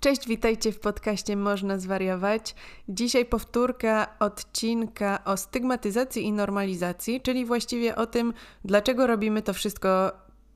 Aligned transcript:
Cześć, 0.00 0.28
witajcie 0.28 0.72
w 0.72 0.80
podcaście 0.80 1.36
Można 1.36 1.78
Zwariować. 1.78 2.54
Dzisiaj 2.88 3.24
powtórka 3.24 4.18
odcinka 4.18 5.24
o 5.24 5.36
stygmatyzacji 5.36 6.22
i 6.22 6.32
normalizacji, 6.32 7.20
czyli 7.20 7.44
właściwie 7.44 7.96
o 7.96 8.06
tym, 8.06 8.32
dlaczego 8.64 9.06
robimy 9.06 9.42
to 9.42 9.52
wszystko, 9.52 10.12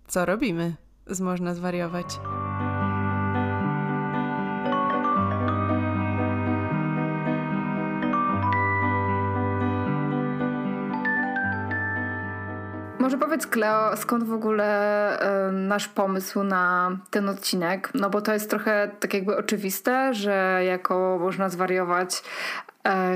co 0.08 0.24
robimy 0.24 0.76
z 1.06 1.20
Można 1.20 1.54
Zwariować. 1.54 2.06
Może 13.02 13.18
powiedz, 13.18 13.46
Kleo, 13.46 13.96
skąd 13.96 14.24
w 14.24 14.32
ogóle 14.32 15.48
y, 15.48 15.52
nasz 15.52 15.88
pomysł 15.88 16.42
na 16.42 16.90
ten 17.10 17.28
odcinek? 17.28 17.90
No 17.94 18.10
bo 18.10 18.20
to 18.20 18.32
jest 18.32 18.50
trochę 18.50 18.90
tak 19.00 19.14
jakby 19.14 19.36
oczywiste, 19.36 20.14
że 20.14 20.62
jako 20.66 21.18
można 21.20 21.48
zwariować 21.48 22.22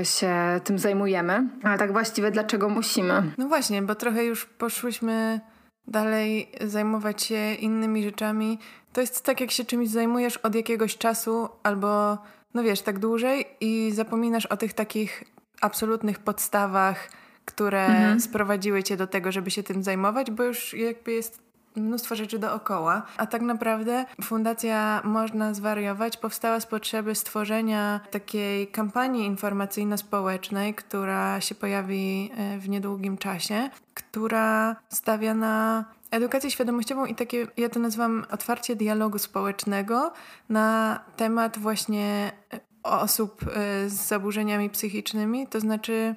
y, 0.01 0.05
się 0.05 0.35
tym 0.63 0.79
zajmujemy, 0.79 1.49
ale 1.63 1.77
tak 1.77 1.91
właściwie 1.91 2.31
dlaczego 2.31 2.69
musimy? 2.69 3.23
No 3.37 3.47
właśnie, 3.47 3.81
bo 3.81 3.95
trochę 3.95 4.25
już 4.25 4.45
poszłyśmy 4.45 5.39
dalej 5.87 6.51
zajmować 6.61 7.23
się 7.23 7.53
innymi 7.53 8.03
rzeczami. 8.03 8.59
To 8.93 9.01
jest 9.01 9.25
tak, 9.25 9.41
jak 9.41 9.51
się 9.51 9.65
czymś 9.65 9.89
zajmujesz 9.89 10.37
od 10.37 10.55
jakiegoś 10.55 10.97
czasu 10.97 11.49
albo, 11.63 12.17
no 12.53 12.63
wiesz, 12.63 12.81
tak 12.81 12.99
dłużej 12.99 13.45
i 13.61 13.91
zapominasz 13.93 14.45
o 14.45 14.57
tych 14.57 14.73
takich 14.73 15.23
absolutnych 15.61 16.19
podstawach, 16.19 17.09
które 17.47 17.85
mhm. 17.85 18.21
sprowadziły 18.21 18.83
cię 18.83 18.97
do 18.97 19.07
tego, 19.07 19.31
żeby 19.31 19.51
się 19.51 19.63
tym 19.63 19.83
zajmować, 19.83 20.31
bo 20.31 20.43
już 20.43 20.73
jakby 20.73 21.11
jest 21.11 21.47
mnóstwo 21.75 22.15
rzeczy 22.15 22.39
dookoła. 22.39 23.03
A 23.17 23.25
tak 23.25 23.41
naprawdę 23.41 24.05
Fundacja 24.23 25.01
Można 25.03 25.53
Zwariować 25.53 26.17
powstała 26.17 26.59
z 26.59 26.65
potrzeby 26.65 27.15
stworzenia 27.15 27.99
takiej 28.11 28.67
kampanii 28.67 29.25
informacyjno-społecznej, 29.25 30.73
która 30.73 31.41
się 31.41 31.55
pojawi 31.55 32.31
e, 32.37 32.57
w 32.59 32.69
niedługim 32.69 33.17
czasie, 33.17 33.69
która 33.93 34.75
stawia 34.89 35.33
na 35.33 35.85
edukację 36.11 36.51
świadomościową 36.51 37.05
i 37.05 37.15
takie, 37.15 37.47
ja 37.57 37.69
to 37.69 37.79
nazywam 37.79 38.25
otwarcie 38.31 38.75
dialogu 38.75 39.17
społecznego 39.17 40.13
na 40.49 40.99
temat 41.15 41.57
właśnie 41.57 42.31
e, 42.53 42.59
osób 42.83 43.41
e, 43.43 43.89
z 43.89 43.93
zaburzeniami 43.93 44.69
psychicznymi, 44.69 45.47
to 45.47 45.59
znaczy 45.59 46.15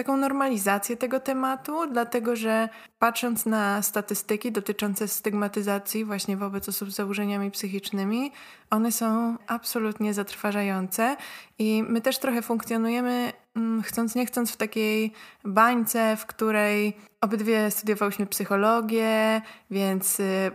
taką 0.00 0.16
normalizację 0.16 0.96
tego 0.96 1.20
tematu, 1.20 1.86
dlatego 1.92 2.36
że 2.36 2.68
patrząc 2.98 3.46
na 3.46 3.82
statystyki 3.82 4.52
dotyczące 4.52 5.08
stygmatyzacji 5.08 6.04
właśnie 6.04 6.36
wobec 6.36 6.68
osób 6.68 6.90
z 6.90 6.94
zaburzeniami 6.94 7.50
psychicznymi, 7.50 8.32
one 8.70 8.92
są 8.92 9.36
absolutnie 9.46 10.14
zatrważające 10.14 11.16
i 11.58 11.84
my 11.88 12.00
też 12.00 12.18
trochę 12.18 12.42
funkcjonujemy 12.42 13.32
Mm, 13.56 13.82
chcąc 13.82 14.14
nie 14.14 14.26
chcąc 14.26 14.52
w 14.52 14.56
takiej 14.56 15.12
bańce, 15.44 16.16
w 16.16 16.26
której 16.26 16.96
obydwie 17.20 17.70
studiowałyśmy 17.70 18.26
psychologię, 18.26 19.42
więc 19.70 20.20
y, 20.20 20.50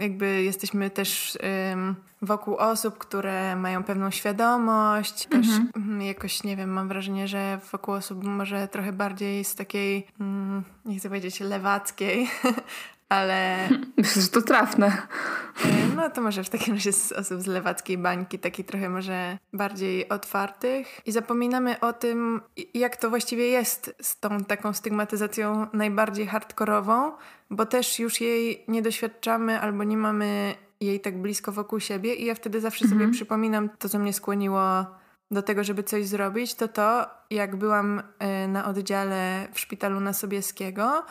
jakby 0.00 0.42
jesteśmy 0.42 0.90
też 0.90 1.38
wokół 2.22 2.56
osób, 2.56 2.98
które 2.98 3.56
mają 3.56 3.84
pewną 3.84 4.10
świadomość. 4.10 5.26
Też 5.26 5.46
mhm. 5.48 5.70
Mm, 5.76 6.02
jakoś, 6.02 6.44
nie 6.44 6.56
wiem, 6.56 6.70
mam 6.70 6.88
wrażenie, 6.88 7.28
że 7.28 7.60
wokół 7.72 7.94
osób 7.94 8.24
może 8.24 8.68
trochę 8.68 8.92
bardziej 8.92 9.44
z 9.44 9.54
takiej, 9.54 10.06
nie 10.84 10.98
chcę 10.98 11.08
powiedzieć 11.08 11.40
lewackiej, 11.40 12.30
ale... 13.08 13.68
Myślę, 13.96 14.22
że 14.22 14.28
to 14.28 14.42
trafne. 14.42 14.86
E, 15.64 15.96
no 15.96 16.10
to 16.10 16.20
może 16.20 16.44
w 16.44 16.50
takim 16.50 16.74
razie 16.74 16.92
z 16.92 17.12
osób 17.12 17.40
z 17.40 17.46
lewackiej 17.46 17.98
bańki, 17.98 18.38
taki 18.38 18.64
trochę 18.64 18.88
może 18.88 19.38
bardziej 19.52 20.08
otwartych. 20.08 21.00
I 21.06 21.12
zapominamy 21.12 21.80
o 21.80 21.92
tym, 21.92 22.40
jak 22.74 22.96
to 22.96 23.10
właściwie 23.10 23.46
jest 23.46 23.94
z 24.02 24.20
tą 24.20 24.44
taką 24.44 24.72
stygmatyzacją 24.72 25.66
najbardziej 25.72 26.26
hardkorową, 26.26 27.12
bo 27.50 27.66
też 27.66 27.98
już 27.98 28.20
jej 28.20 28.64
nie 28.68 28.82
doświadczamy 28.82 29.60
albo 29.60 29.84
nie 29.84 29.96
mamy 29.96 30.54
jej 30.80 31.00
tak 31.00 31.22
blisko 31.22 31.52
wokół 31.52 31.80
siebie 31.80 32.14
i 32.14 32.24
ja 32.24 32.34
wtedy 32.34 32.60
zawsze 32.60 32.84
mhm. 32.84 33.00
sobie 33.00 33.12
przypominam 33.12 33.68
to, 33.78 33.88
co 33.88 33.98
mnie 33.98 34.12
skłoniło 34.12 34.60
do 35.30 35.42
tego, 35.42 35.64
żeby 35.64 35.82
coś 35.82 36.06
zrobić, 36.06 36.54
to 36.54 36.68
to, 36.68 37.06
jak 37.30 37.56
byłam 37.56 38.02
e, 38.18 38.48
na 38.48 38.66
oddziale 38.66 39.48
w 39.52 39.60
szpitalu 39.60 40.00
na 40.00 40.12
Sobieskiego 40.12 41.04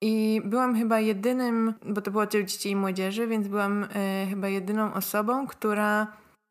i 0.00 0.42
byłam 0.44 0.76
chyba 0.76 1.00
jedynym, 1.00 1.74
bo 1.86 2.00
to 2.00 2.10
było 2.10 2.22
oddział 2.22 2.42
dzieci 2.42 2.70
i 2.70 2.76
młodzieży, 2.76 3.26
więc 3.26 3.48
byłam 3.48 3.84
y, 3.84 3.88
chyba 4.30 4.48
jedyną 4.48 4.94
osobą, 4.94 5.46
która 5.46 6.06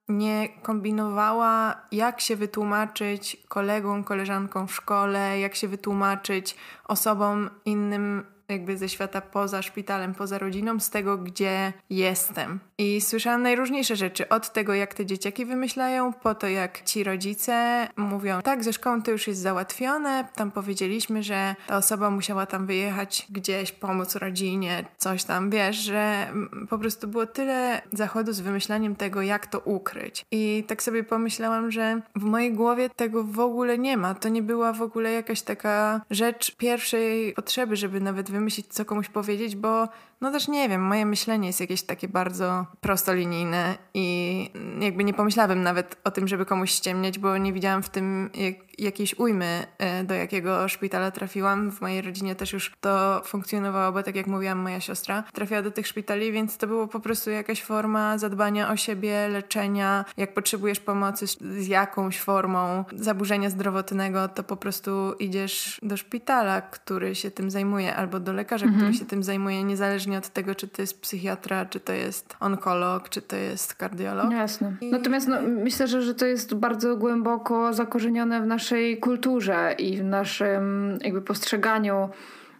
nie 0.10 0.50
kombinowała, 0.62 1.82
jak 1.92 2.22
się 2.22 2.36
wytłumaczyć 2.36 3.38
kolegom, 3.48 4.04
koleżankom 4.04 4.68
w 4.68 4.76
szkole, 4.76 5.40
jak 5.40 5.56
się 5.56 5.68
wytłumaczyć 5.68 6.56
osobom 6.86 7.50
innym 7.66 8.24
jakby 8.50 8.78
ze 8.78 8.90
świata 8.90 9.22
poza 9.22 9.62
szpitalem, 9.62 10.16
poza 10.16 10.38
rodziną, 10.38 10.80
z 10.80 10.90
tego, 10.90 11.18
gdzie 11.18 11.74
jestem. 11.90 12.60
I 12.78 13.02
słyszałam 13.02 13.42
najróżniejsze 13.42 13.96
rzeczy, 13.96 14.30
od 14.30 14.54
tego, 14.54 14.74
jak 14.74 14.94
te 14.94 15.06
dzieciaki 15.06 15.46
wymyślają, 15.46 16.14
po 16.14 16.36
to, 16.36 16.48
jak 16.48 16.82
ci 16.84 17.04
rodzice 17.04 17.88
mówią, 17.98 18.42
tak, 18.42 18.64
ze 18.64 18.74
szkołą 18.74 19.02
to 19.02 19.12
już 19.12 19.28
jest 19.28 19.42
załatwione, 19.42 20.28
tam 20.36 20.52
powiedzieliśmy, 20.52 21.24
że 21.24 21.56
ta 21.68 21.78
osoba 21.78 22.10
musiała 22.10 22.46
tam 22.46 22.66
wyjechać 22.66 23.28
gdzieś, 23.30 23.72
pomóc 23.72 24.16
rodzinie, 24.16 24.86
coś 24.98 25.24
tam, 25.24 25.50
wiesz, 25.50 25.78
że 25.78 26.28
po 26.70 26.78
prostu 26.78 27.08
było 27.08 27.26
tyle 27.26 27.82
zachodu 27.92 28.34
z 28.34 28.40
wymyślaniem 28.40 28.96
tego, 28.96 29.22
jak 29.22 29.48
to 29.48 29.60
ukryć. 29.60 30.26
I 30.32 30.64
tak 30.68 30.84
sobie 30.84 31.04
pomyślałam, 31.04 31.72
że 31.72 32.02
w 32.16 32.24
mojej 32.24 32.54
głowie 32.54 32.90
tego 32.90 33.24
w 33.24 33.40
ogóle 33.40 33.78
nie 33.78 33.98
ma. 33.98 34.16
To 34.16 34.30
nie 34.30 34.42
była 34.42 34.74
w 34.74 34.82
ogóle 34.82 35.12
jakaś 35.12 35.42
taka 35.42 36.02
rzecz 36.12 36.56
pierwszej 36.56 37.34
potrzeby, 37.34 37.76
żeby 37.76 38.02
nawet 38.02 38.32
wymyślić, 38.34 38.68
co 38.68 38.86
komuś 38.86 39.10
powiedzieć, 39.10 39.56
bo 39.56 39.88
no 40.24 40.32
też 40.32 40.48
nie 40.48 40.70
wiem, 40.70 40.82
moje 40.82 41.06
myślenie 41.06 41.48
jest 41.48 41.60
jakieś 41.60 41.84
takie 41.84 42.08
bardzo 42.08 42.66
prostolinijne 42.82 43.78
i 43.94 44.50
jakby 44.80 45.04
nie 45.04 45.14
pomyślałabym 45.14 45.64
nawet 45.64 45.98
o 46.04 46.12
tym, 46.12 46.28
żeby 46.28 46.46
komuś 46.46 46.72
ściemniać, 46.72 47.20
bo 47.20 47.38
nie 47.38 47.54
widziałam 47.54 47.84
w 47.84 47.90
tym 47.90 48.30
jak, 48.34 48.56
jakiejś 48.80 49.20
ujmy, 49.20 49.68
e, 49.78 50.04
do 50.04 50.14
jakiego 50.14 50.68
szpitala 50.68 51.12
trafiłam. 51.12 51.72
W 51.72 51.82
mojej 51.82 52.02
rodzinie 52.02 52.36
też 52.36 52.54
już 52.54 52.72
to 52.82 53.22
funkcjonowało, 53.26 53.92
bo 53.92 54.04
tak 54.04 54.16
jak 54.16 54.28
mówiłam, 54.28 54.60
moja 54.60 54.80
siostra 54.80 55.24
trafiła 55.34 55.62
do 55.62 55.72
tych 55.72 55.88
szpitali, 55.88 56.32
więc 56.32 56.58
to 56.58 56.68
było 56.68 56.88
po 56.88 57.00
prostu 57.00 57.30
jakaś 57.30 57.64
forma 57.64 58.18
zadbania 58.18 58.72
o 58.72 58.78
siebie, 58.78 59.28
leczenia. 59.28 60.06
Jak 60.18 60.34
potrzebujesz 60.34 60.80
pomocy 60.80 61.26
z 61.28 61.68
jakąś 61.68 62.20
formą 62.20 62.86
zaburzenia 62.96 63.50
zdrowotnego, 63.50 64.28
to 64.28 64.44
po 64.44 64.58
prostu 64.58 65.14
idziesz 65.20 65.80
do 65.84 65.98
szpitala, 65.98 66.62
który 66.62 67.16
się 67.16 67.32
tym 67.32 67.52
zajmuje, 67.52 67.96
albo 67.96 68.20
do 68.20 68.34
lekarza, 68.34 68.66
mhm. 68.66 68.84
który 68.84 69.00
się 69.00 69.06
tym 69.06 69.24
zajmuje, 69.24 69.64
niezależnie 69.64 70.13
niezależnie 70.14 70.18
od 70.18 70.34
tego, 70.34 70.56
czy 70.56 70.68
to 70.68 70.82
jest 70.82 71.02
psychiatra, 71.02 71.66
czy 71.66 71.80
to 71.80 71.94
jest 71.94 72.36
onkolog, 72.40 73.10
czy 73.10 73.22
to 73.22 73.36
jest 73.36 73.74
kardiolog. 73.74 74.32
Jasne. 74.32 74.76
I... 74.82 74.92
Natomiast 74.92 75.28
no, 75.28 75.42
myślę, 75.42 75.88
że, 75.88 76.02
że 76.02 76.16
to 76.16 76.26
jest 76.26 76.54
bardzo 76.54 76.96
głęboko 76.98 77.74
zakorzenione 77.74 78.42
w 78.42 78.46
naszej 78.46 78.98
kulturze 78.98 79.76
i 79.78 79.98
w 79.98 80.04
naszym 80.04 80.98
jakby 81.02 81.22
postrzeganiu 81.22 82.10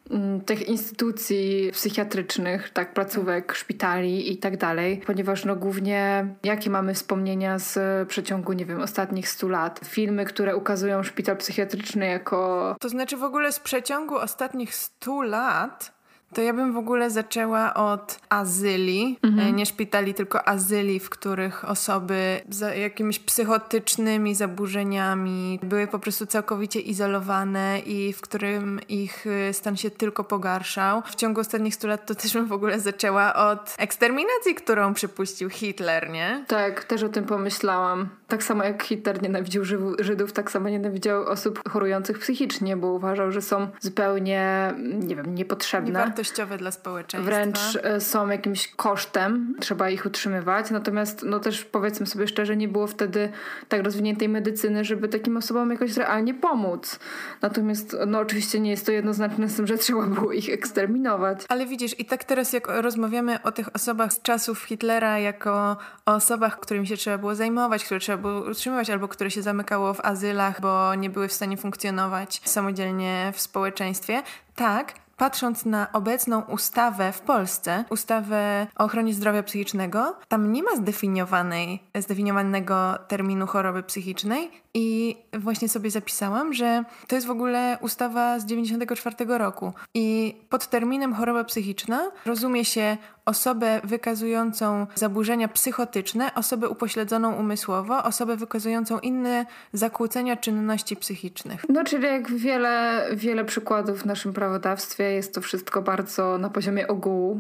mm, 0.10 0.42
tych 0.42 0.68
instytucji 0.68 1.72
psychiatrycznych, 1.72 2.70
tak, 2.70 2.94
placówek, 2.94 3.54
szpitali 3.54 4.32
i 4.32 4.38
tak 4.38 4.58
dalej, 4.58 5.02
ponieważ 5.06 5.46
no 5.46 5.56
głównie 5.56 6.28
jakie 6.44 6.70
mamy 6.70 6.94
wspomnienia 6.94 7.60
z 7.60 7.78
przeciągu, 8.08 8.54
nie 8.54 8.66
wiem, 8.66 8.82
ostatnich 8.82 9.30
stu 9.30 9.50
lat? 9.50 9.80
Filmy, 9.86 10.26
które 10.26 10.56
ukazują 10.56 11.04
szpital 11.04 11.38
psychiatryczny 11.38 12.06
jako... 12.06 12.76
To 12.80 12.90
znaczy 12.90 13.18
w 13.18 13.24
ogóle 13.24 13.52
z 13.52 13.60
przeciągu 13.60 14.16
ostatnich 14.16 14.76
stu 14.76 15.22
lat 15.22 15.93
to 16.34 16.42
ja 16.42 16.54
bym 16.54 16.74
w 16.74 16.78
ogóle 16.78 17.10
zaczęła 17.10 17.74
od 17.74 18.20
azyli, 18.30 19.20
mhm. 19.24 19.48
E, 19.48 19.52
nie 19.52 19.66
szpitali, 19.66 20.14
tylko 20.14 20.48
azyli, 20.48 21.00
w 21.00 21.10
których 21.10 21.70
osoby 21.70 22.42
z 22.50 22.78
jakimiś 22.78 23.20
psychotycznymi 23.20 24.36
zaburzeniami 24.36 25.60
były 25.64 25.88
po 25.88 26.00
prostu 26.00 26.26
całkowicie 26.26 26.80
izolowane 26.80 27.80
i 27.80 28.14
w 28.14 28.22
którym 28.22 28.80
ich 28.90 29.28
e, 29.28 29.54
stan 29.54 29.78
się 29.78 29.92
tylko 29.92 30.24
pogarszał. 30.24 31.02
W 31.06 31.16
ciągu 31.16 31.42
ostatnich 31.42 31.76
stu 31.76 31.88
lat 31.88 32.06
to 32.06 32.16
też 32.16 32.34
bym 32.34 32.46
w 32.46 32.54
ogóle 32.54 32.80
zaczęła 32.80 33.36
od 33.36 33.76
eksterminacji, 33.78 34.56
którą 34.56 34.94
przypuścił 34.94 35.50
Hitler, 35.50 36.10
nie? 36.10 36.46
Tak, 36.48 36.84
też 36.84 37.04
o 37.04 37.10
tym 37.10 37.26
pomyślałam. 37.26 38.10
Tak 38.28 38.44
samo 38.44 38.64
jak 38.64 38.84
Hitler 38.84 39.22
nienawidził 39.22 39.66
Żydów, 40.00 40.34
tak 40.34 40.52
samo 40.52 40.70
nienawidział 40.70 41.26
osób 41.26 41.70
chorujących 41.70 42.20
psychicznie, 42.20 42.78
bo 42.78 42.88
uważał, 42.88 43.32
że 43.32 43.42
są 43.42 43.68
zupełnie, 43.80 44.74
nie 45.00 45.16
wiem, 45.16 45.36
niepotrzebne 45.36 46.12
wartościowe 46.24 46.58
dla 46.58 46.72
społeczeństwa. 46.72 47.32
Wręcz 47.32 47.60
e, 47.84 48.02
są 48.02 48.28
jakimś 48.28 48.68
kosztem, 48.68 49.56
trzeba 49.60 49.90
ich 49.90 50.06
utrzymywać. 50.06 50.72
Natomiast 50.72 51.24
no 51.24 51.40
też 51.40 51.64
powiedzmy 51.64 52.06
sobie 52.06 52.28
szczerze, 52.28 52.56
nie 52.56 52.68
było 52.68 52.88
wtedy 52.88 53.32
tak 53.68 53.84
rozwiniętej 53.84 54.30
medycyny, 54.30 54.86
żeby 54.86 55.08
takim 55.08 55.38
osobom 55.38 55.72
jakoś 55.72 55.98
realnie 55.98 56.34
pomóc. 56.34 57.00
Natomiast 57.42 57.98
no 58.08 58.20
oczywiście 58.20 58.60
nie 58.60 58.72
jest 58.72 58.86
to 58.86 58.92
jednoznaczne 58.92 59.50
z 59.50 59.56
tym, 59.56 59.68
że 59.68 59.78
trzeba 59.84 60.08
było 60.08 60.32
ich 60.32 60.50
eksterminować. 60.50 61.46
Ale 61.50 61.66
widzisz, 61.66 62.00
i 62.00 62.06
tak 62.06 62.24
teraz 62.24 62.54
jak 62.54 62.68
rozmawiamy 62.68 63.42
o 63.42 63.52
tych 63.52 63.76
osobach 63.76 64.14
z 64.14 64.22
czasów 64.22 64.64
Hitlera 64.64 65.20
jako 65.20 65.78
o 66.06 66.16
osobach, 66.16 66.60
którymi 66.60 66.88
się 66.88 66.98
trzeba 66.98 67.18
było 67.18 67.36
zajmować, 67.36 67.86
które 67.86 68.00
trzeba 68.00 68.18
było 68.18 68.50
utrzymywać, 68.52 68.90
albo 68.90 69.08
które 69.08 69.32
się 69.32 69.42
zamykało 69.42 69.94
w 69.94 70.06
azylach, 70.06 70.62
bo 70.62 70.96
nie 70.96 71.10
były 71.10 71.28
w 71.28 71.34
stanie 71.34 71.58
funkcjonować 71.58 72.42
samodzielnie 72.46 73.32
w 73.36 73.42
społeczeństwie. 73.42 74.24
Tak, 74.56 75.03
patrząc 75.24 75.66
na 75.66 75.92
obecną 75.94 76.42
ustawę 76.42 77.12
w 77.12 77.22
Polsce, 77.22 77.86
ustawę 77.90 78.68
o 78.76 78.84
ochronie 78.84 79.14
zdrowia 79.14 79.44
psychicznego, 79.44 80.16
tam 80.28 80.54
nie 80.54 80.64
ma 80.64 80.76
zdefiniowanej, 80.76 81.84
zdefiniowanego 81.96 82.98
terminu 83.08 83.48
choroby 83.48 83.84
psychicznej 83.84 84.52
i 84.74 85.18
właśnie 85.34 85.70
sobie 85.70 85.92
zapisałam, 85.92 86.54
że 86.54 86.84
to 87.08 87.16
jest 87.16 87.28
w 87.28 87.32
ogóle 87.32 87.78
ustawa 87.82 88.40
z 88.40 88.46
94 88.46 89.16
roku 89.38 89.74
i 89.94 90.36
pod 90.50 90.68
terminem 90.68 91.14
choroba 91.14 91.44
psychiczna 91.44 92.12
rozumie 92.26 92.66
się 92.66 92.98
osobę 93.26 93.82
wykazującą 93.84 94.88
zaburzenia 94.96 95.48
psychotyczne, 95.48 96.36
osobę 96.36 96.70
upośledzoną 96.70 97.36
umysłowo, 97.36 98.04
osobę 98.04 98.38
wykazującą 98.38 99.00
inne 99.00 99.46
zakłócenia 99.74 100.38
czynności 100.38 100.96
psychicznych. 100.96 101.66
No, 101.70 101.84
czyli 101.84 102.04
jak 102.04 102.32
wiele, 102.32 103.08
wiele 103.14 103.46
przykładów 103.46 104.02
w 104.02 104.06
naszym 104.06 104.34
prawodawstwie, 104.34 105.04
jest 105.04 105.34
to 105.34 105.42
wszystko 105.42 105.82
bardzo 105.82 106.38
na 106.38 106.50
poziomie 106.50 106.88
ogółu, 106.88 107.40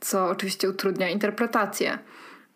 co 0.00 0.28
oczywiście 0.28 0.70
utrudnia 0.70 1.08
interpretację. 1.08 1.98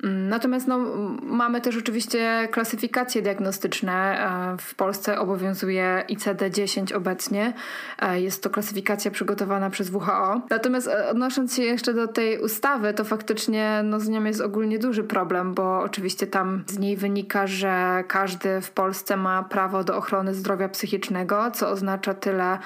Natomiast 0.03 0.69
no, 0.69 0.79
mamy 1.23 1.61
też 1.61 1.77
oczywiście 1.77 2.49
klasyfikacje 2.51 3.23
diagnostyczne. 3.23 3.93
E, 3.93 4.57
w 4.59 4.75
Polsce 4.75 5.19
obowiązuje 5.21 6.05
ICD-10 6.09 6.97
obecnie. 6.97 7.53
E, 7.99 8.21
jest 8.21 8.43
to 8.43 8.51
klasyfikacja 8.51 9.11
przygotowana 9.11 9.71
przez 9.71 9.91
WHO. 9.91 10.41
Natomiast 10.51 10.89
e, 10.89 11.11
odnosząc 11.11 11.57
się 11.57 11.63
jeszcze 11.63 11.95
do 11.95 12.09
tej 12.09 12.39
ustawy, 12.39 12.95
to 12.95 13.05
faktycznie 13.05 13.81
no, 13.85 14.01
z 14.01 14.09
nią 14.09 14.25
jest 14.25 14.41
ogólnie 14.41 14.79
duży 14.79 15.05
problem, 15.05 15.55
bo 15.55 15.81
oczywiście 15.81 16.27
tam 16.27 16.65
z 16.67 16.79
niej 16.79 16.97
wynika, 16.97 17.47
że 17.47 18.05
każdy 18.09 18.61
w 18.61 18.71
Polsce 18.71 19.17
ma 19.17 19.43
prawo 19.43 19.85
do 19.85 19.97
ochrony 19.97 20.35
zdrowia 20.35 20.69
psychicznego, 20.69 21.51
co 21.51 21.69
oznacza 21.69 22.15
tyle, 22.15 22.59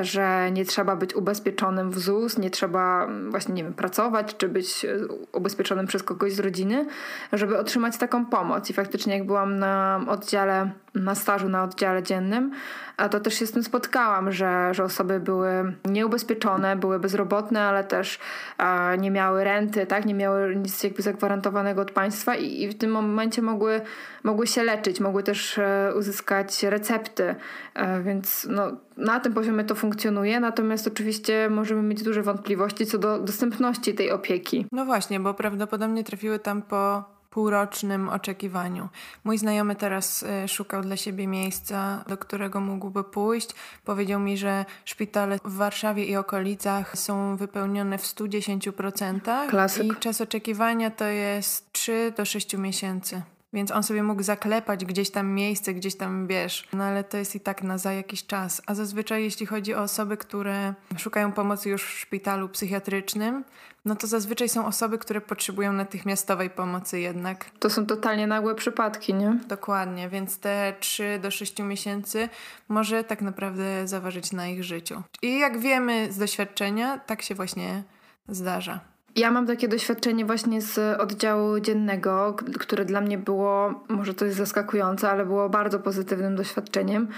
że 0.00 0.50
nie 0.52 0.64
trzeba 0.64 0.96
być 0.96 1.14
ubezpieczonym 1.14 1.90
w 1.90 1.98
ZUS, 1.98 2.38
nie 2.38 2.50
trzeba 2.50 3.04
mm, 3.04 3.30
właśnie, 3.30 3.54
nie 3.54 3.64
wiem, 3.64 3.74
pracować 3.74 4.36
czy 4.36 4.48
być 4.48 4.84
e, 4.84 4.98
ubezpieczonym 5.32 5.86
przez 5.86 6.02
kogoś 6.02 6.32
z 6.32 6.40
rodziny, 6.40 6.86
żeby 7.32 7.58
otrzymać 7.58 7.96
taką 7.96 8.26
pomoc. 8.26 8.70
I 8.70 8.72
faktycznie 8.72 9.14
jak 9.18 9.26
byłam 9.26 9.58
na 9.58 10.00
oddziale, 10.08 10.70
na 10.94 11.14
stażu 11.14 11.48
na 11.48 11.64
oddziale 11.64 12.02
dziennym, 12.02 12.52
to 13.10 13.20
też 13.20 13.34
się 13.34 13.46
z 13.46 13.52
tym 13.52 13.62
spotkałam, 13.62 14.32
że, 14.32 14.74
że 14.74 14.84
osoby 14.84 15.20
były 15.20 15.74
nieubezpieczone, 15.84 16.76
były 16.76 16.98
bezrobotne, 16.98 17.62
ale 17.62 17.84
też 17.84 18.18
nie 18.98 19.10
miały 19.10 19.44
renty, 19.44 19.86
tak, 19.86 20.06
nie 20.06 20.14
miały 20.14 20.56
nic 20.56 20.82
jakby 20.82 21.02
zagwarantowanego 21.02 21.82
od 21.82 21.90
państwa 21.90 22.34
i, 22.34 22.62
i 22.62 22.68
w 22.68 22.78
tym 22.78 22.90
momencie 22.90 23.42
mogły, 23.42 23.80
mogły 24.22 24.46
się 24.46 24.62
leczyć, 24.62 25.00
mogły 25.00 25.22
też 25.22 25.58
e, 25.58 25.92
uzyskać 25.96 26.62
recepty, 26.62 27.34
więc 28.04 28.46
no, 28.50 28.72
na 28.96 29.20
tym 29.20 29.32
poziomie 29.32 29.64
to 29.64 29.74
funkcjonuje, 29.74 30.40
natomiast 30.40 30.86
oczywiście 30.86 31.48
możemy 31.50 31.82
mieć 31.82 32.02
duże 32.02 32.22
wątpliwości 32.22 32.86
co 32.86 32.98
do 32.98 33.18
dostępności 33.18 33.94
tej 33.94 34.10
opieki. 34.10 34.66
No 34.72 34.84
właśnie, 34.84 35.20
bo 35.20 35.34
prawdopodobnie 35.34 36.04
trafiły 36.04 36.38
tam 36.38 36.62
po 36.62 37.04
półrocznym 37.32 38.08
oczekiwaniu. 38.08 38.88
Mój 39.24 39.38
znajomy 39.38 39.76
teraz 39.76 40.22
y, 40.22 40.48
szukał 40.48 40.82
dla 40.82 40.96
siebie 40.96 41.26
miejsca, 41.26 42.04
do 42.08 42.16
którego 42.16 42.60
mógłby 42.60 43.04
pójść. 43.04 43.50
Powiedział 43.84 44.20
mi, 44.20 44.38
że 44.38 44.64
szpitale 44.84 45.38
w 45.44 45.56
Warszawie 45.56 46.04
i 46.04 46.16
okolicach 46.16 46.98
są 46.98 47.36
wypełnione 47.36 47.98
w 47.98 48.02
110% 48.02 49.48
Klasyk. 49.48 49.86
i 49.86 49.96
czas 49.96 50.20
oczekiwania 50.20 50.90
to 50.90 51.04
jest 51.04 51.72
3 51.72 52.12
do 52.16 52.24
6 52.24 52.56
miesięcy. 52.56 53.22
Więc 53.52 53.70
on 53.70 53.82
sobie 53.82 54.02
mógł 54.02 54.22
zaklepać 54.22 54.84
gdzieś 54.84 55.10
tam 55.10 55.28
miejsce, 55.28 55.74
gdzieś 55.74 55.96
tam 55.96 56.26
wiesz. 56.26 56.68
No 56.72 56.84
ale 56.84 57.04
to 57.04 57.16
jest 57.16 57.34
i 57.34 57.40
tak 57.40 57.62
na 57.62 57.78
za 57.78 57.92
jakiś 57.92 58.26
czas. 58.26 58.62
A 58.66 58.74
zazwyczaj, 58.74 59.22
jeśli 59.22 59.46
chodzi 59.46 59.74
o 59.74 59.82
osoby, 59.82 60.16
które 60.16 60.74
szukają 60.96 61.32
pomocy 61.32 61.68
już 61.68 61.84
w 61.84 61.98
szpitalu 61.98 62.48
psychiatrycznym, 62.48 63.44
no 63.84 63.96
to 63.96 64.06
zazwyczaj 64.06 64.48
są 64.48 64.66
osoby, 64.66 64.98
które 64.98 65.20
potrzebują 65.20 65.72
natychmiastowej 65.72 66.50
pomocy 66.50 67.00
jednak. 67.00 67.50
To 67.58 67.70
są 67.70 67.86
totalnie 67.86 68.26
nagłe 68.26 68.54
przypadki, 68.54 69.14
nie? 69.14 69.38
Dokładnie, 69.48 70.08
więc 70.08 70.38
te 70.38 70.74
3 70.80 71.18
do 71.22 71.30
6 71.30 71.58
miesięcy 71.58 72.28
może 72.68 73.04
tak 73.04 73.22
naprawdę 73.22 73.88
zaważyć 73.88 74.32
na 74.32 74.48
ich 74.48 74.64
życiu. 74.64 75.02
I 75.22 75.38
jak 75.38 75.58
wiemy 75.58 76.12
z 76.12 76.18
doświadczenia, 76.18 76.98
tak 76.98 77.22
się 77.22 77.34
właśnie 77.34 77.82
zdarza. 78.28 78.91
Ja 79.16 79.30
mam 79.30 79.46
takie 79.46 79.68
doświadczenie 79.68 80.24
właśnie 80.24 80.62
z 80.62 81.00
oddziału 81.00 81.60
dziennego, 81.60 82.36
które 82.58 82.84
dla 82.84 83.00
mnie 83.00 83.18
było, 83.18 83.84
może 83.88 84.14
to 84.14 84.24
jest 84.24 84.36
zaskakujące, 84.36 85.10
ale 85.10 85.26
było 85.26 85.48
bardzo 85.48 85.78
pozytywnym 85.78 86.36
doświadczeniem, 86.36 87.08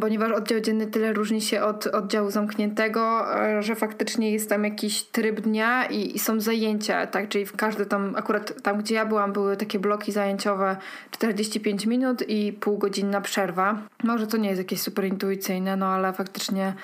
ponieważ 0.00 0.32
oddział 0.32 0.60
dzienny 0.60 0.86
tyle 0.86 1.12
różni 1.12 1.40
się 1.40 1.62
od 1.62 1.86
oddziału 1.86 2.30
zamkniętego, 2.30 3.24
że 3.60 3.74
faktycznie 3.74 4.32
jest 4.32 4.48
tam 4.48 4.64
jakiś 4.64 5.02
tryb 5.02 5.40
dnia 5.40 5.86
i, 5.86 6.16
i 6.16 6.18
są 6.18 6.40
zajęcia, 6.40 7.06
tak? 7.06 7.28
Czyli 7.28 7.46
w 7.46 7.56
każdy 7.56 7.86
tam, 7.86 8.14
akurat 8.16 8.62
tam 8.62 8.78
gdzie 8.78 8.94
ja 8.94 9.06
byłam, 9.06 9.32
były 9.32 9.56
takie 9.56 9.78
bloki 9.78 10.12
zajęciowe 10.12 10.76
45 11.10 11.86
minut 11.86 12.28
i 12.28 12.52
półgodzinna 12.52 13.20
przerwa. 13.20 13.78
Może 14.04 14.26
to 14.26 14.36
nie 14.36 14.48
jest 14.48 14.60
jakieś 14.60 14.80
super 14.80 15.04
intuicyjne, 15.04 15.76
no 15.76 15.86
ale 15.86 16.12
faktycznie 16.12 16.74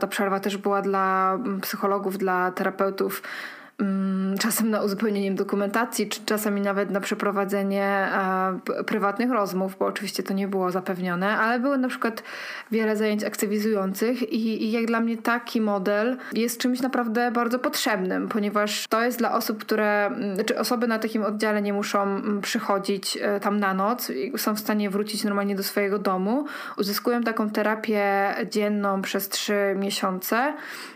ta 0.00 0.06
przerwa 0.06 0.40
też 0.40 0.56
była 0.56 0.82
dla 0.82 1.38
psychologów, 1.62 2.18
dla 2.18 2.52
terapeutów 2.52 3.22
czasem 4.38 4.70
na 4.70 4.82
uzupełnieniem 4.82 5.34
dokumentacji, 5.34 6.08
czy 6.08 6.20
czasami 6.24 6.60
nawet 6.60 6.90
na 6.90 7.00
przeprowadzenie 7.00 7.84
e, 7.84 8.84
prywatnych 8.86 9.30
rozmów, 9.30 9.76
bo 9.78 9.86
oczywiście 9.86 10.22
to 10.22 10.34
nie 10.34 10.48
było 10.48 10.70
zapewnione, 10.70 11.38
ale 11.38 11.60
były 11.60 11.78
na 11.78 11.88
przykład 11.88 12.22
wiele 12.70 12.96
zajęć 12.96 13.24
aktywizujących 13.24 14.32
i, 14.32 14.64
i 14.64 14.72
jak 14.72 14.86
dla 14.86 15.00
mnie 15.00 15.16
taki 15.16 15.60
model 15.60 16.16
jest 16.32 16.60
czymś 16.60 16.80
naprawdę 16.80 17.30
bardzo 17.30 17.58
potrzebnym, 17.58 18.28
ponieważ 18.28 18.88
to 18.88 19.02
jest 19.02 19.18
dla 19.18 19.32
osób, 19.32 19.58
które, 19.58 20.10
czy 20.18 20.34
znaczy 20.34 20.58
osoby 20.58 20.86
na 20.86 20.98
takim 20.98 21.22
oddziale 21.22 21.62
nie 21.62 21.72
muszą 21.72 22.02
mm, 22.02 22.40
przychodzić 22.40 23.18
e, 23.20 23.40
tam 23.40 23.60
na 23.60 23.74
noc 23.74 24.12
są 24.36 24.54
w 24.54 24.60
stanie 24.60 24.90
wrócić 24.90 25.24
normalnie 25.24 25.56
do 25.56 25.62
swojego 25.62 25.98
domu, 25.98 26.46
uzyskują 26.76 27.22
taką 27.22 27.50
terapię 27.50 28.34
dzienną 28.50 29.02
przez 29.02 29.28
trzy 29.28 29.74
miesiące 29.76 30.54
Mm, 30.54 30.93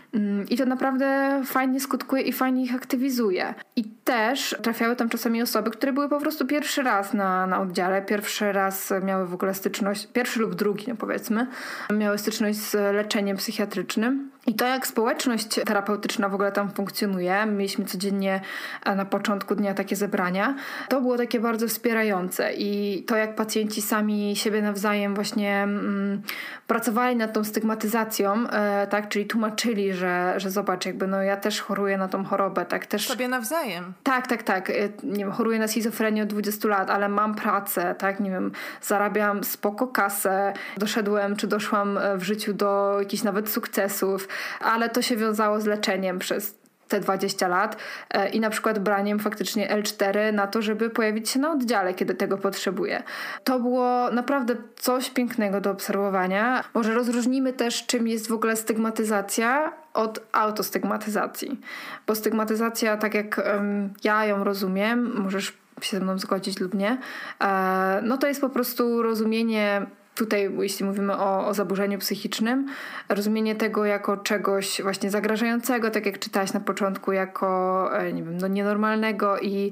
I 0.49 0.57
to 0.57 0.65
naprawdę 0.65 1.41
fajnie 1.45 1.79
skutkuje 1.79 2.21
i 2.21 2.33
fajnie 2.33 2.63
ich 2.63 2.75
aktywizuje. 2.75 3.53
I 3.75 3.83
też 3.83 4.55
trafiały 4.61 4.95
tam 4.95 5.09
czasami 5.09 5.41
osoby, 5.41 5.71
które 5.71 5.93
były 5.93 6.09
po 6.09 6.19
prostu 6.19 6.47
pierwszy 6.47 6.83
raz 6.83 7.13
na, 7.13 7.47
na 7.47 7.61
oddziale, 7.61 8.01
pierwszy 8.01 8.51
raz 8.51 8.93
miały 9.03 9.27
w 9.27 9.33
ogóle 9.33 9.53
styczność, 9.53 10.07
pierwszy 10.13 10.39
lub 10.39 10.55
drugi, 10.55 10.85
no 10.87 10.95
powiedzmy, 10.95 11.47
miały 11.93 12.17
styczność 12.17 12.57
z 12.57 12.73
leczeniem 12.95 13.37
psychiatrycznym. 13.37 14.31
I 14.47 14.53
to, 14.53 14.67
jak 14.67 14.87
społeczność 14.87 15.47
terapeutyczna 15.65 16.29
w 16.29 16.33
ogóle 16.33 16.51
tam 16.51 16.71
funkcjonuje, 16.71 17.45
mieliśmy 17.45 17.85
codziennie 17.85 18.41
e, 18.85 18.95
na 18.95 19.05
początku 19.05 19.55
dnia 19.55 19.73
takie 19.73 19.95
zebrania, 19.95 20.55
to 20.89 21.01
było 21.01 21.17
takie 21.17 21.39
bardzo 21.39 21.67
wspierające. 21.67 22.53
I 22.53 23.03
to, 23.03 23.15
jak 23.15 23.35
pacjenci 23.35 23.81
sami 23.81 24.35
siebie 24.35 24.61
nawzajem 24.61 25.15
właśnie 25.15 25.63
mm, 25.63 26.21
pracowali 26.67 27.15
nad 27.15 27.33
tą 27.33 27.43
stygmatyzacją, 27.43 28.49
e, 28.49 28.87
tak, 28.87 29.09
czyli 29.09 29.25
tłumaczyli, 29.25 29.93
że, 29.93 30.33
że 30.37 30.51
zobacz, 30.51 30.85
jakby 30.85 31.07
no 31.07 31.23
ja 31.23 31.37
też 31.37 31.61
choruję 31.61 31.97
na 31.97 32.07
tą 32.07 32.25
chorobę, 32.25 32.65
tak, 32.65 32.85
też... 32.85 33.07
Sobie 33.07 33.27
nawzajem. 33.27 33.93
Tak, 34.03 34.27
tak, 34.27 34.43
tak. 34.43 34.69
E, 34.69 34.73
nie 35.03 35.25
wiem, 35.25 35.31
choruję 35.31 35.59
na 35.59 35.67
schizofrenię 35.67 36.23
od 36.23 36.29
20 36.29 36.67
lat, 36.67 36.89
ale 36.89 37.09
mam 37.09 37.35
pracę, 37.35 37.95
tak, 37.97 38.19
nie 38.19 38.31
wiem, 38.31 38.51
zarabiam 38.81 39.43
spoko 39.43 39.87
kasę, 39.87 40.53
doszedłem 40.77 41.35
czy 41.35 41.47
doszłam 41.47 41.99
w 42.17 42.23
życiu 42.23 42.53
do 42.53 42.95
jakichś 42.99 43.23
nawet 43.23 43.49
sukcesów, 43.49 44.28
ale 44.59 44.89
to 44.89 45.01
się 45.01 45.15
wiązało 45.15 45.61
z 45.61 45.65
leczeniem 45.65 46.19
przez 46.19 46.59
te 46.89 46.99
20 46.99 47.47
lat 47.47 47.77
e, 48.09 48.29
i 48.29 48.39
na 48.39 48.49
przykład 48.49 48.79
braniem 48.79 49.19
faktycznie 49.19 49.67
L4 49.67 50.33
na 50.33 50.47
to, 50.47 50.61
żeby 50.61 50.89
pojawić 50.89 51.29
się 51.29 51.39
na 51.39 51.51
oddziale, 51.51 51.93
kiedy 51.93 52.15
tego 52.15 52.37
potrzebuje. 52.37 53.03
To 53.43 53.59
było 53.59 54.11
naprawdę 54.11 54.55
coś 54.75 55.09
pięknego 55.09 55.61
do 55.61 55.71
obserwowania. 55.71 56.63
Może 56.73 56.93
rozróżnimy 56.93 57.53
też, 57.53 57.85
czym 57.85 58.07
jest 58.07 58.27
w 58.27 58.33
ogóle 58.33 58.55
stygmatyzacja 58.55 59.73
od 59.93 60.19
autostygmatyzacji. 60.31 61.61
Bo 62.07 62.15
stygmatyzacja, 62.15 62.97
tak 62.97 63.13
jak 63.13 63.41
um, 63.53 63.93
ja 64.03 64.25
ją 64.25 64.43
rozumiem, 64.43 65.21
możesz 65.23 65.57
się 65.81 65.97
ze 65.97 66.03
mną 66.03 66.17
zgodzić 66.17 66.59
lub 66.59 66.73
nie, 66.73 66.97
e, 67.41 68.01
no 68.03 68.17
to 68.17 68.27
jest 68.27 68.41
po 68.41 68.49
prostu 68.49 69.03
rozumienie 69.03 69.85
tutaj, 70.19 70.51
jeśli 70.59 70.85
mówimy 70.85 71.17
o, 71.17 71.47
o 71.47 71.53
zaburzeniu 71.53 71.99
psychicznym, 71.99 72.67
rozumienie 73.09 73.55
tego 73.55 73.85
jako 73.85 74.17
czegoś 74.17 74.81
właśnie 74.81 75.09
zagrażającego, 75.09 75.91
tak 75.91 76.05
jak 76.05 76.19
czytałaś 76.19 76.53
na 76.53 76.59
początku, 76.59 77.11
jako 77.11 77.89
e, 77.99 78.13
nie 78.13 78.23
wiem, 78.23 78.37
no 78.37 78.47
nienormalnego 78.47 79.39
i 79.39 79.71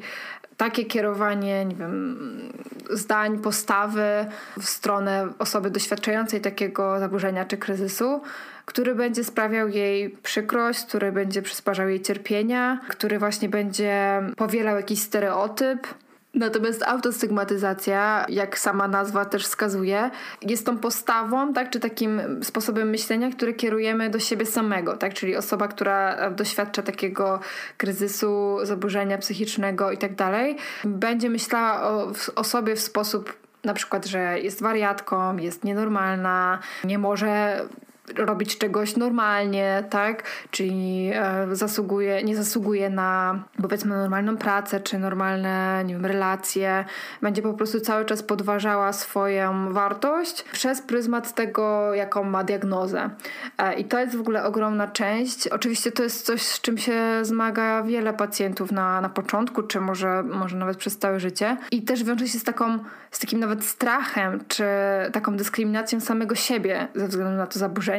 takie 0.57 0.85
kierowanie, 0.85 1.65
nie 1.65 1.75
wiem, 1.75 2.17
zdań, 2.89 3.39
postawy 3.39 4.25
w 4.59 4.65
stronę 4.65 5.27
osoby 5.39 5.71
doświadczającej 5.71 6.41
takiego 6.41 6.99
zaburzenia 6.99 7.45
czy 7.45 7.57
kryzysu, 7.57 8.21
który 8.65 8.95
będzie 8.95 9.23
sprawiał 9.23 9.67
jej 9.67 10.09
przykrość, 10.09 10.85
który 10.85 11.11
będzie 11.11 11.41
przysparzał 11.41 11.89
jej 11.89 12.01
cierpienia, 12.01 12.79
który 12.87 13.19
właśnie 13.19 13.49
będzie 13.49 14.21
powielał 14.37 14.75
jakiś 14.75 15.01
stereotyp 15.01 15.87
Natomiast 16.37 16.83
autostygmatyzacja, 16.83 18.25
jak 18.29 18.59
sama 18.59 18.87
nazwa 18.87 19.25
też 19.25 19.43
wskazuje, 19.43 20.09
jest 20.41 20.65
tą 20.65 20.77
postawą, 20.77 21.53
tak, 21.53 21.69
czy 21.69 21.79
takim 21.79 22.21
sposobem 22.43 22.89
myślenia, 22.89 23.31
który 23.31 23.53
kierujemy 23.53 24.09
do 24.09 24.19
siebie 24.19 24.45
samego, 24.45 24.97
tak, 24.97 25.13
czyli 25.13 25.35
osoba, 25.35 25.67
która 25.67 26.29
doświadcza 26.31 26.81
takiego 26.81 27.39
kryzysu, 27.77 28.57
zaburzenia 28.63 29.17
psychicznego 29.17 29.91
i 29.91 29.97
tak 29.97 30.15
dalej, 30.15 30.57
będzie 30.85 31.29
myślała 31.29 31.81
o, 31.81 32.11
o 32.35 32.43
sobie 32.43 32.75
w 32.75 32.79
sposób 32.79 33.33
na 33.63 33.73
przykład, 33.73 34.05
że 34.05 34.39
jest 34.39 34.61
wariatką, 34.61 35.37
jest 35.37 35.63
nienormalna, 35.63 36.59
nie 36.83 36.97
może 36.97 37.61
robić 38.15 38.57
czegoś 38.57 38.95
normalnie, 38.95 39.83
tak? 39.89 40.23
Czyli 40.51 41.11
e, 41.13 41.47
zasługuje, 41.51 42.23
nie 42.23 42.35
zasługuje 42.35 42.89
na 42.89 43.39
powiedzmy 43.61 43.97
normalną 43.97 44.37
pracę 44.37 44.79
czy 44.79 44.99
normalne 44.99 45.83
nie 45.85 45.93
wiem, 45.93 46.05
relacje. 46.05 46.85
Będzie 47.21 47.41
po 47.41 47.53
prostu 47.53 47.79
cały 47.79 48.05
czas 48.05 48.23
podważała 48.23 48.93
swoją 48.93 49.73
wartość 49.73 50.43
przez 50.43 50.81
pryzmat 50.81 51.35
tego, 51.35 51.93
jaką 51.93 52.23
ma 52.23 52.43
diagnozę. 52.43 53.09
E, 53.57 53.73
I 53.73 53.85
to 53.85 53.99
jest 53.99 54.15
w 54.15 54.21
ogóle 54.21 54.43
ogromna 54.43 54.87
część. 54.87 55.47
Oczywiście 55.47 55.91
to 55.91 56.03
jest 56.03 56.25
coś, 56.25 56.41
z 56.41 56.61
czym 56.61 56.77
się 56.77 57.01
zmaga 57.21 57.83
wiele 57.83 58.13
pacjentów 58.13 58.71
na, 58.71 59.01
na 59.01 59.09
początku, 59.09 59.63
czy 59.63 59.81
może, 59.81 60.23
może 60.23 60.57
nawet 60.57 60.77
przez 60.77 60.97
całe 60.97 61.19
życie. 61.19 61.57
I 61.71 61.81
też 61.81 62.03
wiąże 62.03 62.27
się 62.27 62.39
z, 62.39 62.43
taką, 62.43 62.79
z 63.11 63.19
takim 63.19 63.39
nawet 63.39 63.65
strachem, 63.65 64.39
czy 64.47 64.65
taką 65.13 65.37
dyskryminacją 65.37 65.99
samego 65.99 66.35
siebie 66.35 66.87
ze 66.95 67.07
względu 67.07 67.37
na 67.37 67.47
to 67.47 67.59
zaburzenie 67.59 67.96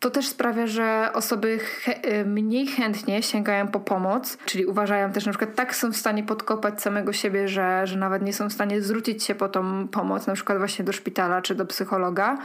to 0.00 0.10
też 0.10 0.28
sprawia, 0.28 0.66
że 0.66 1.10
osoby 1.14 1.58
y, 2.06 2.24
mniej 2.24 2.66
chętnie 2.66 3.22
sięgają 3.22 3.68
po 3.68 3.80
pomoc, 3.80 4.38
czyli 4.44 4.66
uważają 4.66 5.12
też 5.12 5.26
na 5.26 5.32
przykład 5.32 5.54
tak 5.54 5.76
są 5.76 5.92
w 5.92 5.96
stanie 5.96 6.22
podkopać 6.22 6.82
samego 6.82 7.12
siebie, 7.12 7.48
że, 7.48 7.86
że 7.86 7.98
nawet 7.98 8.22
nie 8.22 8.32
są 8.32 8.48
w 8.48 8.52
stanie 8.52 8.82
zwrócić 8.82 9.24
się 9.24 9.34
po 9.34 9.48
tą 9.48 9.88
pomoc, 9.88 10.26
na 10.26 10.34
przykład 10.34 10.58
właśnie 10.58 10.84
do 10.84 10.92
szpitala 10.92 11.42
czy 11.42 11.54
do 11.54 11.66
psychologa. 11.66 12.38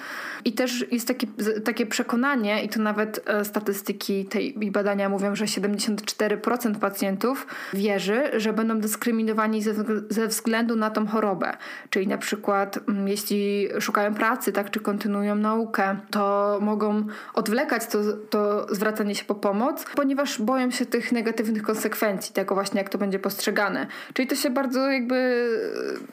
I 0.45 0.53
też 0.53 0.85
jest 0.91 1.07
takie, 1.07 1.27
takie 1.65 1.85
przekonanie, 1.85 2.63
i 2.63 2.69
to 2.69 2.79
nawet 2.79 3.21
e, 3.25 3.45
statystyki 3.45 4.25
tej 4.25 4.71
badania 4.71 5.09
mówią, 5.09 5.35
że 5.35 5.45
74% 5.45 6.75
pacjentów 6.75 7.47
wierzy, 7.73 8.31
że 8.37 8.53
będą 8.53 8.79
dyskryminowani 8.79 9.61
ze, 9.61 9.73
ze 10.09 10.27
względu 10.27 10.75
na 10.75 10.89
tą 10.89 11.07
chorobę. 11.07 11.57
Czyli 11.89 12.07
na 12.07 12.17
przykład 12.17 12.79
mm, 12.89 13.07
jeśli 13.07 13.69
szukają 13.79 14.13
pracy, 14.13 14.51
tak, 14.51 14.71
czy 14.71 14.79
kontynuują 14.79 15.35
naukę, 15.35 15.97
to 16.11 16.59
mogą 16.61 17.05
odwlekać 17.33 17.87
to, 17.87 17.99
to 18.29 18.67
zwracanie 18.75 19.15
się 19.15 19.25
po 19.25 19.35
pomoc, 19.35 19.85
ponieważ 19.95 20.41
boją 20.41 20.71
się 20.71 20.85
tych 20.85 21.11
negatywnych 21.11 21.63
konsekwencji, 21.63 22.33
tego 22.33 22.55
właśnie 22.55 22.77
jak 22.81 22.89
to 22.89 22.97
będzie 22.97 23.19
postrzegane. 23.19 23.87
Czyli 24.13 24.27
to 24.27 24.35
się 24.35 24.49
bardzo 24.49 24.91
jakby 24.91 25.47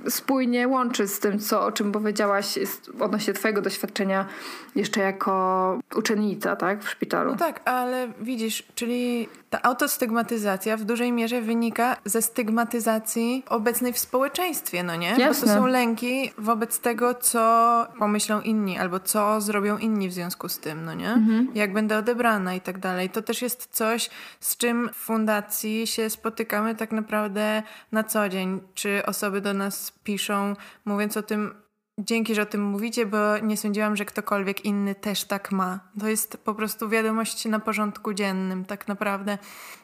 spójnie 0.09 0.69
łączy 0.69 1.09
z 1.09 1.21
tym, 1.21 1.39
co, 1.39 1.67
o 1.67 1.73
czym 1.73 1.93
powiedziałaś 1.93 2.59
odnośnie 3.01 3.33
twojego 3.35 3.63
doświadczenia 3.63 4.27
jeszcze 4.75 5.01
jako 5.01 5.79
uczennica, 5.97 6.57
tak, 6.57 6.85
w 6.85 6.91
szpitalu. 6.91 7.31
No 7.31 7.37
tak, 7.37 7.69
ale 7.69 8.09
widzisz, 8.21 8.63
czyli 8.75 9.29
ta 9.51 9.63
autostygmatyzacja 9.63 10.77
w 10.77 10.85
dużej 10.85 11.13
mierze 11.13 11.41
wynika 11.43 11.97
ze 12.05 12.23
stygmatyzacji 12.23 13.45
obecnej 13.49 13.93
w 13.93 13.99
społeczeństwie, 13.99 14.83
no 14.83 14.97
nie? 14.97 15.09
Jasne. 15.19 15.49
Bo 15.49 15.55
to 15.55 15.61
są 15.61 15.67
lęki 15.67 16.33
wobec 16.39 16.81
tego, 16.81 17.15
co 17.15 17.87
pomyślą 17.99 18.41
inni 18.41 18.79
albo 18.79 19.01
co 19.01 19.41
zrobią 19.41 19.79
inni 19.79 20.09
w 20.09 20.13
związku 20.13 20.38
z 20.49 20.59
tym, 20.59 20.85
no 20.85 20.95
nie? 20.95 21.13
Mhm. 21.13 21.51
Jak 21.55 21.73
będę 21.73 21.99
odebrana 21.99 22.55
i 22.55 22.61
tak 22.61 22.79
dalej. 22.79 23.11
To 23.11 23.23
też 23.23 23.43
jest 23.43 23.69
coś, 23.73 24.11
z 24.41 24.57
czym 24.57 24.91
w 24.93 24.97
fundacji 24.97 25.87
się 25.87 26.11
spotykamy 26.11 26.75
tak 26.75 26.93
naprawdę 26.93 27.63
na 27.93 28.05
co 28.05 28.29
dzień. 28.29 28.61
Czy 28.75 29.07
osoby 29.07 29.41
do 29.41 29.55
nas 29.55 29.93
piszą, 30.05 30.57
mówiąc 30.85 31.17
o 31.17 31.23
tym, 31.23 31.55
Dzięki, 31.99 32.35
że 32.35 32.43
o 32.43 32.47
tym 32.47 32.63
mówicie, 32.63 33.07
bo 33.07 33.39
nie 33.39 33.57
sądziłam, 33.57 33.97
że 33.97 34.05
ktokolwiek 34.05 34.65
inny 34.65 34.95
też 34.95 35.25
tak 35.25 35.53
ma. 35.53 35.81
To 36.01 36.09
jest 36.09 36.37
po 36.37 36.55
prostu 36.55 36.89
wiadomość 36.89 37.45
na 37.45 37.61
porządku 37.61 38.15
dziennym, 38.15 38.65
tak 38.65 38.89
naprawdę. 38.89 39.39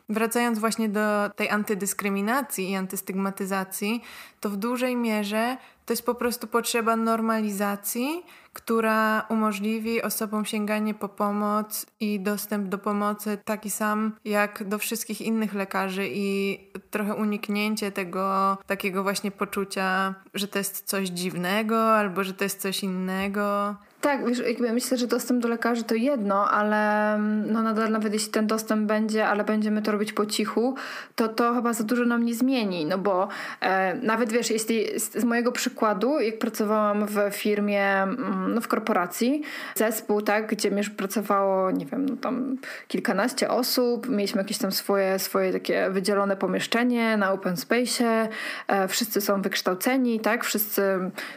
Wracając 0.08 0.58
właśnie 0.58 0.88
do 0.88 1.30
tej 1.36 1.50
antydyskryminacji 1.50 2.70
i 2.70 2.76
antystygmatyzacji, 2.76 4.02
to 4.40 4.50
w 4.50 4.56
dużej 4.56 4.96
mierze 4.96 5.56
to 5.86 5.92
jest 5.92 6.06
po 6.06 6.14
prostu 6.14 6.46
potrzeba 6.46 6.96
normalizacji, 6.96 8.22
która 8.52 9.26
umożliwi 9.28 10.02
osobom 10.02 10.44
sięganie 10.44 10.94
po 10.94 11.08
pomoc 11.08 11.86
i 12.00 12.20
dostęp 12.20 12.68
do 12.68 12.78
pomocy 12.78 13.38
taki 13.44 13.70
sam 13.70 14.12
jak 14.24 14.68
do 14.68 14.78
wszystkich 14.78 15.20
innych 15.20 15.54
lekarzy 15.54 16.08
i 16.10 16.58
trochę 16.90 17.14
uniknięcie 17.14 17.92
tego 17.92 18.58
takiego 18.66 19.02
właśnie 19.02 19.30
poczucia, 19.30 20.14
że 20.34 20.48
to 20.48 20.58
jest 20.58 20.86
coś 20.86 21.08
dziwnego 21.08 21.96
albo 21.96 22.24
że 22.24 22.34
to 22.34 22.44
jest 22.44 22.60
coś 22.60 22.82
innego. 22.82 23.76
Tak, 24.04 24.28
wiesz, 24.28 24.38
jakby 24.38 24.72
myślę, 24.72 24.96
że 24.96 25.06
dostęp 25.06 25.42
do 25.42 25.48
lekarzy 25.48 25.84
to 25.84 25.94
jedno, 25.94 26.50
ale 26.50 27.14
mm, 27.14 27.52
no 27.52 27.62
nadal 27.62 27.90
nawet 27.90 28.12
jeśli 28.12 28.32
ten 28.32 28.46
dostęp 28.46 28.86
będzie, 28.86 29.26
ale 29.26 29.44
będziemy 29.44 29.82
to 29.82 29.92
robić 29.92 30.12
po 30.12 30.26
cichu, 30.26 30.74
to 31.14 31.28
to 31.28 31.54
chyba 31.54 31.72
za 31.72 31.84
dużo 31.84 32.04
nam 32.04 32.24
nie 32.24 32.34
zmieni, 32.34 32.86
no 32.86 32.98
bo 32.98 33.28
e, 33.60 33.94
nawet 33.94 34.32
wiesz, 34.32 34.50
jeśli 34.50 35.00
z, 35.00 35.12
z, 35.12 35.24
mojego 35.24 35.52
przykładu, 35.52 36.20
jak 36.20 36.38
pracowałam 36.38 37.06
w 37.06 37.18
firmie, 37.30 38.02
mm, 38.02 38.54
no 38.54 38.60
w 38.60 38.68
korporacji, 38.68 39.42
zespół, 39.74 40.22
tak, 40.22 40.46
gdzie 40.46 40.68
już 40.68 40.90
pracowało, 40.90 41.70
nie 41.70 41.86
wiem, 41.86 42.06
no 42.06 42.16
tam 42.16 42.56
kilkanaście 42.88 43.48
osób, 43.48 44.08
mieliśmy 44.08 44.40
jakieś 44.40 44.58
tam 44.58 44.72
swoje, 44.72 45.18
swoje 45.18 45.52
takie 45.52 45.90
wydzielone 45.90 46.36
pomieszczenie 46.36 47.16
na 47.16 47.32
open 47.32 47.56
space, 47.56 48.28
e, 48.68 48.88
wszyscy 48.88 49.20
są 49.20 49.42
wykształceni, 49.42 50.20
tak, 50.20 50.44
wszyscy 50.44 50.82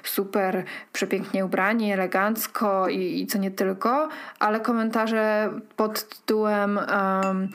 super 0.03 0.63
przepięknie 0.93 1.45
ubrani, 1.45 1.91
elegancko, 1.91 2.56
i, 2.89 3.21
i 3.21 3.27
co 3.27 3.37
nie 3.37 3.51
tylko, 3.51 4.09
ale 4.39 4.59
komentarze 4.59 5.51
pod 5.75 6.09
tytułem 6.09 6.77
um, 6.77 7.49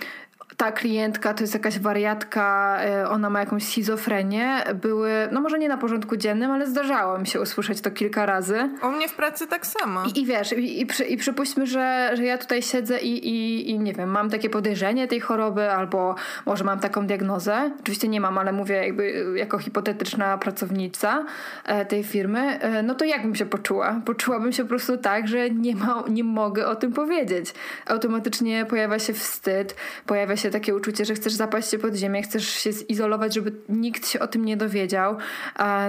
ta 0.62 0.72
klientka 0.72 1.34
to 1.34 1.42
jest 1.42 1.54
jakaś 1.54 1.78
wariatka, 1.78 2.76
e, 2.80 3.08
ona 3.08 3.30
ma 3.30 3.40
jakąś 3.40 3.64
schizofrenię, 3.64 4.64
były, 4.74 5.10
no 5.32 5.40
może 5.40 5.58
nie 5.58 5.68
na 5.68 5.76
porządku 5.76 6.16
dziennym, 6.16 6.50
ale 6.50 6.66
zdarzało 6.66 7.18
mi 7.18 7.26
się 7.26 7.40
usłyszeć 7.40 7.80
to 7.80 7.90
kilka 7.90 8.26
razy. 8.26 8.70
U 8.82 8.90
mnie 8.90 9.08
w 9.08 9.14
pracy 9.14 9.46
tak 9.46 9.66
samo. 9.66 10.02
I, 10.14 10.20
i 10.20 10.26
wiesz, 10.26 10.52
i, 10.52 10.80
i, 10.80 10.86
przy, 10.86 11.04
i 11.04 11.16
przypuśćmy, 11.16 11.66
że, 11.66 12.10
że 12.14 12.24
ja 12.24 12.38
tutaj 12.38 12.62
siedzę 12.62 13.00
i, 13.00 13.28
i, 13.28 13.70
i 13.70 13.78
nie 13.78 13.92
wiem, 13.92 14.10
mam 14.10 14.30
takie 14.30 14.50
podejrzenie 14.50 15.08
tej 15.08 15.20
choroby, 15.20 15.70
albo 15.70 16.14
może 16.46 16.64
mam 16.64 16.80
taką 16.80 17.06
diagnozę. 17.06 17.70
Oczywiście 17.80 18.08
nie 18.08 18.20
mam, 18.20 18.38
ale 18.38 18.52
mówię 18.52 18.74
jakby 18.74 19.34
jako 19.36 19.58
hipotetyczna 19.58 20.38
pracownica 20.38 21.24
e, 21.64 21.84
tej 21.84 22.04
firmy. 22.04 22.60
E, 22.60 22.82
no 22.82 22.94
to 22.94 23.04
jak 23.04 23.22
bym 23.22 23.34
się 23.34 23.46
poczuła? 23.46 24.00
Poczułabym 24.04 24.52
się 24.52 24.62
po 24.62 24.68
prostu 24.68 24.96
tak, 24.96 25.28
że 25.28 25.50
nie, 25.50 25.76
ma, 25.76 26.04
nie 26.08 26.24
mogę 26.24 26.66
o 26.66 26.76
tym 26.76 26.92
powiedzieć. 26.92 27.54
Automatycznie 27.86 28.66
pojawia 28.66 28.98
się 28.98 29.12
wstyd, 29.12 29.76
pojawia 30.06 30.36
się 30.36 30.51
takie 30.52 30.74
uczucie, 30.74 31.04
że 31.04 31.14
chcesz 31.14 31.32
zapaść 31.32 31.70
się 31.70 31.78
pod 31.78 31.94
ziemię, 31.94 32.22
chcesz 32.22 32.48
się 32.48 32.72
zizolować, 32.72 33.34
żeby 33.34 33.52
nikt 33.68 34.08
się 34.08 34.20
o 34.20 34.26
tym 34.26 34.44
nie 34.44 34.56
dowiedział. 34.56 35.16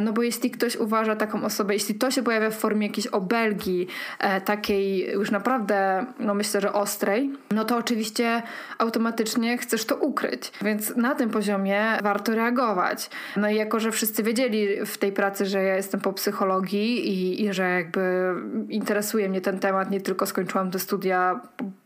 No 0.01 0.13
bo 0.13 0.24
jeśli 0.24 0.51
ktoś 0.51 0.75
uważa 0.75 1.15
taką 1.15 1.43
osobę, 1.43 1.74
jeśli 1.74 1.96
to 1.96 2.12
się 2.12 2.24
pojawia 2.24 2.50
w 2.50 2.55
formie 2.55 2.88
jakiejś 2.88 3.08
obelgi, 3.08 3.88
e, 4.20 4.41
takiej 4.41 5.12
już 5.12 5.32
naprawdę, 5.32 6.05
no 6.20 6.34
myślę, 6.34 6.62
że 6.62 6.74
ostrej, 6.74 7.32
no 7.51 7.65
to 7.65 7.77
oczywiście 7.77 8.43
automatycznie 8.77 9.58
chcesz 9.58 9.86
to 9.86 9.96
ukryć. 9.96 10.51
Więc 10.62 10.96
na 10.96 11.15
tym 11.15 11.29
poziomie 11.29 11.98
warto 12.03 12.36
reagować. 12.36 13.10
No 13.38 13.50
i 13.50 13.55
jako, 13.55 13.79
że 13.79 13.91
wszyscy 13.91 14.24
wiedzieli 14.24 14.86
w 14.86 14.98
tej 14.98 15.12
pracy, 15.12 15.46
że 15.46 15.63
ja 15.63 15.75
jestem 15.75 16.01
po 16.01 16.13
psychologii 16.13 17.10
i, 17.10 17.46
i 17.46 17.53
że 17.53 17.70
jakby 17.70 18.34
interesuje 18.70 19.29
mnie 19.29 19.41
ten 19.41 19.60
temat, 19.60 19.91
nie 19.91 20.01
tylko 20.01 20.25
skończyłam 20.25 20.72
te 20.72 20.79
studia, 20.79 21.39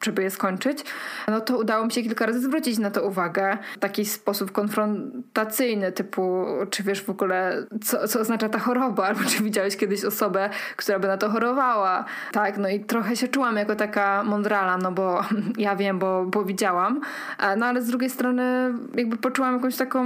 żeby 0.04 0.24
je 0.24 0.30
skończyć, 0.30 0.84
no 1.28 1.42
to 1.42 1.58
udało 1.58 1.86
mi 1.86 1.92
się 1.92 2.04
kilka 2.04 2.26
razy 2.26 2.42
zwrócić 2.42 2.67
zwrócić 2.68 2.84
na 2.84 2.92
to 2.92 3.08
uwagę 3.08 3.58
w 3.76 3.80
taki 3.80 4.06
sposób 4.06 4.52
konfrontacyjny, 4.52 5.92
typu 5.92 6.46
czy 6.70 6.84
wiesz 6.84 7.04
w 7.04 7.10
ogóle, 7.10 7.66
co, 7.84 8.08
co 8.08 8.20
oznacza 8.20 8.50
ta 8.50 8.60
choroba, 8.60 9.08
albo 9.08 9.24
czy 9.24 9.44
widziałeś 9.44 9.78
kiedyś 9.78 10.06
osobę, 10.06 10.50
która 10.76 11.00
by 11.00 11.08
na 11.08 11.18
to 11.18 11.30
chorowała. 11.30 12.06
Tak, 12.32 12.58
no 12.58 12.70
i 12.70 12.80
trochę 12.80 13.16
się 13.16 13.28
czułam 13.28 13.56
jako 13.56 13.76
taka 13.76 14.24
mądrala, 14.24 14.78
no 14.78 14.92
bo 14.92 15.22
ja 15.58 15.76
wiem, 15.76 16.00
bo, 16.00 16.26
bo 16.26 16.44
widziałam, 16.44 17.02
e, 17.40 17.56
no 17.56 17.66
ale 17.66 17.82
z 17.82 17.88
drugiej 17.88 18.10
strony 18.10 18.74
jakby 18.96 19.18
poczułam 19.18 19.54
jakąś 19.54 19.76
taką 19.76 20.06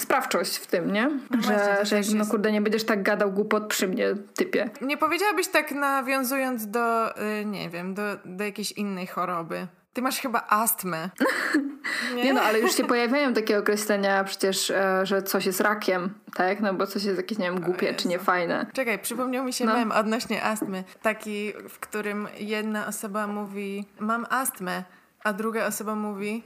sprawczość 0.00 0.56
w 0.56 0.66
tym, 0.66 0.92
nie? 0.92 1.10
No 1.30 1.42
że, 1.42 1.74
właśnie, 1.76 2.02
że 2.02 2.16
no 2.16 2.26
kurde, 2.26 2.52
nie 2.52 2.60
będziesz 2.60 2.84
tak 2.84 3.02
gadał 3.02 3.32
głupot 3.32 3.66
przy 3.66 3.88
mnie, 3.88 4.14
typie. 4.34 4.70
Nie 4.80 4.96
powiedziałabyś 4.96 5.48
tak 5.48 5.72
nawiązując 5.72 6.70
do, 6.70 7.18
y, 7.40 7.44
nie 7.44 7.70
wiem, 7.70 7.94
do, 7.94 8.02
do 8.24 8.44
jakiejś 8.44 8.72
innej 8.72 9.06
choroby. 9.06 9.66
Ty 9.96 10.02
masz 10.02 10.18
chyba 10.18 10.46
astmę. 10.48 11.10
Nie? 12.14 12.24
nie? 12.24 12.32
no, 12.32 12.42
ale 12.42 12.60
już 12.60 12.76
się 12.76 12.84
pojawiają 12.84 13.34
takie 13.34 13.58
określenia 13.58 14.24
przecież, 14.24 14.70
e, 14.70 15.06
że 15.06 15.22
coś 15.22 15.46
jest 15.46 15.60
rakiem, 15.60 16.14
tak? 16.34 16.60
No 16.60 16.74
bo 16.74 16.86
coś 16.86 17.04
jest 17.04 17.16
jakieś, 17.16 17.38
nie 17.38 17.44
wiem, 17.44 17.60
głupie 17.60 17.94
czy 17.94 18.08
niefajne. 18.08 18.66
Czekaj, 18.72 18.98
przypomniał 18.98 19.44
mi 19.44 19.52
się 19.52 19.64
no. 19.64 19.74
mem 19.74 19.92
odnośnie 19.92 20.44
astmy. 20.44 20.84
Taki, 21.02 21.52
w 21.68 21.78
którym 21.78 22.28
jedna 22.38 22.86
osoba 22.86 23.26
mówi, 23.26 23.84
mam 23.98 24.26
astmę, 24.30 24.84
a 25.24 25.32
druga 25.32 25.66
osoba 25.66 25.94
mówi, 25.94 26.42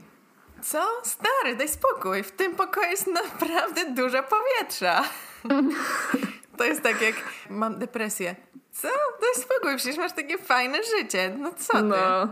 co? 0.61 0.83
Stary, 1.03 1.55
daj 1.57 1.69
spokój. 1.69 2.23
W 2.23 2.31
tym 2.31 2.55
pokoju 2.55 2.89
jest 2.89 3.07
naprawdę 3.07 3.85
dużo 3.93 4.23
powietrza. 4.23 5.03
To 6.57 6.63
jest 6.63 6.81
tak 6.81 7.01
jak 7.01 7.15
mam 7.49 7.79
depresję. 7.79 8.35
Co? 8.71 8.87
Daj 9.21 9.43
spokój, 9.43 9.77
przecież 9.77 9.97
masz 9.97 10.13
takie 10.13 10.37
fajne 10.37 10.77
życie. 10.97 11.35
No 11.39 11.51
co 11.57 11.77
ty? 11.77 11.83
No. 11.83 12.27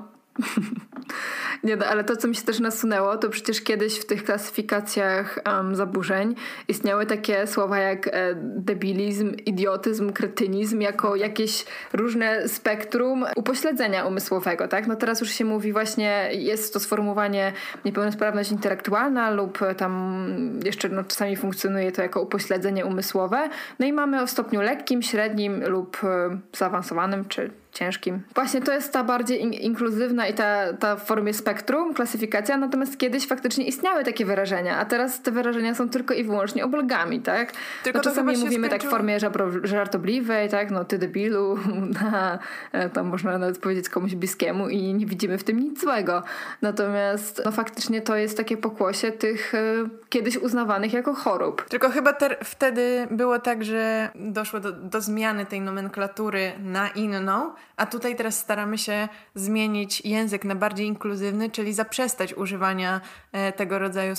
Nie, 1.64 1.76
no, 1.76 1.86
ale 1.86 2.04
to, 2.04 2.16
co 2.16 2.28
mi 2.28 2.36
się 2.36 2.42
też 2.42 2.60
nasunęło, 2.60 3.18
to 3.18 3.30
przecież 3.30 3.62
kiedyś 3.62 4.00
w 4.00 4.06
tych 4.06 4.24
klasyfikacjach 4.24 5.40
um, 5.46 5.76
zaburzeń 5.76 6.36
istniały 6.68 7.06
takie 7.06 7.48
słowa 7.48 7.78
jak 7.78 8.08
e, 8.08 8.12
debilizm, 8.36 9.36
idiotyzm, 9.46 10.12
kretynizm, 10.12 10.82
jako 10.82 11.16
jakieś 11.16 11.66
różne 11.94 12.48
spektrum 12.48 13.26
upośledzenia 13.36 14.06
umysłowego, 14.06 14.68
tak? 14.68 14.88
No 14.88 14.96
teraz 14.96 15.22
już 15.22 15.30
się 15.30 15.46
mówi 15.46 15.74
właśnie, 15.74 16.30
jest 16.32 16.74
to 16.74 16.80
sformułowanie 16.80 17.54
niepełnosprawność 17.86 18.52
intelektualna 18.52 19.32
lub 19.32 19.60
tam 19.78 20.26
jeszcze 20.66 20.90
no, 20.90 21.04
czasami 21.04 21.36
funkcjonuje 21.36 21.92
to 21.92 22.02
jako 22.02 22.22
upośledzenie 22.22 22.86
umysłowe. 22.86 23.50
No 23.80 23.86
i 23.86 23.94
mamy 23.94 24.22
o 24.22 24.28
stopniu 24.28 24.62
lekkim, 24.62 25.02
średnim 25.02 25.64
lub 25.68 25.98
e, 26.04 26.40
zaawansowanym, 26.54 27.26
czy 27.26 27.52
ciężkim. 27.72 28.22
Właśnie 28.36 28.62
to 28.62 28.74
jest 28.74 28.94
ta 28.94 29.04
bardziej 29.04 29.42
in 29.42 29.54
inkluzywna 29.54 30.28
i 30.28 30.34
ta, 30.34 30.74
ta 30.74 30.96
w 30.96 31.04
formie 31.06 31.34
spektrum 31.34 31.94
klasyfikacja, 31.94 32.58
natomiast 32.58 32.98
kiedyś 32.98 33.28
faktycznie 33.28 33.66
istniały 33.66 34.04
takie 34.04 34.26
wyrażenia, 34.26 34.78
a 34.78 34.86
teraz 34.86 35.22
te 35.22 35.32
wyrażenia 35.32 35.76
są 35.76 35.90
tylko 35.90 36.14
i 36.14 36.24
wyłącznie 36.24 36.66
obelgami, 36.66 37.20
tak? 37.20 37.54
Tylko 37.84 38.00
no 38.00 38.04
czasami 38.04 38.38
mówimy 38.38 38.50
skończyło... 38.50 38.70
tak 38.70 38.84
w 38.84 38.90
formie 38.90 39.18
żartobliwej, 39.64 40.50
tak? 40.50 40.72
No 40.72 40.86
ty 40.86 40.98
debilu, 40.98 41.58
na, 42.02 42.40
e, 42.72 42.90
tam 42.90 43.08
można 43.08 43.38
nawet 43.38 43.58
powiedzieć 43.58 43.90
komuś 43.90 44.16
bliskiemu 44.16 44.70
i 44.70 44.94
nie 44.94 45.06
widzimy 45.06 45.38
w 45.38 45.44
tym 45.44 45.60
nic 45.60 45.82
złego. 45.82 46.24
Natomiast 46.62 47.42
no 47.46 47.52
faktycznie 47.52 48.02
to 48.02 48.16
jest 48.16 48.38
takie 48.38 48.58
pokłosie 48.58 49.12
tych 49.12 49.54
y, 49.54 49.90
kiedyś 50.10 50.38
uznawanych 50.38 50.94
jako 50.94 51.14
chorób. 51.14 51.66
Tylko 51.70 51.90
chyba 51.90 52.14
wtedy 52.44 53.08
było 53.12 53.40
tak, 53.40 53.64
że 53.64 54.10
doszło 54.16 54.60
do, 54.60 54.72
do 54.72 55.02
zmiany 55.02 55.46
tej 55.46 55.62
nomenklatury 55.62 56.52
na 56.60 56.88
inną, 56.88 57.52
a 57.78 57.86
tutaj 57.86 58.16
teraz 58.16 58.40
staramy 58.40 58.78
się 58.78 59.08
zmienić 59.36 60.02
język 60.02 60.46
na 60.46 60.56
bardziej 60.56 60.88
inkluzywny, 60.88 61.50
czyli 61.50 61.74
zaprzestać 61.74 62.34
używania 62.34 63.02
e, 63.32 63.52
tego 63.52 63.80
rodzaju, 63.80 64.14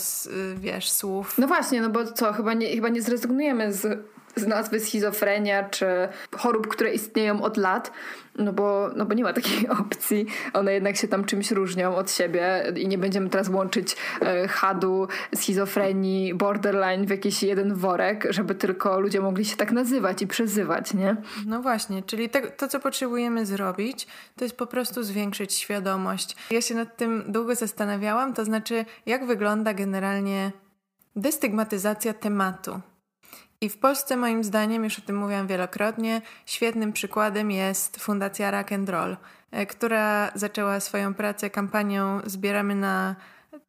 wiesz, 0.56 0.90
słów. 0.90 1.38
No 1.38 1.46
właśnie, 1.46 1.80
no 1.80 1.90
bo 1.90 2.04
co, 2.12 2.32
chyba 2.32 2.54
nie, 2.54 2.74
chyba 2.74 2.88
nie 2.88 3.02
zrezygnujemy 3.02 3.72
z 3.72 4.04
z 4.36 4.46
nazwy 4.46 4.80
schizofrenia 4.80 5.68
czy 5.68 5.86
chorób, 6.36 6.68
które 6.68 6.94
istnieją 6.94 7.42
od 7.42 7.56
lat, 7.56 7.92
no 8.38 8.52
bo, 8.52 8.90
no 8.96 9.06
bo 9.06 9.14
nie 9.14 9.24
ma 9.24 9.32
takiej 9.32 9.68
opcji. 9.80 10.26
One 10.52 10.72
jednak 10.72 10.96
się 10.96 11.08
tam 11.08 11.24
czymś 11.24 11.50
różnią 11.50 11.96
od 11.96 12.10
siebie 12.10 12.72
i 12.76 12.88
nie 12.88 12.98
będziemy 12.98 13.30
teraz 13.30 13.48
łączyć 13.48 13.96
e, 14.20 14.48
hadu, 14.48 15.08
schizofrenii, 15.34 16.34
borderline 16.34 17.06
w 17.06 17.10
jakiś 17.10 17.42
jeden 17.42 17.74
worek, 17.74 18.26
żeby 18.30 18.54
tylko 18.54 19.00
ludzie 19.00 19.20
mogli 19.20 19.44
się 19.44 19.56
tak 19.56 19.72
nazywać 19.72 20.22
i 20.22 20.26
przezywać, 20.26 20.94
nie? 20.94 21.16
No 21.46 21.62
właśnie, 21.62 22.02
czyli 22.02 22.28
te, 22.28 22.42
to, 22.42 22.68
co 22.68 22.80
potrzebujemy 22.80 23.46
zrobić, 23.46 24.06
to 24.36 24.44
jest 24.44 24.56
po 24.56 24.66
prostu 24.66 25.02
zwiększyć 25.02 25.54
świadomość. 25.54 26.36
Ja 26.50 26.60
się 26.60 26.74
nad 26.74 26.96
tym 26.96 27.24
długo 27.28 27.54
zastanawiałam, 27.54 28.34
to 28.34 28.44
znaczy, 28.44 28.84
jak 29.06 29.26
wygląda 29.26 29.74
generalnie 29.74 30.52
destygmatyzacja 31.16 32.14
tematu. 32.14 32.80
I 33.62 33.68
w 33.68 33.78
Polsce, 33.78 34.16
moim 34.16 34.44
zdaniem, 34.44 34.84
już 34.84 34.98
o 34.98 35.02
tym 35.02 35.16
mówiłam 35.16 35.46
wielokrotnie, 35.46 36.22
świetnym 36.46 36.92
przykładem 36.92 37.50
jest 37.50 38.00
Fundacja 38.00 38.50
Rock 38.50 38.72
and 38.72 38.88
Roll, 38.88 39.16
e, 39.50 39.66
która 39.66 40.30
zaczęła 40.34 40.80
swoją 40.80 41.14
pracę 41.14 41.50
kampanią 41.50 42.20
Zbieramy 42.24 42.74
na 42.74 43.16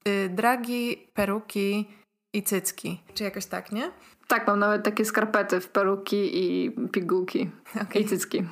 y, 0.07 0.29
dragi, 0.29 1.07
peruki 1.13 1.89
i 2.33 2.43
cycki. 2.43 3.01
Czy 3.13 3.23
jakoś 3.23 3.45
tak, 3.45 3.71
nie? 3.71 3.91
Tak, 4.27 4.47
mam 4.47 4.59
nawet 4.59 4.83
takie 4.83 5.05
skarpety 5.05 5.59
w 5.59 5.69
peruki 5.69 6.29
i 6.33 6.71
pigułki 6.91 7.49
okay. 7.75 8.01
i 8.01 8.05
cycki. 8.05 8.43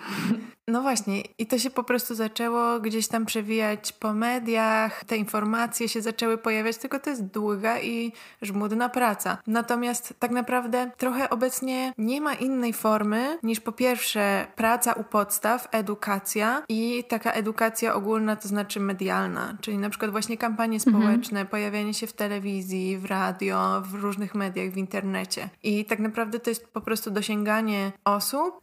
No 0.69 0.81
właśnie, 0.81 1.21
i 1.37 1.47
to 1.47 1.59
się 1.59 1.69
po 1.69 1.83
prostu 1.83 2.15
zaczęło 2.15 2.79
gdzieś 2.79 3.07
tam 3.07 3.25
przewijać 3.25 3.93
po 3.93 4.13
mediach, 4.13 5.03
te 5.03 5.17
informacje 5.17 5.89
się 5.89 6.01
zaczęły 6.01 6.37
pojawiać, 6.37 6.77
tylko 6.77 6.99
to 6.99 7.09
jest 7.09 7.25
długa 7.25 7.79
i 7.79 8.11
żmudna 8.41 8.89
praca. 8.89 9.37
Natomiast 9.47 10.13
tak 10.19 10.31
naprawdę 10.31 10.91
trochę 10.97 11.29
obecnie 11.29 11.93
nie 11.97 12.21
ma 12.21 12.33
innej 12.33 12.73
formy 12.73 13.39
niż 13.43 13.59
po 13.59 13.71
pierwsze 13.71 14.47
praca 14.55 14.93
u 14.93 15.03
podstaw, 15.03 15.67
edukacja 15.71 16.63
i 16.69 17.03
taka 17.09 17.31
edukacja 17.31 17.93
ogólna, 17.93 18.35
to 18.35 18.47
znaczy 18.47 18.79
medialna, 18.79 19.57
czyli 19.61 19.77
na 19.77 19.89
przykład 19.89 20.11
właśnie 20.11 20.37
kampanie 20.37 20.77
mhm. 20.77 20.95
społeczne, 20.95 21.39
mhm. 21.39 21.47
pojawianie 21.47 21.93
się 21.93 22.07
w 22.07 22.13
telewizji, 22.13 22.97
w 22.97 23.05
radio, 23.05 23.81
w 23.85 23.93
różnych 23.93 24.35
mediach, 24.35 24.69
w 24.69 24.77
internecie. 24.77 25.49
I 25.63 25.85
tak 25.85 25.99
naprawdę 25.99 26.39
to 26.39 26.49
jest 26.49 26.67
po 26.67 26.81
prostu 26.81 27.11
dosięganie 27.11 27.91
osób, 28.05 28.59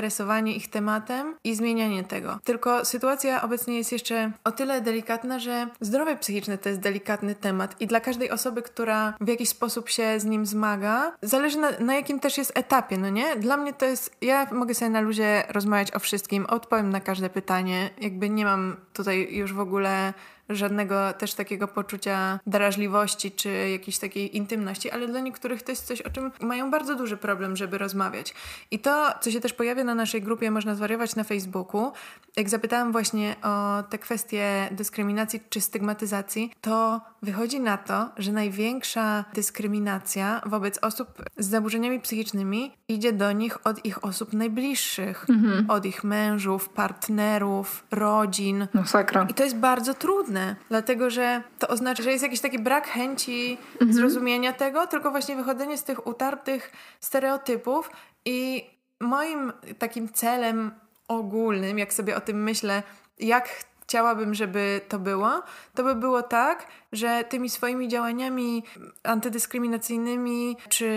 zainteresowanie 0.00 0.56
ich 0.56 0.70
tematem 0.70 1.36
i 1.44 1.54
zmienianie 1.54 2.04
tego. 2.04 2.38
Tylko 2.44 2.84
sytuacja 2.84 3.42
obecnie 3.42 3.78
jest 3.78 3.92
jeszcze 3.92 4.32
o 4.44 4.52
tyle 4.52 4.80
delikatna, 4.80 5.38
że 5.38 5.68
zdrowie 5.80 6.16
psychiczne 6.16 6.58
to 6.58 6.68
jest 6.68 6.80
delikatny 6.80 7.34
temat 7.34 7.80
i 7.80 7.86
dla 7.86 8.00
każdej 8.00 8.30
osoby, 8.30 8.62
która 8.62 9.14
w 9.20 9.28
jakiś 9.28 9.48
sposób 9.48 9.88
się 9.88 10.20
z 10.20 10.24
nim 10.24 10.46
zmaga, 10.46 11.12
zależy 11.22 11.58
na, 11.58 11.70
na 11.78 11.94
jakim 11.94 12.20
też 12.20 12.38
jest 12.38 12.52
etapie, 12.54 12.98
no 12.98 13.10
nie? 13.10 13.36
Dla 13.36 13.56
mnie 13.56 13.72
to 13.72 13.86
jest, 13.86 14.16
ja 14.20 14.46
mogę 14.52 14.74
sobie 14.74 14.90
na 14.90 15.00
luzie 15.00 15.42
rozmawiać 15.48 15.94
o 15.94 15.98
wszystkim, 15.98 16.46
odpowiem 16.46 16.90
na 16.90 17.00
każde 17.00 17.30
pytanie, 17.30 17.90
jakby 18.00 18.30
nie 18.30 18.44
mam 18.44 18.76
tutaj 18.92 19.28
już 19.34 19.52
w 19.52 19.60
ogóle 19.60 20.14
żadnego 20.50 21.12
też 21.12 21.34
takiego 21.34 21.68
poczucia 21.68 22.40
drażliwości 22.46 23.32
czy 23.32 23.68
jakiejś 23.68 23.98
takiej 23.98 24.36
intymności, 24.36 24.90
ale 24.90 25.06
dla 25.06 25.20
niektórych 25.20 25.62
to 25.62 25.72
jest 25.72 25.86
coś, 25.86 26.00
o 26.00 26.10
czym 26.10 26.30
mają 26.40 26.70
bardzo 26.70 26.94
duży 26.94 27.16
problem, 27.16 27.56
żeby 27.56 27.78
rozmawiać. 27.78 28.34
I 28.70 28.78
to, 28.78 29.06
co 29.20 29.30
się 29.30 29.40
też 29.40 29.52
pojawia 29.52 29.84
na 29.84 29.94
naszej 29.94 30.22
grupie 30.22 30.50
Można 30.50 30.74
Zwariować 30.74 31.16
na 31.16 31.24
Facebooku, 31.24 31.92
jak 32.36 32.48
zapytałam 32.48 32.92
właśnie 32.92 33.36
o 33.42 33.82
te 33.82 33.98
kwestie 33.98 34.68
dyskryminacji 34.70 35.40
czy 35.48 35.60
stygmatyzacji, 35.60 36.52
to 36.60 37.00
wychodzi 37.22 37.60
na 37.60 37.76
to, 37.76 38.08
że 38.18 38.32
największa 38.32 39.24
dyskryminacja 39.34 40.40
wobec 40.46 40.78
osób 40.82 41.08
z 41.38 41.48
zaburzeniami 41.48 42.00
psychicznymi 42.00 42.76
idzie 42.88 43.12
do 43.12 43.32
nich 43.32 43.66
od 43.66 43.84
ich 43.84 44.04
osób 44.04 44.32
najbliższych, 44.32 45.26
mhm. 45.28 45.70
od 45.70 45.86
ich 45.86 46.04
mężów, 46.04 46.68
partnerów, 46.68 47.84
rodzin. 47.90 48.66
No 48.74 48.86
sakra. 48.86 49.26
I 49.30 49.34
to 49.34 49.44
jest 49.44 49.56
bardzo 49.56 49.94
trudne 49.94 50.39
dlatego 50.68 51.10
że 51.10 51.42
to 51.58 51.68
oznacza, 51.68 52.02
że 52.02 52.10
jest 52.10 52.22
jakiś 52.22 52.40
taki 52.40 52.58
brak 52.58 52.88
chęci 52.88 53.58
mhm. 53.72 53.92
zrozumienia 53.92 54.52
tego, 54.52 54.86
tylko 54.86 55.10
właśnie 55.10 55.36
wychodzenie 55.36 55.78
z 55.78 55.84
tych 55.84 56.06
utartych 56.06 56.72
stereotypów 57.00 57.90
i 58.24 58.66
moim 59.00 59.52
takim 59.78 60.12
celem 60.12 60.70
ogólnym, 61.08 61.78
jak 61.78 61.92
sobie 61.92 62.16
o 62.16 62.20
tym 62.20 62.42
myślę, 62.42 62.82
jak 63.18 63.48
chciałabym, 63.90 64.34
żeby 64.34 64.80
to 64.88 64.98
było, 64.98 65.42
to 65.74 65.84
by 65.84 65.94
było 65.94 66.22
tak, 66.22 66.66
że 66.92 67.24
tymi 67.28 67.50
swoimi 67.50 67.88
działaniami 67.88 68.64
antydyskryminacyjnymi 69.02 70.56
czy 70.68 70.88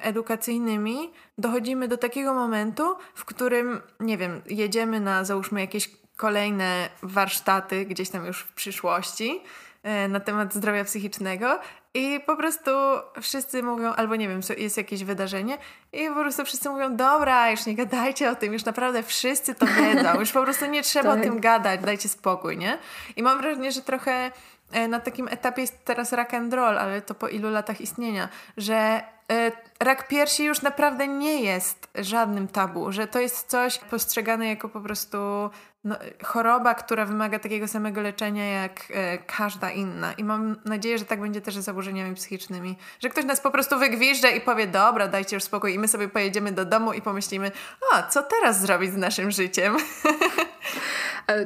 edukacyjnymi 0.00 1.10
dochodzimy 1.38 1.88
do 1.88 1.96
takiego 1.96 2.34
momentu, 2.34 2.96
w 3.14 3.24
którym, 3.24 3.80
nie 4.00 4.18
wiem, 4.18 4.42
jedziemy 4.46 5.00
na 5.00 5.24
załóżmy 5.24 5.60
jakieś 5.60 5.99
kolejne 6.20 6.88
warsztaty 7.02 7.86
gdzieś 7.86 8.10
tam 8.10 8.26
już 8.26 8.40
w 8.40 8.52
przyszłości 8.52 9.40
e, 9.82 10.08
na 10.08 10.20
temat 10.20 10.54
zdrowia 10.54 10.84
psychicznego 10.84 11.60
i 11.94 12.20
po 12.26 12.36
prostu 12.36 12.70
wszyscy 13.20 13.62
mówią, 13.62 13.92
albo 13.92 14.16
nie 14.16 14.28
wiem, 14.28 14.40
jest 14.58 14.76
jakieś 14.76 15.04
wydarzenie 15.04 15.58
i 15.92 16.08
po 16.08 16.14
prostu 16.14 16.44
wszyscy 16.44 16.70
mówią, 16.70 16.96
dobra, 16.96 17.50
już 17.50 17.66
nie 17.66 17.74
gadajcie 17.74 18.30
o 18.30 18.34
tym, 18.34 18.52
już 18.52 18.64
naprawdę 18.64 19.02
wszyscy 19.02 19.54
to 19.54 19.66
wiedzą, 19.66 20.08
już 20.20 20.32
po 20.32 20.42
prostu 20.42 20.66
nie 20.66 20.82
trzeba 20.82 21.10
tak. 21.10 21.20
o 21.20 21.22
tym 21.22 21.40
gadać, 21.40 21.80
dajcie 21.80 22.08
spokój, 22.08 22.56
nie? 22.56 22.78
I 23.16 23.22
mam 23.22 23.40
wrażenie, 23.40 23.72
że 23.72 23.82
trochę 23.82 24.30
e, 24.72 24.88
na 24.88 25.00
takim 25.00 25.28
etapie 25.28 25.60
jest 25.60 25.84
teraz 25.84 26.12
rock 26.12 26.34
and 26.34 26.54
roll, 26.54 26.78
ale 26.78 27.02
to 27.02 27.14
po 27.14 27.28
ilu 27.28 27.50
latach 27.50 27.80
istnienia, 27.80 28.28
że 28.56 29.02
rak 29.80 30.08
piersi 30.08 30.44
już 30.44 30.62
naprawdę 30.62 31.08
nie 31.08 31.42
jest 31.42 31.88
żadnym 31.94 32.48
tabu, 32.48 32.92
że 32.92 33.06
to 33.06 33.20
jest 33.20 33.46
coś 33.46 33.78
postrzegane 33.78 34.48
jako 34.48 34.68
po 34.68 34.80
prostu 34.80 35.50
no, 35.84 35.96
choroba, 36.24 36.74
która 36.74 37.04
wymaga 37.04 37.38
takiego 37.38 37.68
samego 37.68 38.00
leczenia 38.00 38.62
jak 38.62 38.86
e, 38.90 39.18
każda 39.18 39.70
inna. 39.70 40.12
I 40.12 40.24
mam 40.24 40.56
nadzieję, 40.64 40.98
że 40.98 41.04
tak 41.04 41.20
będzie 41.20 41.40
też 41.40 41.56
z 41.56 41.64
zaburzeniami 41.64 42.14
psychicznymi. 42.14 42.76
Że 43.00 43.08
ktoś 43.08 43.24
nas 43.24 43.40
po 43.40 43.50
prostu 43.50 43.78
wygwiżdża 43.78 44.28
i 44.28 44.40
powie, 44.40 44.66
dobra, 44.66 45.08
dajcie 45.08 45.36
już 45.36 45.42
spokój 45.42 45.74
i 45.74 45.78
my 45.78 45.88
sobie 45.88 46.08
pojedziemy 46.08 46.52
do 46.52 46.64
domu 46.64 46.92
i 46.92 47.02
pomyślimy, 47.02 47.52
o, 47.92 48.02
co 48.10 48.22
teraz 48.22 48.60
zrobić 48.60 48.92
z 48.92 48.96
naszym 48.96 49.30
życiem? 49.30 49.76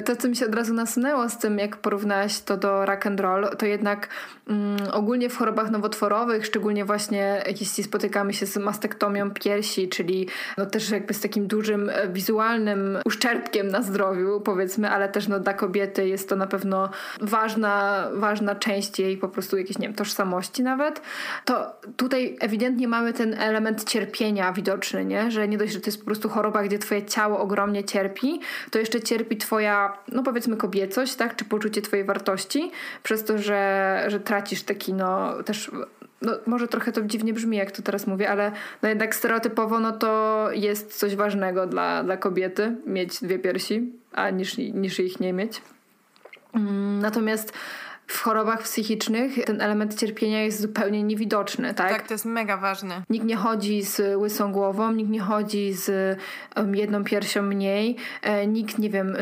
To, 0.05 0.15
co 0.15 0.29
mi 0.29 0.35
się 0.35 0.45
od 0.45 0.55
razu 0.55 0.73
nasunęło 0.73 1.29
z 1.29 1.37
tym, 1.37 1.59
jak 1.59 1.77
porównałaś 1.77 2.39
to 2.39 2.57
do 2.57 2.85
rock 2.85 3.05
and 3.05 3.19
roll, 3.19 3.49
to 3.57 3.65
jednak 3.65 4.07
mm, 4.47 4.77
ogólnie 4.91 5.29
w 5.29 5.37
chorobach 5.37 5.71
nowotworowych, 5.71 6.45
szczególnie 6.45 6.85
właśnie 6.85 7.43
jeśli 7.47 7.83
spotykamy 7.83 8.33
się 8.33 8.45
z 8.45 8.57
mastektomią 8.57 9.31
piersi, 9.31 9.89
czyli 9.89 10.27
no 10.57 10.65
też 10.65 10.89
jakby 10.89 11.13
z 11.13 11.21
takim 11.21 11.47
dużym 11.47 11.89
e, 11.89 12.07
wizualnym 12.07 12.97
uszczerbkiem 13.05 13.67
na 13.67 13.81
zdrowiu, 13.81 14.41
powiedzmy, 14.41 14.89
ale 14.89 15.09
też 15.09 15.27
no 15.27 15.39
dla 15.39 15.53
kobiety 15.53 16.07
jest 16.07 16.29
to 16.29 16.35
na 16.35 16.47
pewno 16.47 16.89
ważna, 17.21 18.07
ważna 18.13 18.55
część 18.55 18.99
jej 18.99 19.17
po 19.17 19.29
prostu 19.29 19.57
jakiejś, 19.57 19.77
nie 19.77 19.87
wiem, 19.87 19.95
tożsamości 19.95 20.63
nawet, 20.63 21.01
to 21.45 21.75
tutaj 21.97 22.37
ewidentnie 22.39 22.87
mamy 22.87 23.13
ten 23.13 23.33
element 23.33 23.83
cierpienia 23.83 24.53
widoczny, 24.53 25.05
nie? 25.05 25.31
Że 25.31 25.47
nie 25.47 25.57
dość, 25.57 25.73
że 25.73 25.79
to 25.79 25.85
jest 25.85 25.99
po 25.99 26.05
prostu 26.05 26.29
choroba, 26.29 26.63
gdzie 26.63 26.79
twoje 26.79 27.05
ciało 27.05 27.39
ogromnie 27.39 27.83
cierpi, 27.83 28.39
to 28.71 28.79
jeszcze 28.79 29.01
cierpi 29.01 29.37
twoja 29.37 29.74
no 30.11 30.23
powiedzmy 30.23 30.57
kobiecość, 30.57 31.15
tak, 31.15 31.35
czy 31.35 31.45
poczucie 31.45 31.81
twojej 31.81 32.05
wartości, 32.05 32.71
przez 33.03 33.23
to, 33.23 33.37
że, 33.37 34.03
że 34.07 34.19
tracisz 34.19 34.63
taki, 34.63 34.93
no 34.93 35.43
też, 35.43 35.71
no 36.21 36.31
może 36.45 36.67
trochę 36.67 36.91
to 36.91 37.01
dziwnie 37.01 37.33
brzmi, 37.33 37.57
jak 37.57 37.71
to 37.71 37.81
teraz 37.81 38.07
mówię, 38.07 38.29
ale 38.29 38.51
no 38.81 38.89
jednak 38.89 39.15
stereotypowo, 39.15 39.79
no 39.79 39.91
to 39.91 40.47
jest 40.51 40.99
coś 40.99 41.15
ważnego 41.15 41.67
dla, 41.67 42.03
dla 42.03 42.17
kobiety, 42.17 42.75
mieć 42.85 43.21
dwie 43.21 43.39
piersi, 43.39 43.91
a 44.11 44.29
niż, 44.29 44.57
niż 44.57 44.99
ich 44.99 45.19
nie 45.19 45.33
mieć. 45.33 45.61
Mm, 46.53 46.99
natomiast 46.99 47.53
w 48.07 48.21
chorobach 48.21 48.63
psychicznych 48.63 49.45
ten 49.45 49.61
element 49.61 49.99
cierpienia 49.99 50.43
jest 50.43 50.61
zupełnie 50.61 51.03
niewidoczny, 51.03 51.73
tak? 51.73 51.89
Tak, 51.89 52.07
to 52.07 52.13
jest 52.13 52.25
mega 52.25 52.57
ważne. 52.57 53.01
Nikt 53.09 53.25
nie 53.25 53.35
chodzi 53.35 53.83
z 53.83 54.17
łysą 54.17 54.51
głową, 54.51 54.91
nikt 54.91 55.09
nie 55.09 55.19
chodzi 55.19 55.73
z 55.73 56.17
jedną 56.73 57.03
piersią 57.03 57.41
mniej, 57.41 57.95
e, 58.21 58.47
nikt, 58.47 58.77
nie 58.77 58.89
wiem, 58.89 59.15
e, 59.15 59.21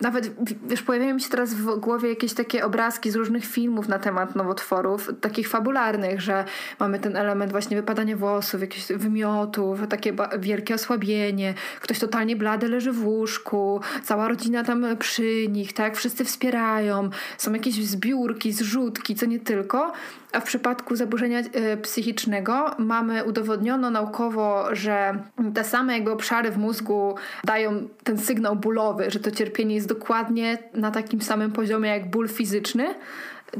nawet, 0.00 0.30
wiesz, 0.66 0.82
pojawiają 0.82 1.14
mi 1.14 1.20
się 1.20 1.28
teraz 1.28 1.54
w 1.54 1.78
głowie 1.78 2.08
jakieś 2.08 2.34
takie 2.34 2.64
obrazki 2.64 3.10
z 3.10 3.16
różnych 3.16 3.44
filmów 3.44 3.88
na 3.88 3.98
temat 3.98 4.36
nowotworów, 4.36 5.10
takich 5.20 5.48
fabularnych, 5.48 6.20
że 6.20 6.44
mamy 6.80 6.98
ten 6.98 7.16
element 7.16 7.52
właśnie 7.52 7.76
wypadania 7.76 8.16
włosów, 8.16 8.60
jakichś 8.60 8.86
wymiotów, 8.86 9.80
takie 9.88 10.12
wielkie 10.38 10.74
osłabienie, 10.74 11.54
ktoś 11.80 11.98
totalnie 11.98 12.36
blady 12.36 12.68
leży 12.68 12.92
w 12.92 13.06
łóżku, 13.06 13.80
cała 14.02 14.28
rodzina 14.28 14.64
tam 14.64 14.86
przy 14.98 15.48
nich, 15.48 15.72
tak? 15.72 15.96
Wszyscy 15.96 16.24
wspierają, 16.24 17.10
są 17.38 17.52
jakieś 17.52 17.74
zbiorki 17.74 18.07
zbiórki, 18.08 18.52
zrzutki, 18.52 19.14
co 19.14 19.26
nie 19.26 19.40
tylko. 19.40 19.92
A 20.32 20.40
w 20.40 20.44
przypadku 20.44 20.96
zaburzenia 20.96 21.38
e, 21.38 21.76
psychicznego 21.76 22.70
mamy 22.78 23.24
udowodniono 23.24 23.90
naukowo, 23.90 24.68
że 24.72 25.22
te 25.54 25.64
same 25.64 25.92
jakby 25.92 26.10
obszary 26.10 26.50
w 26.50 26.58
mózgu 26.58 27.14
dają 27.44 27.88
ten 28.04 28.18
sygnał 28.18 28.56
bólowy, 28.56 29.10
że 29.10 29.20
to 29.20 29.30
cierpienie 29.30 29.74
jest 29.74 29.88
dokładnie 29.88 30.58
na 30.74 30.90
takim 30.90 31.20
samym 31.20 31.52
poziomie 31.52 31.90
jak 31.90 32.10
ból 32.10 32.28
fizyczny 32.28 32.94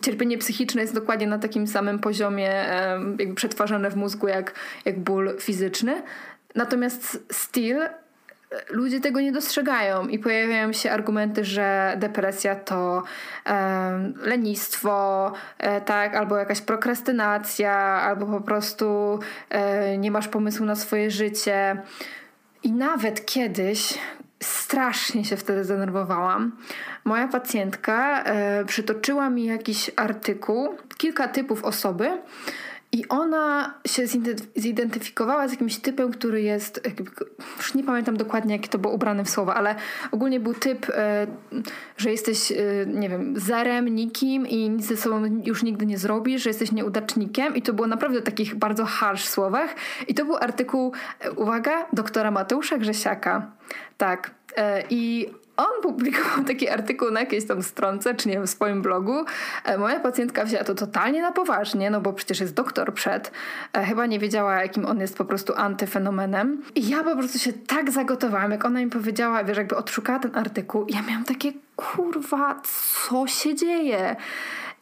cierpienie 0.03 0.39
psychiczne 0.39 0.83
jest 0.83 0.95
dokładnie 0.95 1.27
na 1.27 1.39
takim 1.39 1.67
samym 1.67 1.99
poziomie 1.99 2.67
jakby 3.19 3.35
przetwarzane 3.35 3.91
w 3.91 3.97
mózgu 3.97 4.29
jak, 4.29 4.55
jak 4.85 4.99
ból 4.99 5.37
fizyczny. 5.41 6.03
Natomiast 6.55 7.25
still 7.33 7.79
ludzie 8.71 9.01
tego 9.01 9.21
nie 9.21 9.33
dostrzegają 9.33 10.09
i 10.09 10.19
pojawiają 10.19 10.73
się 10.73 10.91
argumenty, 10.91 11.45
że 11.45 11.95
depresja 11.97 12.57
to 12.57 13.03
e, 13.47 14.13
lenistwo, 14.21 15.33
e, 15.59 15.81
tak, 15.81 16.15
albo 16.15 16.37
jakaś 16.37 16.61
prokrastynacja, 16.61 17.73
albo 17.79 18.27
po 18.27 18.41
prostu 18.41 19.19
e, 19.51 19.99
nie 19.99 20.11
masz 20.11 20.29
pomysłu 20.29 20.67
na 20.67 20.77
swoje 20.77 21.11
życie. 21.11 21.83
I 22.63 22.73
nawet 22.73 23.27
kiedyś 23.27 23.99
strasznie 24.43 25.25
się 25.25 25.37
wtedy 25.37 25.65
zdenerwowałam. 25.65 26.57
Moja 27.05 27.29
pacjentka 27.29 28.23
e, 28.25 28.65
przytoczyła 28.65 29.31
mi 29.31 29.45
jakiś 29.45 29.91
artykuł, 29.97 30.77
kilka 30.97 31.29
typów 31.29 31.65
osoby, 31.65 32.11
i 32.93 33.09
ona 33.09 33.75
się 33.87 34.07
zidentyfikowała 34.57 35.49
z 35.49 35.51
jakimś 35.51 35.79
typem, 35.79 36.11
który 36.11 36.43
jest, 36.43 36.81
już 37.57 37.75
nie 37.75 37.85
pamiętam 37.85 38.17
dokładnie, 38.17 38.55
jakie 38.57 38.69
to 38.69 38.79
było 38.79 38.95
ubrane 38.95 39.25
w 39.25 39.31
słowa, 39.31 39.55
ale 39.55 39.75
ogólnie 40.11 40.41
był 40.41 40.55
typ, 40.55 40.91
e, 40.91 41.27
że 41.97 42.11
jesteś, 42.11 42.53
e, 42.53 42.57
nie 42.87 43.09
wiem, 43.09 43.41
zerem, 43.41 43.89
nikim 43.89 44.47
i 44.47 44.71
nic 44.71 44.87
ze 44.87 44.97
sobą 44.97 45.41
już 45.45 45.63
nigdy 45.63 45.87
nie 45.87 45.99
zrobisz, 45.99 46.43
że 46.43 46.51
jesteś 46.51 46.73
nieudacznikiem 46.73 47.57
i 47.57 47.63
to 47.63 47.73
było 47.73 47.89
naprawdę 47.89 48.21
w 48.21 48.25
takich 48.25 48.55
bardzo 48.55 48.85
harsh 48.85 49.25
słowach. 49.25 49.75
I 50.09 50.15
to 50.15 50.25
był 50.25 50.37
artykuł, 50.37 50.93
e, 51.21 51.33
uwaga, 51.33 51.87
doktora 51.93 52.31
Mateusza 52.31 52.79
Grzesiaka. 52.79 53.51
Tak. 53.99 54.31
I 54.91 55.29
on 55.59 55.83
publikował 55.83 56.45
taki 56.45 56.69
artykuł 56.69 57.11
na 57.11 57.21
jakiejś 57.21 57.47
tam 57.47 57.63
stronce, 57.63 58.15
czy 58.15 58.29
nie 58.29 58.35
wiem, 58.35 58.47
w 58.47 58.51
swoim 58.51 58.83
blogu. 58.83 59.25
E, 59.65 59.79
moja 59.79 60.01
pacjentka 60.01 60.45
wzięła 60.45 60.65
to 60.65 60.75
totalnie 60.75 61.23
na 61.23 61.33
poważnie, 61.33 61.91
no 61.91 62.01
bo 62.01 62.13
przecież 62.13 62.41
jest 62.41 62.55
doktor 62.55 62.95
przed. 62.95 63.33
E, 63.73 63.85
chyba 63.85 64.07
nie 64.07 64.19
wiedziała, 64.19 64.63
jakim 64.63 64.87
on 64.87 65.01
jest 65.01 65.17
po 65.17 65.25
prostu 65.25 65.53
antyfenomenem. 65.57 66.63
I 66.75 66.89
ja 66.89 67.05
po 67.05 67.17
prostu 67.17 67.39
się 67.39 67.53
tak 67.53 67.91
zagotowałam, 67.91 68.51
jak 68.51 68.65
ona 68.65 68.81
mi 68.81 68.91
powiedziała, 68.91 69.45
wiesz, 69.45 69.57
jakby 69.57 69.77
odszukała 69.77 70.19
ten 70.19 70.37
artykuł. 70.37 70.87
Ja 70.89 71.03
miałam 71.03 71.25
takie, 71.25 71.53
kurwa, 71.77 72.61
co 72.63 73.27
się 73.27 73.55
dzieje? 73.55 74.17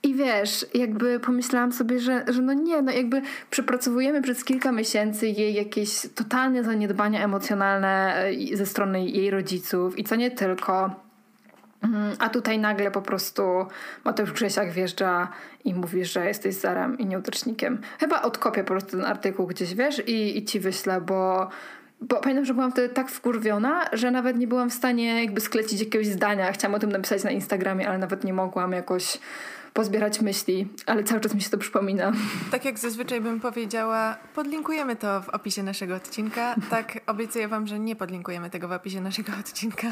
I 0.02 0.14
wiesz, 0.14 0.66
jakby 0.74 1.20
pomyślałam 1.20 1.72
sobie, 1.72 2.00
że, 2.00 2.24
że 2.28 2.42
no 2.42 2.52
nie, 2.52 2.82
no 2.82 2.92
jakby 2.92 3.22
przepracowujemy 3.50 4.22
przez 4.22 4.44
kilka 4.44 4.72
miesięcy 4.72 5.28
jej 5.28 5.54
jakieś 5.54 6.00
totalne 6.14 6.64
zaniedbania 6.64 7.24
emocjonalne 7.24 8.16
e, 8.16 8.56
ze 8.56 8.66
strony 8.66 9.06
jej 9.06 9.30
rodziców 9.30 9.98
i 9.98 10.04
co 10.04 10.16
nie 10.16 10.30
tylko. 10.30 11.06
Mhm, 11.82 12.16
a 12.18 12.28
tutaj 12.28 12.58
nagle 12.58 12.90
po 12.90 13.02
prostu 13.02 13.42
Mateusz 14.04 14.32
Grzesiak 14.32 14.72
wjeżdża 14.72 15.28
i 15.64 15.74
mówi, 15.74 16.04
że 16.04 16.26
jesteś 16.26 16.54
zarem 16.54 16.98
i 16.98 17.06
nieudacznikiem. 17.06 17.78
Chyba 18.00 18.22
odkopię 18.22 18.64
po 18.64 18.68
prostu 18.68 18.90
ten 18.90 19.04
artykuł 19.04 19.46
gdzieś, 19.46 19.74
wiesz, 19.74 20.08
i, 20.08 20.38
i 20.38 20.44
ci 20.44 20.60
wyślę, 20.60 21.00
bo, 21.00 21.48
bo 22.00 22.16
pamiętam, 22.16 22.44
że 22.44 22.54
byłam 22.54 22.72
wtedy 22.72 22.94
tak 22.94 23.10
wkurwiona, 23.10 23.84
że 23.92 24.10
nawet 24.10 24.38
nie 24.38 24.46
byłam 24.46 24.70
w 24.70 24.74
stanie 24.74 25.22
jakby 25.22 25.40
sklecić 25.40 25.80
jakiegoś 25.80 26.06
zdania. 26.06 26.52
Chciałam 26.52 26.74
o 26.74 26.78
tym 26.78 26.92
napisać 26.92 27.24
na 27.24 27.30
Instagramie, 27.30 27.88
ale 27.88 27.98
nawet 27.98 28.24
nie 28.24 28.32
mogłam 28.32 28.72
jakoś 28.72 29.18
pozbierać 29.76 30.20
myśli, 30.20 30.68
ale 30.86 31.04
cały 31.04 31.20
czas 31.20 31.34
mi 31.34 31.40
się 31.40 31.50
to 31.50 31.58
przypomina. 31.58 32.12
Tak 32.50 32.64
jak 32.64 32.78
zazwyczaj 32.78 33.20
bym 33.20 33.40
powiedziała, 33.40 34.16
podlinkujemy 34.34 34.96
to 34.96 35.20
w 35.22 35.28
opisie 35.28 35.62
naszego 35.62 35.94
odcinka. 35.94 36.54
Tak, 36.70 37.00
obiecuję 37.06 37.48
wam, 37.48 37.66
że 37.66 37.78
nie 37.78 37.96
podlinkujemy 37.96 38.50
tego 38.50 38.68
w 38.68 38.72
opisie 38.72 39.00
naszego 39.00 39.32
odcinka. 39.40 39.86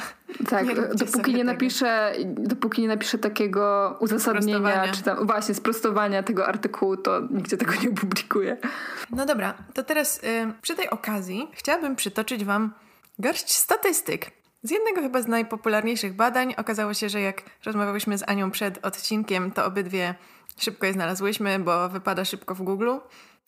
Tak, 0.51 0.67
nie 0.67 0.75
dopóki 0.75 1.35
nie, 1.35 1.45
napiszę, 1.45 2.13
dopóki 2.25 2.83
nie 2.83 2.89
napiszę 2.89 3.19
takiego 3.19 3.97
uzasadnienia, 4.01 4.93
czy 4.93 5.03
tam 5.03 5.27
właśnie 5.27 5.55
sprostowania 5.55 6.23
tego 6.23 6.47
artykułu, 6.47 6.97
to 6.97 7.21
nigdzie 7.31 7.57
tego 7.57 7.73
nie 7.83 7.91
opublikuję. 7.91 8.57
No 9.11 9.27
dobra, 9.27 9.55
to 9.75 9.83
teraz 9.83 10.19
y, 10.25 10.53
przy 10.63 10.75
tej 10.75 10.91
okazji 10.91 11.49
chciałabym 11.53 11.97
przytoczyć 11.97 12.45
wam 12.45 12.73
garść 13.19 13.53
statystyk 13.53 14.44
z 14.65 14.71
jednego 14.71 15.01
chyba 15.01 15.23
z 15.23 15.27
najpopularniejszych 15.27 16.15
badań 16.17 16.55
okazało 16.57 16.95
się, 16.95 17.09
że 17.09 17.21
jak 17.21 17.43
rozmawiałyśmy 17.65 18.19
z 18.19 18.29
Anią 18.29 18.51
przed 18.51 18.87
odcinkiem, 18.87 19.51
to 19.51 19.67
obydwie 19.67 20.15
szybko 20.59 20.87
je 20.87 20.93
znalazłyśmy, 20.93 21.59
bo 21.59 21.89
wypada 21.89 22.25
szybko 22.25 22.55
w 22.55 22.63
Google. 22.63 22.91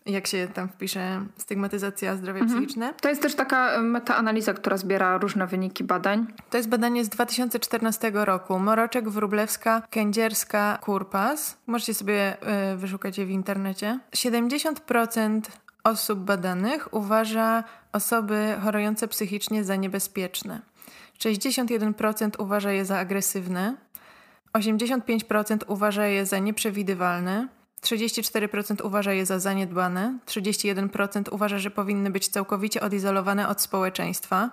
Jak 0.06 0.26
się 0.26 0.48
tam 0.54 0.68
wpisze 0.68 1.26
stygmatyzacja 1.36 2.16
zdrowia 2.16 2.40
mhm. 2.40 2.60
psychiczne. 2.60 2.94
To 3.00 3.08
jest 3.08 3.22
też 3.22 3.34
taka 3.34 3.82
metaanaliza, 3.82 4.54
która 4.54 4.76
zbiera 4.76 5.18
różne 5.18 5.46
wyniki 5.46 5.84
badań. 5.84 6.26
To 6.50 6.56
jest 6.56 6.68
badanie 6.68 7.04
z 7.04 7.08
2014 7.08 8.10
roku. 8.14 8.58
Moroczek, 8.58 9.08
Wróblewska, 9.08 9.82
Kędzierska, 9.90 10.78
Kurpas. 10.82 11.56
Możecie 11.66 11.94
sobie 11.94 12.36
y, 12.72 12.76
wyszukać 12.76 13.18
je 13.18 13.26
w 13.26 13.30
internecie. 13.30 13.98
70% 14.16 15.40
osób 15.84 16.18
badanych 16.18 16.94
uważa 16.94 17.64
osoby 17.92 18.56
chorujące 18.62 19.08
psychicznie 19.08 19.64
za 19.64 19.76
niebezpieczne. 19.76 20.60
61% 21.18 22.30
uważa 22.38 22.72
je 22.72 22.84
za 22.84 22.98
agresywne, 22.98 23.76
85% 24.52 25.58
uważa 25.66 26.06
je 26.06 26.26
za 26.26 26.38
nieprzewidywalne, 26.38 27.48
34% 27.82 28.86
uważa 28.86 29.12
je 29.12 29.26
za 29.26 29.38
zaniedbane, 29.38 30.18
31% 30.26 31.22
uważa, 31.30 31.58
że 31.58 31.70
powinny 31.70 32.10
być 32.10 32.28
całkowicie 32.28 32.80
odizolowane 32.80 33.48
od 33.48 33.60
społeczeństwa, 33.60 34.50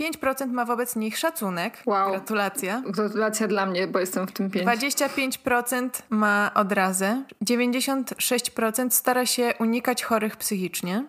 5% 0.00 0.52
ma 0.52 0.64
wobec 0.64 0.96
nich 0.96 1.18
szacunek. 1.18 1.82
Wow. 1.86 2.10
Gratulacja. 2.10 2.82
Gratulacja 2.86 3.48
dla 3.48 3.66
mnie, 3.66 3.86
bo 3.86 3.98
jestem 3.98 4.26
w 4.26 4.32
tym 4.32 4.50
5. 4.50 4.66
25% 4.66 5.88
ma 6.10 6.50
odrazę. 6.54 7.22
96% 7.44 8.90
stara 8.90 9.26
się 9.26 9.54
unikać 9.58 10.02
chorych 10.02 10.36
psychicznie. 10.36 11.04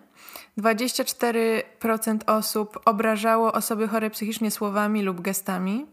24% 0.58 2.18
osób 2.26 2.80
obrażało 2.84 3.52
osoby 3.52 3.88
chore 3.88 4.10
psychicznie 4.10 4.50
słowami 4.50 5.02
lub 5.02 5.20
gestami. 5.20 5.86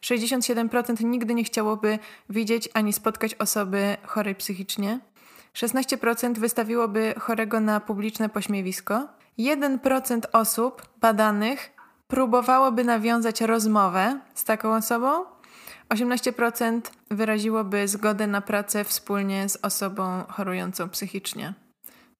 67% 0.00 1.04
nigdy 1.04 1.34
nie 1.34 1.44
chciałoby 1.44 1.98
widzieć 2.30 2.68
ani 2.74 2.92
spotkać 2.92 3.34
osoby 3.34 3.96
chorej 4.06 4.34
psychicznie. 4.34 5.00
16% 5.54 6.38
wystawiłoby 6.38 7.14
chorego 7.18 7.60
na 7.60 7.80
publiczne 7.80 8.28
pośmiewisko. 8.28 9.08
1% 9.38 10.20
osób 10.32 10.82
badanych 11.00 11.70
próbowałoby 12.08 12.84
nawiązać 12.84 13.40
rozmowę 13.40 14.20
z 14.34 14.44
taką 14.44 14.74
osobą. 14.74 15.24
18% 15.88 16.80
wyraziłoby 17.10 17.88
zgodę 17.88 18.26
na 18.26 18.40
pracę 18.40 18.84
wspólnie 18.84 19.48
z 19.48 19.58
osobą 19.62 20.24
chorującą 20.28 20.88
psychicznie. 20.88 21.63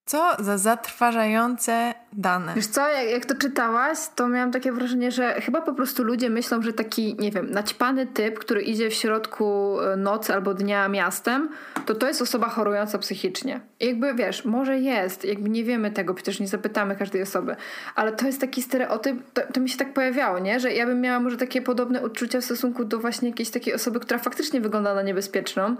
Co 0.05 0.35
za 0.39 0.57
zatrważające 0.57 1.93
dane. 2.13 2.53
Wiesz 2.55 2.67
co, 2.67 2.89
jak, 2.89 3.09
jak, 3.09 3.25
to 3.25 3.35
czytałaś, 3.35 3.97
to 4.15 4.27
miałam 4.27 4.51
takie 4.51 4.71
wrażenie, 4.71 5.11
że 5.11 5.41
chyba 5.41 5.61
po 5.61 5.73
prostu 5.73 6.03
ludzie 6.03 6.29
myślą, 6.29 6.61
że 6.61 6.73
taki, 6.73 7.15
nie 7.19 7.31
wiem, 7.31 7.51
naćpany 7.51 8.07
typ, 8.07 8.39
który 8.39 8.61
idzie 8.61 8.89
w 8.89 8.93
środku 8.93 9.77
e, 9.81 9.95
nocy 9.95 10.33
albo 10.33 10.53
dnia 10.53 10.89
miastem, 10.89 11.49
to 11.85 11.95
to 11.95 12.07
jest 12.07 12.21
osoba 12.21 12.49
chorująca 12.49 12.97
psychicznie. 12.97 13.59
I 13.79 13.85
jakby, 13.85 14.13
wiesz, 14.13 14.45
może 14.45 14.79
jest, 14.79 15.25
jakby 15.25 15.49
nie 15.49 15.63
wiemy 15.63 15.91
tego, 15.91 16.13
przecież 16.13 16.39
nie 16.39 16.47
zapytamy 16.47 16.95
każdej 16.95 17.21
osoby, 17.21 17.55
ale 17.95 18.11
to 18.11 18.25
jest 18.25 18.41
taki 18.41 18.61
stereotyp, 18.61 19.31
to, 19.33 19.41
to 19.53 19.59
mi 19.59 19.69
się 19.69 19.77
tak 19.77 19.93
pojawiało, 19.93 20.39
nie? 20.39 20.59
Że 20.59 20.73
ja 20.73 20.85
bym 20.85 21.01
miała 21.01 21.19
może 21.19 21.37
takie 21.37 21.61
podobne 21.61 22.01
odczucia 22.01 22.41
w 22.41 22.45
stosunku 22.45 22.85
do 22.85 22.99
właśnie 22.99 23.29
jakiejś 23.29 23.49
takiej 23.49 23.73
osoby, 23.73 23.99
która 23.99 24.19
faktycznie 24.19 24.61
wygląda 24.61 24.95
na 24.95 25.01
niebezpieczną, 25.01 25.75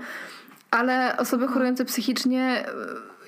ale 0.72 1.18
osoby 1.18 1.48
chorujące 1.48 1.86
psychicznie 1.86 2.66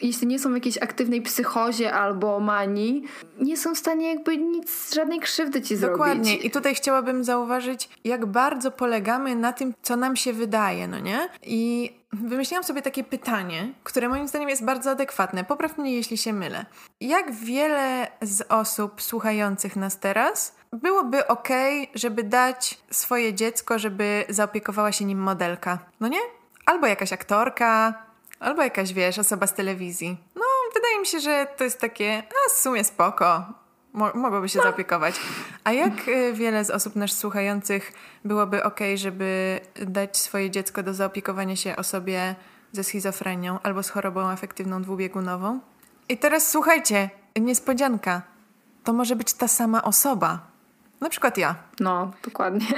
jeśli 0.02 0.28
nie 0.28 0.40
są 0.40 0.52
w 0.52 0.54
jakiejś 0.54 0.78
aktywnej 0.78 1.22
psychozie 1.22 1.94
albo 1.94 2.40
manii, 2.40 3.04
nie 3.40 3.58
są 3.58 3.76
w 3.76 3.78
stanie 3.78 4.10
jakby 4.10 4.38
nic, 4.38 4.96
żadnej 4.96 5.20
krzywdy 5.20 5.62
ci 5.62 5.76
zrobić. 5.76 5.98
Dokładnie. 5.98 6.36
I 6.36 6.52
tutaj 6.52 6.76
chciałabym 6.76 7.24
zauważyć, 7.24 7.90
jak 8.04 8.26
bardzo 8.26 8.72
polegamy 8.72 9.36
na 9.36 9.54
tym, 9.54 9.74
co 9.82 9.96
nam 9.96 10.16
się 10.16 10.34
wydaje, 10.34 10.88
no 10.88 11.00
nie? 11.00 11.30
I 11.44 11.92
wymyśliłam 12.14 12.64
sobie 12.64 12.82
takie 12.82 13.04
pytanie, 13.04 13.74
które 13.84 14.10
moim 14.10 14.28
zdaniem 14.28 14.50
jest 14.50 14.66
bardzo 14.66 14.92
adekwatne. 14.92 15.44
Popraw 15.44 15.78
mnie, 15.78 15.96
jeśli 15.96 16.18
się 16.18 16.34
mylę. 16.34 16.66
Jak 17.02 17.32
wiele 17.32 18.08
z 18.22 18.46
osób 18.50 19.02
słuchających 19.02 19.76
nas 19.76 20.00
teraz 20.00 20.56
byłoby 20.74 21.28
ok, 21.28 21.50
żeby 21.96 22.24
dać 22.24 22.78
swoje 22.92 23.34
dziecko, 23.34 23.80
żeby 23.80 24.26
zaopiekowała 24.30 24.92
się 24.92 25.06
nim 25.06 25.20
modelka? 25.20 25.80
No 26.00 26.08
nie? 26.08 26.20
Albo 26.66 26.88
jakaś 26.88 27.14
aktorka, 27.14 28.04
Albo 28.40 28.64
jakaś, 28.64 28.94
wiesz, 28.94 29.20
osoba 29.20 29.48
z 29.48 29.54
telewizji. 29.54 30.18
No, 30.36 30.44
wydaje 30.74 31.00
mi 31.00 31.06
się, 31.06 31.20
że 31.20 31.48
to 31.58 31.64
jest 31.64 31.80
takie, 31.80 32.24
a 32.30 32.50
w 32.50 32.58
sumie 32.58 32.84
spoko. 32.84 33.46
Mo 33.94 34.12
mogłoby 34.14 34.50
się 34.50 34.58
no. 34.58 34.64
zaopiekować. 34.64 35.16
A 35.64 35.72
jak 35.72 36.08
y, 36.08 36.34
wiele 36.34 36.66
z 36.66 36.70
osób 36.70 36.96
nas 36.96 37.12
słuchających 37.12 37.94
byłoby 38.26 38.64
ok, 38.64 38.80
żeby 38.96 39.60
dać 39.76 40.18
swoje 40.18 40.50
dziecko 40.50 40.84
do 40.84 40.94
zaopiekowania 40.94 41.56
się 41.56 41.76
osobie 41.76 42.36
ze 42.72 42.84
schizofrenią 42.84 43.60
albo 43.64 43.84
z 43.84 43.90
chorobą 43.90 44.22
afektywną 44.22 44.82
dwubiegunową? 44.82 45.60
I 46.10 46.18
teraz 46.18 46.52
słuchajcie, 46.52 47.10
niespodzianka. 47.40 48.22
To 48.84 48.94
może 48.94 49.16
być 49.16 49.34
ta 49.34 49.48
sama 49.48 49.84
osoba. 49.84 50.48
Na 51.02 51.10
przykład 51.10 51.38
ja. 51.38 51.56
No, 51.80 52.12
dokładnie. 52.24 52.68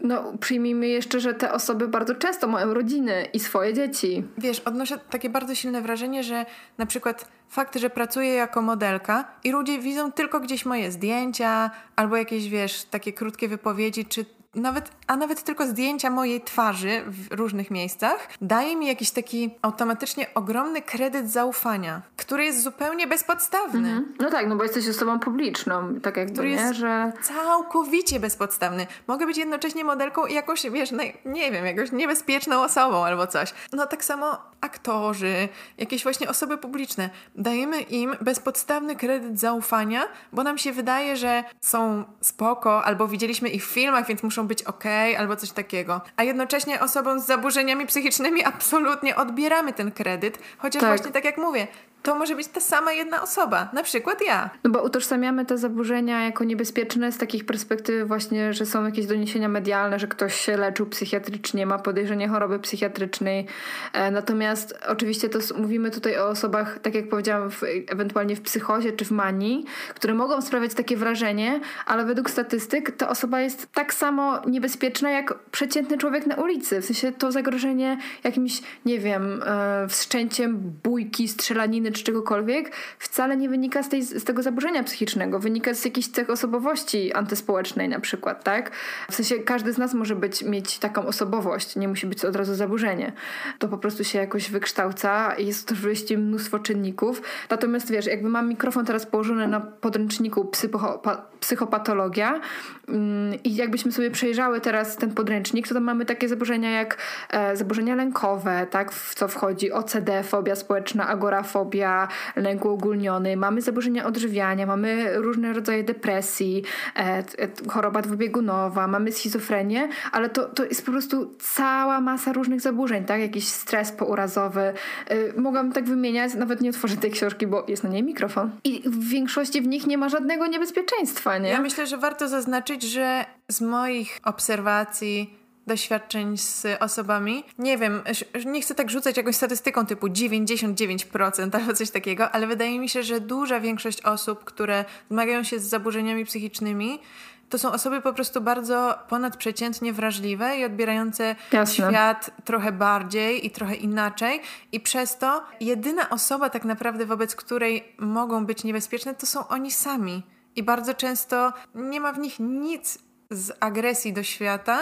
No, 0.00 0.32
przyjmijmy 0.40 0.88
jeszcze, 0.88 1.20
że 1.20 1.34
te 1.34 1.52
osoby 1.52 1.88
bardzo 1.88 2.14
często 2.14 2.48
mają 2.48 2.74
rodziny 2.74 3.28
i 3.32 3.40
swoje 3.40 3.74
dzieci. 3.74 4.24
Wiesz, 4.38 4.60
odnoszę 4.60 4.98
takie 5.10 5.30
bardzo 5.30 5.54
silne 5.54 5.82
wrażenie, 5.82 6.22
że 6.24 6.46
na 6.78 6.86
przykład 6.86 7.28
fakt, 7.48 7.78
że 7.78 7.90
pracuję 7.90 8.34
jako 8.34 8.62
modelka 8.62 9.24
i 9.44 9.50
ludzie 9.50 9.78
widzą 9.78 10.12
tylko 10.12 10.40
gdzieś 10.40 10.66
moje 10.66 10.92
zdjęcia 10.92 11.70
albo 11.96 12.16
jakieś, 12.16 12.48
wiesz, 12.48 12.84
takie 12.84 13.12
krótkie 13.12 13.48
wypowiedzi, 13.48 14.06
czy 14.06 14.24
nawet, 14.54 14.90
a 15.06 15.16
nawet 15.16 15.42
tylko 15.42 15.66
zdjęcia 15.66 16.10
mojej 16.10 16.40
twarzy 16.40 17.02
w 17.06 17.32
różnych 17.32 17.70
miejscach 17.70 18.28
daje 18.40 18.76
mi 18.76 18.86
jakiś 18.86 19.10
taki 19.10 19.50
automatycznie 19.62 20.26
ogromny 20.34 20.82
kredyt 20.82 21.30
zaufania, 21.30 22.02
który 22.16 22.44
jest 22.44 22.62
zupełnie 22.62 23.06
bezpodstawny. 23.06 23.88
Mhm. 23.88 24.14
No 24.20 24.30
tak, 24.30 24.48
no 24.48 24.56
bo 24.56 24.62
jesteś 24.62 24.88
osobą 24.88 25.18
publiczną, 25.18 26.00
tak 26.00 26.16
jak 26.16 26.32
który 26.32 26.48
nie, 26.48 26.54
jest 26.54 26.74
że... 26.74 27.12
całkowicie 27.22 28.20
bezpodstawny. 28.20 28.86
Mogę 29.06 29.26
być 29.26 29.36
jednocześnie 29.36 29.84
modelką 29.84 30.26
i 30.26 30.34
jakąś, 30.34 30.70
wiesz, 30.70 30.90
no, 30.90 31.02
nie 31.24 31.52
wiem, 31.52 31.66
jakąś 31.66 31.92
niebezpieczną 31.92 32.62
osobą 32.62 33.04
albo 33.04 33.26
coś. 33.26 33.54
No 33.72 33.86
tak 33.86 34.04
samo 34.04 34.38
aktorzy, 34.60 35.48
jakieś 35.78 36.02
właśnie 36.02 36.28
osoby 36.28 36.58
publiczne. 36.58 37.10
Dajemy 37.34 37.80
im 37.80 38.16
bezpodstawny 38.20 38.96
kredyt 38.96 39.40
zaufania, 39.40 40.08
bo 40.32 40.42
nam 40.42 40.58
się 40.58 40.72
wydaje, 40.72 41.16
że 41.16 41.44
są 41.60 42.04
spoko, 42.20 42.84
albo 42.84 43.08
widzieliśmy 43.08 43.48
ich 43.48 43.66
w 43.66 43.70
filmach, 43.70 44.06
więc 44.06 44.22
muszą 44.22 44.37
być 44.46 44.62
ok, 44.62 44.84
albo 45.18 45.36
coś 45.36 45.50
takiego. 45.50 46.00
A 46.16 46.22
jednocześnie 46.22 46.80
osobom 46.80 47.20
z 47.20 47.26
zaburzeniami 47.26 47.86
psychicznymi 47.86 48.44
absolutnie 48.52 49.16
odbieramy 49.16 49.72
ten 49.72 49.92
kredyt, 49.92 50.38
chociaż 50.58 50.80
tak. 50.80 50.90
właśnie 50.90 51.12
tak 51.12 51.24
jak 51.24 51.38
mówię, 51.38 51.66
to 52.02 52.14
może 52.14 52.36
być 52.36 52.48
ta 52.48 52.60
sama 52.60 52.92
jedna 52.92 53.22
osoba, 53.22 53.68
na 53.72 53.82
przykład 53.82 54.22
ja. 54.26 54.50
No 54.64 54.70
bo 54.70 54.82
utożsamiamy 54.82 55.46
te 55.46 55.58
zaburzenia 55.58 56.24
jako 56.24 56.44
niebezpieczne 56.44 57.12
z 57.12 57.18
takich 57.18 57.46
perspektywy 57.46 58.04
właśnie, 58.04 58.52
że 58.52 58.66
są 58.66 58.84
jakieś 58.84 59.06
doniesienia 59.06 59.48
medialne, 59.48 59.98
że 59.98 60.06
ktoś 60.06 60.34
się 60.34 60.56
leczył 60.56 60.86
psychiatrycznie, 60.86 61.66
ma 61.66 61.78
podejrzenie 61.78 62.28
choroby 62.28 62.58
psychiatrycznej. 62.58 63.46
E, 63.92 64.10
natomiast 64.10 64.78
oczywiście 64.88 65.28
to 65.28 65.38
mówimy 65.58 65.90
tutaj 65.90 66.18
o 66.18 66.28
osobach, 66.28 66.78
tak 66.78 66.94
jak 66.94 67.08
powiedziałam, 67.08 67.50
w, 67.50 67.62
ewentualnie 67.88 68.36
w 68.36 68.40
psychozie 68.40 68.92
czy 68.92 69.04
w 69.04 69.10
manii, 69.10 69.64
które 69.94 70.14
mogą 70.14 70.42
sprawiać 70.42 70.74
takie 70.74 70.96
wrażenie, 70.96 71.60
ale 71.86 72.04
według 72.04 72.30
statystyk 72.30 72.96
ta 72.96 73.08
osoba 73.08 73.40
jest 73.40 73.72
tak 73.72 73.94
samo 73.94 74.42
niebezpieczna 74.46 75.10
jak 75.10 75.34
przeciętny 75.50 75.98
człowiek 75.98 76.26
na 76.26 76.34
ulicy. 76.34 76.80
W 76.80 76.84
sensie 76.84 77.12
to 77.12 77.32
zagrożenie 77.32 77.98
jakimś, 78.24 78.60
nie 78.84 78.98
wiem, 78.98 79.42
e, 79.46 79.86
wszczęciem 79.88 80.58
bójki, 80.82 81.28
strzelaniny 81.28 81.87
czy 81.92 82.04
czegokolwiek, 82.04 82.72
wcale 82.98 83.36
nie 83.36 83.48
wynika 83.48 83.82
z, 83.82 83.88
tej, 83.88 84.02
z 84.02 84.24
tego 84.24 84.42
zaburzenia 84.42 84.82
psychicznego. 84.82 85.38
Wynika 85.38 85.74
z 85.74 85.84
jakiejś 85.84 86.08
cech 86.08 86.30
osobowości 86.30 87.12
antyspołecznej 87.12 87.88
na 87.88 88.00
przykład, 88.00 88.44
tak? 88.44 88.70
W 89.10 89.14
sensie 89.14 89.38
każdy 89.38 89.72
z 89.72 89.78
nas 89.78 89.94
może 89.94 90.16
być, 90.16 90.42
mieć 90.42 90.78
taką 90.78 91.06
osobowość, 91.06 91.76
nie 91.76 91.88
musi 91.88 92.06
być 92.06 92.24
od 92.24 92.36
razu 92.36 92.54
zaburzenie. 92.54 93.12
To 93.58 93.68
po 93.68 93.78
prostu 93.78 94.04
się 94.04 94.18
jakoś 94.18 94.50
wykształca 94.50 95.34
i 95.34 95.46
jest 95.46 95.68
to 95.68 95.74
oczywiście 95.74 96.18
mnóstwo 96.18 96.58
czynników. 96.58 97.22
Natomiast 97.50 97.90
wiesz, 97.90 98.06
jakby 98.06 98.28
mam 98.28 98.48
mikrofon 98.48 98.84
teraz 98.84 99.06
położony 99.06 99.48
na 99.48 99.60
podręczniku 99.60 100.44
psychopa 100.44 101.28
psychopatologia 101.40 102.40
mm, 102.88 103.42
i 103.44 103.56
jakbyśmy 103.56 103.92
sobie 103.92 104.10
przejrzały 104.10 104.60
teraz 104.60 104.96
ten 104.96 105.14
podręcznik, 105.14 105.68
to 105.68 105.74
tam 105.74 105.84
mamy 105.84 106.04
takie 106.04 106.28
zaburzenia 106.28 106.70
jak 106.70 106.98
e, 107.30 107.56
zaburzenia 107.56 107.94
lękowe, 107.94 108.66
tak, 108.70 108.92
w 108.92 109.14
co 109.14 109.28
wchodzi 109.28 109.72
OCD, 109.72 110.22
fobia 110.22 110.56
społeczna, 110.56 111.08
agorafobia, 111.08 111.77
fobia, 111.78 112.08
lęk 112.36 112.64
uogólniony, 112.64 113.36
mamy 113.36 113.62
zaburzenia 113.62 114.06
odżywiania, 114.06 114.66
mamy 114.66 115.18
różne 115.18 115.52
rodzaje 115.52 115.84
depresji, 115.84 116.64
e, 116.96 117.00
e, 117.00 117.24
choroba 117.68 118.02
dwubiegunowa, 118.02 118.88
mamy 118.88 119.12
schizofrenię, 119.12 119.88
ale 120.12 120.30
to, 120.30 120.44
to 120.44 120.64
jest 120.64 120.86
po 120.86 120.92
prostu 120.92 121.34
cała 121.38 122.00
masa 122.00 122.32
różnych 122.32 122.60
zaburzeń, 122.60 123.04
tak? 123.04 123.20
Jakiś 123.20 123.48
stres 123.48 123.92
pourazowy. 123.92 124.60
E, 124.60 125.40
mogłam 125.40 125.72
tak 125.72 125.84
wymieniać, 125.84 126.34
nawet 126.34 126.60
nie 126.60 126.70
otworzę 126.70 126.96
tej 126.96 127.10
książki, 127.10 127.46
bo 127.46 127.64
jest 127.68 127.84
na 127.84 127.90
niej 127.90 128.02
mikrofon. 128.02 128.50
I 128.64 128.82
w 128.86 129.08
większości 129.08 129.62
w 129.62 129.66
nich 129.66 129.86
nie 129.86 129.98
ma 129.98 130.08
żadnego 130.08 130.46
niebezpieczeństwa, 130.46 131.38
nie? 131.38 131.48
Ja 131.48 131.60
myślę, 131.60 131.86
że 131.86 131.96
warto 131.96 132.28
zaznaczyć, 132.28 132.82
że 132.82 133.24
z 133.48 133.60
moich 133.60 134.20
obserwacji 134.24 135.38
doświadczeń 135.68 136.38
z 136.38 136.66
osobami. 136.80 137.44
Nie 137.58 137.78
wiem, 137.78 138.02
nie 138.46 138.62
chcę 138.62 138.74
tak 138.74 138.90
rzucać 138.90 139.16
jakąś 139.16 139.36
statystyką 139.36 139.86
typu 139.86 140.06
99% 140.06 141.56
albo 141.56 141.74
coś 141.74 141.90
takiego, 141.90 142.30
ale 142.30 142.46
wydaje 142.46 142.78
mi 142.78 142.88
się, 142.88 143.02
że 143.02 143.20
duża 143.20 143.60
większość 143.60 144.02
osób, 144.02 144.44
które 144.44 144.84
zmagają 145.10 145.42
się 145.42 145.58
z 145.58 145.62
zaburzeniami 145.62 146.24
psychicznymi, 146.24 147.00
to 147.48 147.58
są 147.58 147.72
osoby 147.72 148.00
po 148.00 148.12
prostu 148.12 148.40
bardzo 148.40 148.98
ponadprzeciętnie 149.08 149.92
wrażliwe 149.92 150.58
i 150.58 150.64
odbierające 150.64 151.36
Jasne. 151.52 151.74
świat 151.74 152.30
trochę 152.44 152.72
bardziej 152.72 153.46
i 153.46 153.50
trochę 153.50 153.74
inaczej. 153.74 154.40
I 154.72 154.80
przez 154.80 155.18
to 155.18 155.42
jedyna 155.60 156.10
osoba 156.10 156.50
tak 156.50 156.64
naprawdę, 156.64 157.06
wobec 157.06 157.36
której 157.36 157.92
mogą 157.98 158.46
być 158.46 158.64
niebezpieczne, 158.64 159.14
to 159.14 159.26
są 159.26 159.48
oni 159.48 159.70
sami. 159.70 160.22
I 160.56 160.62
bardzo 160.62 160.94
często 160.94 161.52
nie 161.74 162.00
ma 162.00 162.12
w 162.12 162.18
nich 162.18 162.38
nic 162.38 162.98
z 163.30 163.52
agresji 163.60 164.12
do 164.12 164.22
świata, 164.22 164.78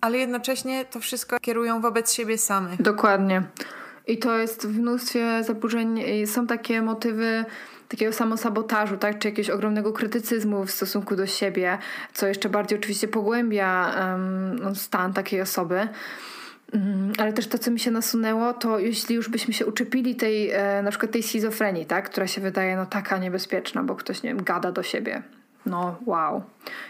ale 0.00 0.18
jednocześnie 0.18 0.84
to 0.84 1.00
wszystko 1.00 1.40
kierują 1.40 1.80
wobec 1.80 2.12
siebie 2.12 2.38
samych. 2.38 2.82
Dokładnie. 2.82 3.42
I 4.06 4.18
to 4.18 4.38
jest 4.38 4.66
w 4.66 4.78
mnóstwie 4.78 5.44
zaburzeń, 5.44 6.00
są 6.26 6.46
takie 6.46 6.82
motywy 6.82 7.44
takiego 7.88 8.12
samosabotażu, 8.12 8.96
tak? 8.96 9.18
czy 9.18 9.28
jakiegoś 9.28 9.50
ogromnego 9.50 9.92
krytycyzmu 9.92 10.64
w 10.64 10.70
stosunku 10.70 11.16
do 11.16 11.26
siebie, 11.26 11.78
co 12.14 12.26
jeszcze 12.26 12.48
bardziej 12.48 12.78
oczywiście 12.78 13.08
pogłębia 13.08 13.94
um, 14.62 14.76
stan 14.76 15.12
takiej 15.12 15.40
osoby. 15.40 15.88
Mm, 16.72 17.12
ale 17.18 17.32
też 17.32 17.46
to, 17.46 17.58
co 17.58 17.70
mi 17.70 17.80
się 17.80 17.90
nasunęło, 17.90 18.52
to 18.52 18.78
jeśli 18.78 19.14
już 19.14 19.28
byśmy 19.28 19.54
się 19.54 19.66
uczepili 19.66 20.16
tej, 20.16 20.50
e, 20.50 20.82
na 20.82 20.90
przykład 20.90 21.12
tej 21.12 21.22
schizofrenii, 21.22 21.86
tak? 21.86 22.10
która 22.10 22.26
się 22.26 22.40
wydaje 22.40 22.76
no 22.76 22.86
taka 22.86 23.18
niebezpieczna, 23.18 23.82
bo 23.82 23.96
ktoś, 23.96 24.22
nie 24.22 24.30
wiem, 24.34 24.44
gada 24.44 24.72
do 24.72 24.82
siebie. 24.82 25.22
No 25.66 25.96
wow. 26.06 26.42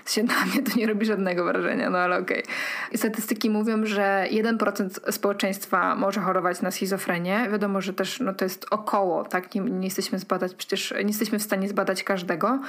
Się 0.06 0.22
na 0.22 0.44
mnie 0.44 0.62
to 0.62 0.78
nie 0.78 0.86
robi 0.86 1.06
żadnego 1.06 1.44
wrażenia, 1.44 1.90
no 1.90 1.98
ale 1.98 2.18
okej. 2.18 2.42
Okay. 2.42 2.98
Statystyki 2.98 3.50
mówią, 3.50 3.86
że 3.86 4.26
1% 4.30 5.12
społeczeństwa 5.12 5.94
może 5.94 6.20
chorować 6.20 6.62
na 6.62 6.70
schizofrenię. 6.70 7.48
Wiadomo, 7.50 7.80
że 7.80 7.92
też 7.92 8.20
no, 8.20 8.34
to 8.34 8.44
jest 8.44 8.66
około, 8.70 9.24
tak? 9.24 9.54
Nie, 9.54 9.60
nie 9.60 9.86
jesteśmy 9.86 10.18
zbadać, 10.18 10.54
przecież 10.54 10.90
nie 10.90 11.08
jesteśmy 11.08 11.38
w 11.38 11.42
stanie 11.42 11.68
zbadać 11.68 12.04
każdego. 12.04 12.60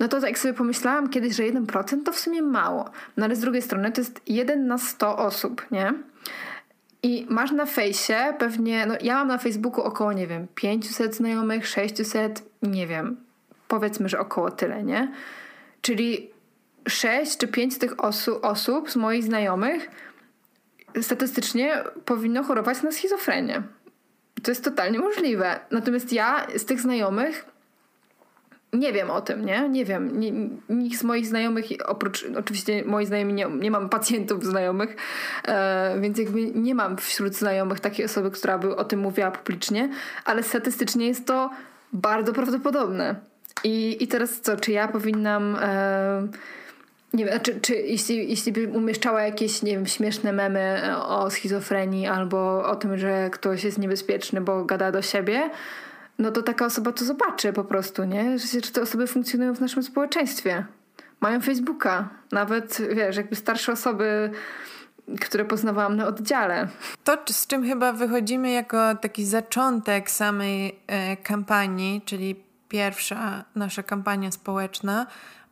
No 0.00 0.08
to 0.08 0.26
jak 0.26 0.38
sobie 0.38 0.54
pomyślałam 0.54 1.08
kiedyś, 1.08 1.34
że 1.34 1.42
1% 1.42 2.02
to 2.04 2.12
w 2.12 2.18
sumie 2.18 2.42
mało. 2.42 2.90
No 3.16 3.24
ale 3.24 3.36
z 3.36 3.40
drugiej 3.40 3.62
strony 3.62 3.92
to 3.92 4.00
jest 4.00 4.20
1 4.26 4.66
na 4.66 4.78
100 4.78 5.18
osób, 5.18 5.66
nie? 5.70 5.94
I 7.02 7.26
masz 7.30 7.52
na 7.52 7.66
fejsie 7.66 8.34
pewnie, 8.38 8.86
no 8.86 8.94
ja 9.00 9.14
mam 9.14 9.28
na 9.28 9.38
Facebooku 9.38 9.82
około, 9.84 10.12
nie 10.12 10.26
wiem, 10.26 10.46
500 10.54 11.14
znajomych, 11.14 11.66
600, 11.66 12.42
nie 12.62 12.86
wiem, 12.86 13.25
powiedzmy, 13.68 14.08
że 14.08 14.18
około 14.18 14.50
tyle, 14.50 14.82
nie? 14.82 15.12
Czyli 15.82 16.30
6 16.88 17.38
czy 17.38 17.48
5 17.48 17.74
z 17.74 17.78
tych 17.78 17.96
osu- 17.96 18.38
osób 18.42 18.90
z 18.90 18.96
moich 18.96 19.24
znajomych 19.24 19.90
statystycznie 21.02 21.84
powinno 22.04 22.42
chorować 22.42 22.82
na 22.82 22.92
schizofrenię. 22.92 23.62
To 24.42 24.50
jest 24.50 24.64
totalnie 24.64 24.98
możliwe. 24.98 25.60
Natomiast 25.70 26.12
ja 26.12 26.46
z 26.56 26.64
tych 26.64 26.80
znajomych 26.80 27.44
nie 28.72 28.92
wiem 28.92 29.10
o 29.10 29.20
tym, 29.20 29.44
nie? 29.44 29.68
Nie 29.68 29.84
wiem. 29.84 30.20
Nikt 30.68 30.98
z 31.00 31.04
moich 31.04 31.26
znajomych, 31.26 31.66
oprócz, 31.86 32.26
oczywiście 32.38 32.84
moi 32.84 33.06
znajomi, 33.06 33.32
nie, 33.32 33.46
nie 33.46 33.70
mam 33.70 33.88
pacjentów 33.88 34.44
znajomych, 34.44 34.96
e, 35.48 35.96
więc 36.00 36.18
jakby 36.18 36.46
nie 36.46 36.74
mam 36.74 36.96
wśród 36.96 37.34
znajomych 37.34 37.80
takiej 37.80 38.04
osoby, 38.04 38.30
która 38.30 38.58
by 38.58 38.76
o 38.76 38.84
tym 38.84 39.00
mówiła 39.00 39.30
publicznie, 39.30 39.88
ale 40.24 40.42
statystycznie 40.42 41.06
jest 41.06 41.26
to 41.26 41.50
bardzo 41.92 42.32
prawdopodobne. 42.32 43.14
I, 43.64 44.04
i 44.04 44.08
teraz 44.08 44.40
co, 44.40 44.56
czy 44.56 44.72
ja 44.72 44.88
powinnam... 44.88 45.56
E, 45.60 46.28
nie 47.14 47.24
wiem, 47.24 47.40
czy, 47.40 47.60
czy 47.60 47.74
jeśli, 47.74 48.30
jeśli 48.30 48.52
by 48.52 48.68
umieszczała 48.68 49.22
jakieś, 49.22 49.62
nie 49.62 49.72
wiem, 49.72 49.86
śmieszne 49.86 50.32
memy 50.32 50.82
o 51.06 51.30
schizofrenii 51.30 52.06
albo 52.06 52.68
o 52.70 52.76
tym, 52.76 52.98
że 52.98 53.30
ktoś 53.30 53.64
jest 53.64 53.78
niebezpieczny, 53.78 54.40
bo 54.40 54.64
gada 54.64 54.92
do 54.92 55.02
siebie, 55.02 55.50
no 56.18 56.30
to 56.30 56.42
taka 56.42 56.66
osoba 56.66 56.92
to 56.92 57.04
zobaczy 57.04 57.52
po 57.52 57.64
prostu, 57.64 58.04
nie? 58.04 58.38
Że, 58.38 58.60
że 58.64 58.70
te 58.72 58.82
osoby 58.82 59.06
funkcjonują 59.06 59.54
w 59.54 59.60
naszym 59.60 59.82
społeczeństwie. 59.82 60.64
Mają 61.20 61.40
Facebooka. 61.40 62.08
Nawet, 62.32 62.82
wiesz, 62.94 63.16
jakby 63.16 63.36
starsze 63.36 63.72
osoby, 63.72 64.30
które 65.20 65.44
poznawałam 65.44 65.96
na 65.96 66.06
oddziale. 66.06 66.68
To, 67.04 67.18
z 67.30 67.46
czym 67.46 67.64
chyba 67.64 67.92
wychodzimy 67.92 68.50
jako 68.50 68.94
taki 68.94 69.24
zaczątek 69.24 70.10
samej 70.10 70.78
e, 70.86 71.16
kampanii, 71.16 72.02
czyli 72.04 72.45
pierwsza 72.68 73.44
nasza 73.54 73.82
kampania 73.82 74.32
społeczna, 74.32 75.06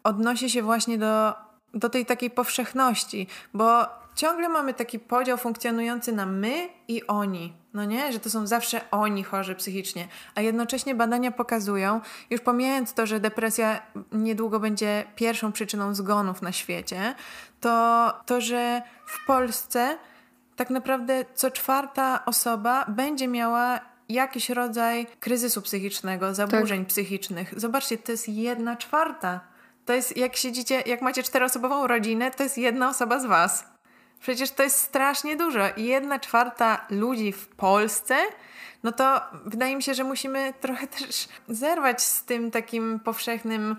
odnosi 0.04 0.50
się 0.50 0.62
właśnie 0.62 0.98
do, 0.98 1.34
do 1.74 1.88
tej 1.88 2.06
takiej 2.06 2.30
powszechności, 2.30 3.26
bo 3.54 3.86
ciągle 4.14 4.48
mamy 4.48 4.74
taki 4.74 4.98
podział 4.98 5.38
funkcjonujący 5.38 6.12
na 6.12 6.26
my 6.26 6.68
i 6.88 7.06
oni. 7.06 7.52
No 7.74 7.84
nie, 7.84 8.12
że 8.12 8.20
to 8.20 8.30
są 8.30 8.46
zawsze 8.46 8.80
oni 8.90 9.24
chorzy 9.24 9.54
psychicznie, 9.54 10.08
a 10.34 10.40
jednocześnie 10.40 10.94
badania 10.94 11.30
pokazują, 11.30 12.00
już 12.30 12.40
pomijając 12.40 12.94
to, 12.94 13.06
że 13.06 13.20
depresja 13.20 13.82
niedługo 14.12 14.60
będzie 14.60 15.04
pierwszą 15.16 15.52
przyczyną 15.52 15.94
zgonów 15.94 16.42
na 16.42 16.52
świecie, 16.52 17.14
to 17.60 18.12
to, 18.26 18.40
że 18.40 18.82
w 19.06 19.26
Polsce 19.26 19.98
tak 20.56 20.70
naprawdę 20.70 21.24
co 21.34 21.50
czwarta 21.50 22.24
osoba 22.24 22.84
będzie 22.88 23.28
miała 23.28 23.80
jakiś 24.08 24.50
rodzaj 24.50 25.06
kryzysu 25.20 25.62
psychicznego, 25.62 26.34
zaburzeń 26.34 26.78
tak. 26.78 26.88
psychicznych. 26.88 27.60
Zobaczcie, 27.60 27.98
to 27.98 28.12
jest 28.12 28.28
jedna 28.28 28.76
czwarta. 28.76 29.40
To 29.84 29.92
jest, 29.92 30.16
jak 30.16 30.36
siedzicie, 30.36 30.82
jak 30.86 31.02
macie 31.02 31.22
czteroosobową 31.22 31.86
rodzinę, 31.86 32.30
to 32.30 32.42
jest 32.42 32.58
jedna 32.58 32.88
osoba 32.88 33.20
z 33.20 33.26
was. 33.26 33.64
Przecież 34.20 34.50
to 34.50 34.62
jest 34.62 34.78
strasznie 34.78 35.36
dużo. 35.36 35.60
Jedna 35.76 36.18
czwarta 36.18 36.86
ludzi 36.90 37.32
w 37.32 37.48
Polsce, 37.48 38.16
no 38.82 38.92
to 38.92 39.20
wydaje 39.46 39.76
mi 39.76 39.82
się, 39.82 39.94
że 39.94 40.04
musimy 40.04 40.54
trochę 40.60 40.86
też 40.86 41.28
zerwać 41.48 42.02
z 42.02 42.24
tym 42.24 42.50
takim 42.50 43.00
powszechnym 43.00 43.76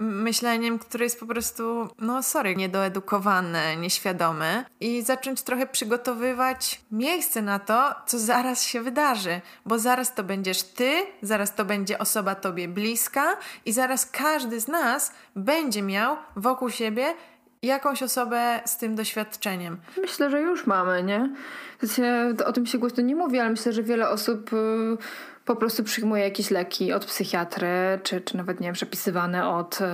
myśleniem, 0.00 0.78
które 0.78 1.04
jest 1.04 1.20
po 1.20 1.26
prostu, 1.26 1.88
no 1.98 2.22
sorry, 2.22 2.56
niedoedukowane, 2.56 3.76
nieświadome 3.76 4.64
i 4.80 5.02
zacząć 5.02 5.42
trochę 5.42 5.66
przygotowywać 5.66 6.80
miejsce 6.90 7.42
na 7.42 7.58
to, 7.58 7.94
co 8.06 8.18
zaraz 8.18 8.62
się 8.62 8.80
wydarzy, 8.80 9.40
bo 9.66 9.78
zaraz 9.78 10.14
to 10.14 10.24
będziesz 10.24 10.62
ty, 10.62 10.92
zaraz 11.22 11.54
to 11.54 11.64
będzie 11.64 11.98
osoba 11.98 12.34
tobie 12.34 12.68
bliska 12.68 13.36
i 13.64 13.72
zaraz 13.72 14.06
każdy 14.06 14.60
z 14.60 14.68
nas 14.68 15.12
będzie 15.36 15.82
miał 15.82 16.16
wokół 16.36 16.70
siebie 16.70 17.14
jakąś 17.62 18.02
osobę 18.02 18.60
z 18.64 18.76
tym 18.76 18.94
doświadczeniem. 18.94 19.76
Myślę, 19.96 20.30
że 20.30 20.40
już 20.40 20.66
mamy, 20.66 21.02
nie? 21.02 21.30
O 22.46 22.52
tym 22.52 22.66
się 22.66 22.78
głośno 22.78 23.02
nie 23.02 23.16
mówi, 23.16 23.38
ale 23.38 23.50
myślę, 23.50 23.72
że 23.72 23.82
wiele 23.82 24.08
osób 24.08 24.52
y, 24.52 24.56
po 25.50 25.56
prostu 25.56 25.84
przyjmuje 25.84 26.24
jakieś 26.24 26.50
leki 26.50 26.92
od 26.92 27.06
psychiatry, 27.06 27.68
czy, 28.02 28.20
czy 28.20 28.36
nawet, 28.36 28.60
nie 28.60 28.66
wiem, 28.66 28.74
przepisywane 28.74 29.48
od 29.48 29.80
y, 29.80 29.84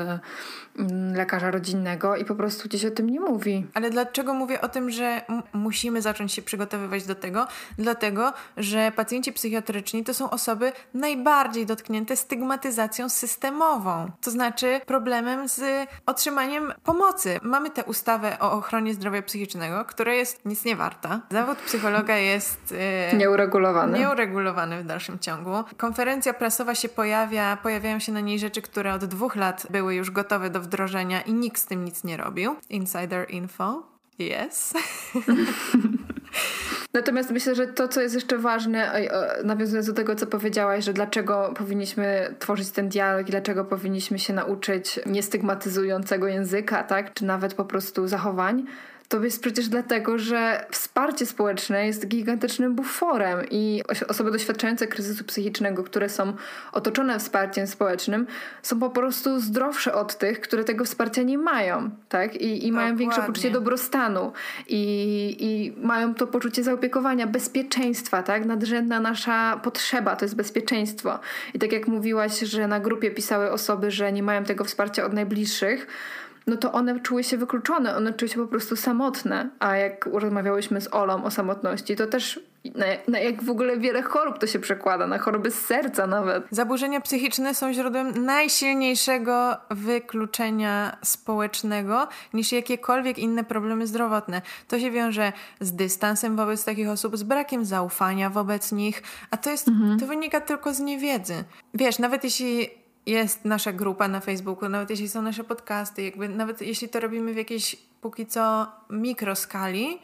lekarza 1.15 1.51
rodzinnego 1.51 2.17
i 2.17 2.25
po 2.25 2.35
prostu 2.35 2.69
gdzieś 2.69 2.85
o 2.85 2.91
tym 2.91 3.11
nie 3.11 3.21
mówi. 3.21 3.67
Ale 3.75 3.91
dlaczego 3.91 4.35
mówię 4.35 4.61
o 4.61 4.69
tym, 4.69 4.91
że 4.91 5.23
musimy 5.53 6.03
zacząć 6.03 6.33
się 6.33 6.43
przygotowywać 6.43 7.05
do 7.05 7.15
tego? 7.15 7.47
Dlatego, 7.79 8.33
że 8.57 8.93
pacjenci 8.97 9.33
psychiatryczni 9.33 10.05
to 10.05 10.15
są 10.15 10.31
osoby 10.31 10.73
najbardziej 10.95 11.67
dotknięte 11.67 12.17
stygmatyzacją 12.17 13.09
systemową, 13.09 14.11
to 14.21 14.31
znaczy 14.31 14.81
problemem 14.87 15.49
z 15.49 15.89
otrzymaniem 16.07 16.73
pomocy. 16.85 17.41
Mamy 17.43 17.71
tę 17.71 17.85
ustawę 17.85 18.39
o 18.41 18.53
ochronie 18.53 18.95
zdrowia 18.95 19.23
psychicznego, 19.23 19.85
która 19.85 20.15
jest 20.15 20.45
nic 20.45 20.65
nie 20.65 20.77
warta. 20.77 21.21
Zawód 21.31 21.59
psychologa 21.59 22.17
jest 22.17 22.75
yy, 23.13 23.19
nieuregulowany. 23.19 23.99
nieuregulowany 23.99 24.83
w 24.83 24.87
dalszym 24.87 25.19
ciągu. 25.19 25.46
Konferencja 25.77 26.35
prasowa 26.35 26.75
się 26.75 26.89
pojawia, 26.89 27.59
pojawiają 27.63 27.99
się 27.99 28.13
na 28.13 28.21
niej 28.21 28.39
rzeczy, 28.39 28.63
które 28.63 28.95
od 28.95 29.05
dwóch 29.05 29.37
lat 29.37 29.67
były 29.71 29.95
już 29.95 30.11
gotowe 30.11 30.51
do 30.51 30.61
wdrożenia 30.61 31.21
i 31.21 31.33
nikt 31.33 31.61
z 31.61 31.67
tym 31.67 31.85
nic 31.85 32.05
nie 32.05 32.17
robił. 32.17 32.57
Insider 32.71 33.31
info. 33.31 33.97
Yes. 34.19 34.75
Natomiast 36.95 37.31
myślę, 37.31 37.55
że 37.55 37.67
to, 37.67 37.89
co 37.89 38.01
jest 38.01 38.15
jeszcze 38.15 38.39
ważne, 38.39 39.09
nawiązując 39.45 39.87
do 39.87 39.93
tego, 39.93 40.15
co 40.15 40.27
powiedziałaś, 40.27 40.85
że 40.85 40.93
dlaczego 40.93 41.55
powinniśmy 41.57 42.35
tworzyć 42.39 42.71
ten 42.71 42.89
dialog 42.89 43.29
i 43.29 43.31
dlaczego 43.31 43.65
powinniśmy 43.65 44.19
się 44.19 44.33
nauczyć 44.33 45.01
niestygmatyzującego 45.07 46.27
języka, 46.27 46.83
tak? 46.83 47.15
Czy 47.15 47.25
nawet 47.25 47.55
po 47.55 47.65
prostu 47.65 48.09
zachowań, 48.09 48.65
to 49.09 49.25
jest 49.25 49.41
przecież 49.43 49.69
dlatego, 49.69 50.19
że 50.19 50.67
wsparcie 50.71 51.27
społeczne 51.27 51.87
jest 51.87 52.07
gigantycznym 52.07 52.75
buforem 52.75 53.47
i 53.51 53.83
osoby 54.09 54.31
doświadczające 54.31 54.87
kryzysu 54.87 55.25
psychicznego, 55.25 55.85
które 55.85 56.09
są 56.09 56.33
otoczone 56.73 57.19
wsparciem 57.19 57.67
społecznym, 57.67 58.27
są 58.63 58.81
po 58.81 58.91
prostu 58.91 59.41
zdrowsze 59.41 59.95
od 59.95 60.19
tych, 60.19 60.41
które 60.41 60.65
tego 60.65 60.85
wsparcia 60.85 61.23
nie 61.23 61.39
mają, 61.39 61.91
tak? 62.09 62.35
I, 62.35 62.67
i 62.67 62.73
mają 62.73 62.97
większe 62.97 63.23
poczucie 63.23 63.51
dobrostanu 63.51 64.33
i, 64.69 65.37
i 65.41 65.87
mają 65.87 66.15
to 66.15 66.27
poczucie 66.27 66.63
zaopiekowania, 66.63 67.27
bezpieczeństwa, 67.27 68.23
tak? 68.23 68.45
Nadrzędna 68.45 69.01
nasza 69.01 69.61
potrzeba 69.63 70.17
to 70.17 70.25
jest 70.25 70.37
bezpieczeństwo. 70.37 71.19
I 71.55 71.59
tak 71.59 71.73
jak 71.73 71.89
mówiłaś, 71.89 72.41
że 72.41 72.69
na 72.69 72.81
grupie 72.81 73.11
pisały 73.11 73.51
osoby, 73.51 73.91
że 73.91 74.13
nie 74.13 74.23
mają 74.23 74.45
tego 74.45 74.65
wsparcia 74.65 75.05
od 75.05 75.13
najbliższych, 75.13 75.87
no 76.47 76.57
to 76.57 76.73
one 76.73 77.01
czuły 77.01 77.25
się 77.25 77.37
wykluczone, 77.37 77.97
one 77.97 78.13
czuły 78.13 78.29
się 78.29 78.37
po 78.37 78.47
prostu 78.47 78.77
samotne. 78.77 79.51
A 79.59 79.77
jak 79.77 80.07
rozmawiałyśmy 80.07 80.81
z 80.81 80.95
Olą 80.95 81.25
o 81.25 81.31
samotności, 81.31 81.97
to 81.97 82.07
też 82.07 82.41
na, 82.75 82.87
na, 83.09 83.19
jak 83.19 83.43
w 83.43 83.51
ogóle 83.51 83.77
wiele 83.77 84.03
chorób 84.03 84.39
to 84.39 84.47
się 84.47 84.59
przekłada, 84.59 85.07
na 85.07 85.19
choroby 85.19 85.51
z 85.51 85.61
serca 85.61 86.07
nawet. 86.07 86.45
Zaburzenia 86.51 87.01
psychiczne 87.01 87.55
są 87.55 87.73
źródłem 87.73 88.25
najsilniejszego 88.25 89.57
wykluczenia 89.71 90.97
społecznego 91.03 92.09
niż 92.35 92.53
jakiekolwiek 92.53 93.19
inne 93.19 93.45
problemy 93.45 93.87
zdrowotne. 93.87 94.43
To 94.69 94.79
się 94.81 94.91
wiąże 94.91 95.33
z 95.61 95.73
dystansem 95.73 96.37
wobec 96.37 96.65
takich 96.65 96.89
osób, 96.89 97.17
z 97.17 97.23
brakiem 97.23 97.65
zaufania 97.65 98.31
wobec 98.31 98.73
nich, 98.73 99.03
a 99.31 99.37
to 99.37 99.51
jest, 99.51 99.69
mhm. 99.69 99.99
to 99.99 100.07
wynika 100.07 100.41
tylko 100.41 100.75
z 100.75 100.81
niewiedzy. 100.81 101.45
Wiesz, 101.75 101.99
nawet 101.99 102.25
jeśli 102.25 102.86
jest 103.07 103.45
nasza 103.45 103.73
grupa 103.73 104.09
na 104.09 104.21
Facebooku, 104.21 104.69
nawet 104.69 104.91
jeśli 104.91 105.09
są 105.09 105.23
nasze 105.23 105.45
podcasty, 105.45 106.03
jakby 106.03 106.29
nawet 106.29 106.61
jeśli 106.61 106.89
to 106.89 107.01
robimy 107.01 107.35
w 107.35 107.37
jakiejś 107.37 107.77
póki 108.01 108.27
co 108.27 108.67
mikroskali, 108.91 109.99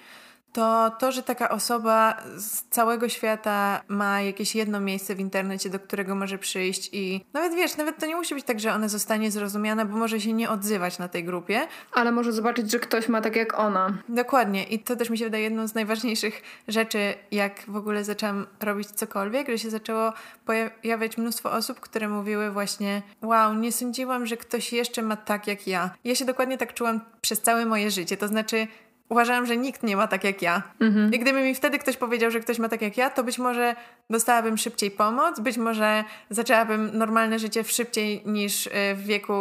to 0.53 0.91
to, 0.99 1.12
że 1.12 1.23
taka 1.23 1.49
osoba 1.49 2.23
z 2.37 2.62
całego 2.62 3.09
świata 3.09 3.83
ma 3.88 4.23
jakieś 4.23 4.55
jedno 4.55 4.81
miejsce 4.81 5.15
w 5.15 5.21
internecie, 5.21 5.71
do 5.71 5.81
którego 5.81 6.15
może 6.15 6.38
przyjść 6.38 6.91
i 6.93 7.25
nawet 7.33 7.55
wiesz, 7.55 7.77
nawet 7.77 7.99
to 7.99 8.07
nie 8.07 8.17
musi 8.17 8.35
być 8.35 8.45
tak, 8.45 8.61
że 8.61 8.73
ona 8.73 8.88
zostanie 8.88 9.31
zrozumiana, 9.31 9.85
bo 9.85 9.97
może 9.97 10.21
się 10.21 10.33
nie 10.33 10.51
odzywać 10.51 10.99
na 10.99 11.09
tej 11.09 11.25
grupie. 11.25 11.61
Ale 11.93 12.12
może 12.12 12.33
zobaczyć, 12.33 12.71
że 12.71 12.79
ktoś 12.79 13.09
ma 13.09 13.21
tak 13.21 13.37
jak 13.37 13.59
ona. 13.59 13.99
Dokładnie. 14.09 14.65
I 14.65 14.79
to 14.79 14.97
też 14.97 15.11
mi 15.11 15.19
się 15.19 15.25
wydaje 15.25 15.45
jedną 15.45 15.69
z 15.69 15.75
najważniejszych 15.75 16.43
rzeczy, 16.69 17.15
jak 17.31 17.62
w 17.69 17.77
ogóle 17.77 18.05
zaczęłam 18.05 18.47
robić 18.61 18.89
cokolwiek, 18.89 19.49
że 19.49 19.59
się 19.59 19.70
zaczęło 19.70 20.12
pojawiać 20.45 21.18
mnóstwo 21.18 21.53
osób, 21.53 21.81
które 21.81 22.09
mówiły 22.09 22.51
właśnie 22.51 23.03
wow, 23.22 23.55
nie 23.55 23.72
sądziłam, 23.72 24.26
że 24.26 24.37
ktoś 24.37 24.72
jeszcze 24.72 25.03
ma 25.03 25.16
tak 25.16 25.47
jak 25.47 25.66
ja. 25.66 25.91
Ja 26.05 26.14
się 26.14 26.24
dokładnie 26.24 26.59
tak 26.59 26.74
czułam 26.74 27.01
przez 27.20 27.41
całe 27.41 27.66
moje 27.66 27.91
życie. 27.91 28.16
To 28.16 28.29
znaczy 28.29 28.66
uważałam, 29.13 29.47
że 29.47 29.57
nikt 29.57 29.83
nie 29.83 29.97
ma 29.97 30.07
tak 30.07 30.25
jak 30.25 30.43
ja. 30.43 30.63
Mhm. 30.81 31.13
I 31.13 31.19
gdyby 31.19 31.43
mi 31.43 31.55
wtedy 31.55 31.79
ktoś 31.79 31.97
powiedział, 31.97 32.31
że 32.31 32.41
ktoś 32.41 32.59
ma 32.59 32.69
tak 32.69 32.83
jak 32.83 32.97
ja, 32.97 33.11
to 33.11 33.25
być 33.25 33.39
może 33.39 33.77
dostałabym 34.11 34.59
szybciej 34.59 34.91
pomoc, 34.91 35.41
być 35.41 35.57
może 35.57 36.05
zaczęłabym 36.31 36.91
normalne 36.93 37.39
życie 37.39 37.65
szybciej 37.65 38.23
niż 38.27 38.67
y, 38.67 38.71
w 38.95 39.03
wieku 39.05 39.35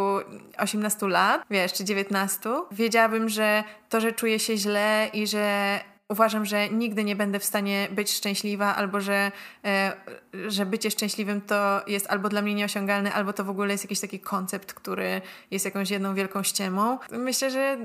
18 0.58 1.08
lat, 1.08 1.42
wiesz, 1.50 1.72
czy 1.72 1.84
19. 1.84 2.50
Wiedziałabym, 2.70 3.28
że 3.28 3.64
to, 3.88 4.00
że 4.00 4.12
czuję 4.12 4.38
się 4.38 4.56
źle 4.56 5.10
i 5.12 5.26
że 5.26 5.78
uważam, 6.12 6.44
że 6.44 6.68
nigdy 6.68 7.04
nie 7.04 7.16
będę 7.16 7.38
w 7.38 7.44
stanie 7.44 7.88
być 7.90 8.12
szczęśliwa, 8.12 8.76
albo 8.76 9.00
że, 9.00 9.32
e, 9.64 9.92
że 10.48 10.66
bycie 10.66 10.90
szczęśliwym 10.90 11.40
to 11.40 11.82
jest 11.86 12.10
albo 12.10 12.28
dla 12.28 12.42
mnie 12.42 12.54
nieosiągalne, 12.54 13.12
albo 13.12 13.32
to 13.32 13.44
w 13.44 13.50
ogóle 13.50 13.72
jest 13.72 13.84
jakiś 13.84 14.00
taki 14.00 14.20
koncept, 14.20 14.72
który 14.72 15.20
jest 15.50 15.64
jakąś 15.64 15.90
jedną 15.90 16.14
wielką 16.14 16.42
ściemą. 16.42 16.98
Myślę, 17.10 17.50
że, 17.50 17.76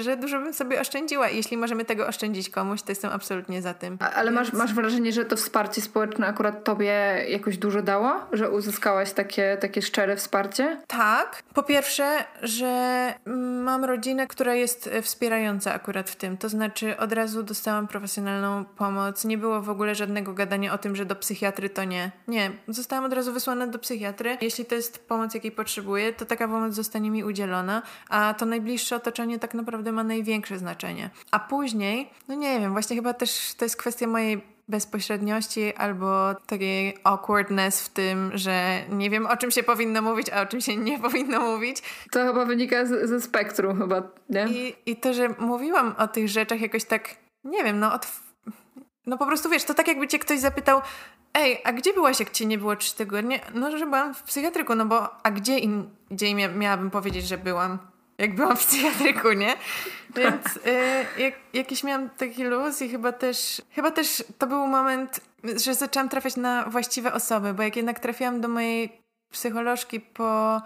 że 0.00 0.16
dużo 0.16 0.38
bym 0.40 0.54
sobie 0.54 0.80
oszczędziła 0.80 1.28
i 1.28 1.36
jeśli 1.36 1.56
możemy 1.56 1.84
tego 1.84 2.06
oszczędzić 2.06 2.50
komuś, 2.50 2.82
to 2.82 2.92
jestem 2.92 3.10
absolutnie 3.10 3.62
za 3.62 3.74
tym. 3.74 3.98
Ale 4.14 4.32
Więc... 4.32 4.34
masz, 4.34 4.52
masz 4.52 4.74
wrażenie, 4.74 5.12
że 5.12 5.24
to 5.24 5.36
wsparcie 5.36 5.80
społeczne 5.80 6.26
akurat 6.26 6.64
tobie 6.64 7.24
jakoś 7.28 7.58
dużo 7.58 7.82
dało? 7.82 8.20
Że 8.32 8.50
uzyskałaś 8.50 9.12
takie, 9.12 9.56
takie 9.60 9.82
szczere 9.82 10.16
wsparcie? 10.16 10.80
Tak. 10.86 11.42
Po 11.54 11.62
pierwsze, 11.62 12.24
że 12.42 13.14
mam 13.62 13.84
rodzinę, 13.84 14.26
która 14.26 14.54
jest 14.54 14.90
wspierająca 15.02 15.74
akurat 15.74 16.10
w 16.10 16.16
tym. 16.16 16.36
To 16.36 16.48
znaczy 16.48 16.96
od 16.96 17.12
razu 17.12 17.42
dostałam 17.42 17.71
dostałam 17.72 17.88
profesjonalną 17.88 18.64
pomoc. 18.64 19.24
Nie 19.24 19.38
było 19.38 19.62
w 19.62 19.70
ogóle 19.70 19.94
żadnego 19.94 20.32
gadania 20.32 20.72
o 20.72 20.78
tym, 20.78 20.96
że 20.96 21.04
do 21.04 21.16
psychiatry 21.16 21.70
to 21.70 21.84
nie. 21.84 22.12
Nie, 22.28 22.50
zostałam 22.68 23.04
od 23.04 23.12
razu 23.12 23.32
wysłana 23.32 23.66
do 23.66 23.78
psychiatry. 23.78 24.38
Jeśli 24.40 24.64
to 24.64 24.74
jest 24.74 25.08
pomoc, 25.08 25.34
jakiej 25.34 25.52
potrzebuję, 25.52 26.12
to 26.12 26.24
taka 26.26 26.48
pomoc 26.48 26.74
zostanie 26.74 27.10
mi 27.10 27.24
udzielona, 27.24 27.82
a 28.08 28.34
to 28.34 28.46
najbliższe 28.46 28.96
otoczenie 28.96 29.38
tak 29.38 29.54
naprawdę 29.54 29.92
ma 29.92 30.04
największe 30.04 30.58
znaczenie. 30.58 31.10
A 31.30 31.38
później, 31.38 32.10
no 32.28 32.34
nie 32.34 32.60
wiem, 32.60 32.72
właśnie 32.72 32.96
chyba 32.96 33.14
też 33.14 33.54
to 33.58 33.64
jest 33.64 33.76
kwestia 33.76 34.06
mojej 34.06 34.42
bezpośredniości 34.68 35.74
albo 35.74 36.34
takiej 36.34 36.98
awkwardness 37.04 37.82
w 37.82 37.88
tym, 37.88 38.30
że 38.34 38.82
nie 38.90 39.10
wiem 39.10 39.26
o 39.26 39.36
czym 39.36 39.50
się 39.50 39.62
powinno 39.62 40.02
mówić, 40.02 40.30
a 40.30 40.42
o 40.42 40.46
czym 40.46 40.60
się 40.60 40.76
nie 40.76 40.98
powinno 41.06 41.40
mówić. 41.40 41.82
To 42.10 42.26
chyba 42.26 42.44
wynika 42.44 42.86
z, 42.86 43.08
ze 43.08 43.20
spektrum 43.20 43.78
chyba, 43.78 44.02
nie? 44.30 44.46
I, 44.48 44.74
I 44.86 44.96
to, 44.96 45.14
że 45.14 45.28
mówiłam 45.38 45.94
o 45.98 46.08
tych 46.08 46.28
rzeczach 46.28 46.60
jakoś 46.60 46.84
tak 46.84 47.21
nie 47.44 47.64
wiem, 47.64 47.80
no, 47.80 47.92
od... 47.94 48.06
no 49.06 49.18
po 49.18 49.26
prostu 49.26 49.48
wiesz, 49.48 49.64
to 49.64 49.74
tak 49.74 49.88
jakby 49.88 50.08
cię 50.08 50.18
ktoś 50.18 50.40
zapytał, 50.40 50.80
ej, 51.34 51.60
a 51.64 51.72
gdzie 51.72 51.92
byłaś, 51.92 52.20
jak 52.20 52.30
cię 52.30 52.46
nie 52.46 52.58
było 52.58 52.76
trzy 52.76 52.96
tygodnie? 52.96 53.40
No, 53.54 53.78
że 53.78 53.86
byłam 53.86 54.14
w 54.14 54.22
psychiatryku, 54.22 54.74
no 54.74 54.86
bo 54.86 55.08
a 55.22 55.30
gdzie 55.30 55.58
indziej 55.58 56.34
mia 56.34 56.48
miałabym 56.48 56.90
powiedzieć, 56.90 57.28
że 57.28 57.38
byłam? 57.38 57.78
Jak 58.18 58.34
byłam 58.34 58.56
w 58.56 58.66
psychiatryku, 58.66 59.32
nie? 59.32 59.56
Więc 60.16 60.56
y, 60.56 61.20
jak, 61.22 61.34
jakiś 61.52 61.84
miałam 61.84 62.10
taki 62.10 62.44
luz 62.44 62.82
i 62.82 62.88
chyba 62.88 63.12
też, 63.12 63.62
chyba 63.70 63.90
też 63.90 64.24
to 64.38 64.46
był 64.46 64.66
moment, 64.66 65.20
że 65.64 65.74
zaczęłam 65.74 66.08
trafiać 66.08 66.36
na 66.36 66.64
właściwe 66.64 67.12
osoby, 67.12 67.54
bo 67.54 67.62
jak 67.62 67.76
jednak 67.76 68.00
trafiłam 68.00 68.40
do 68.40 68.48
mojej 68.48 69.02
psycholożki 69.32 70.00
po 70.00 70.62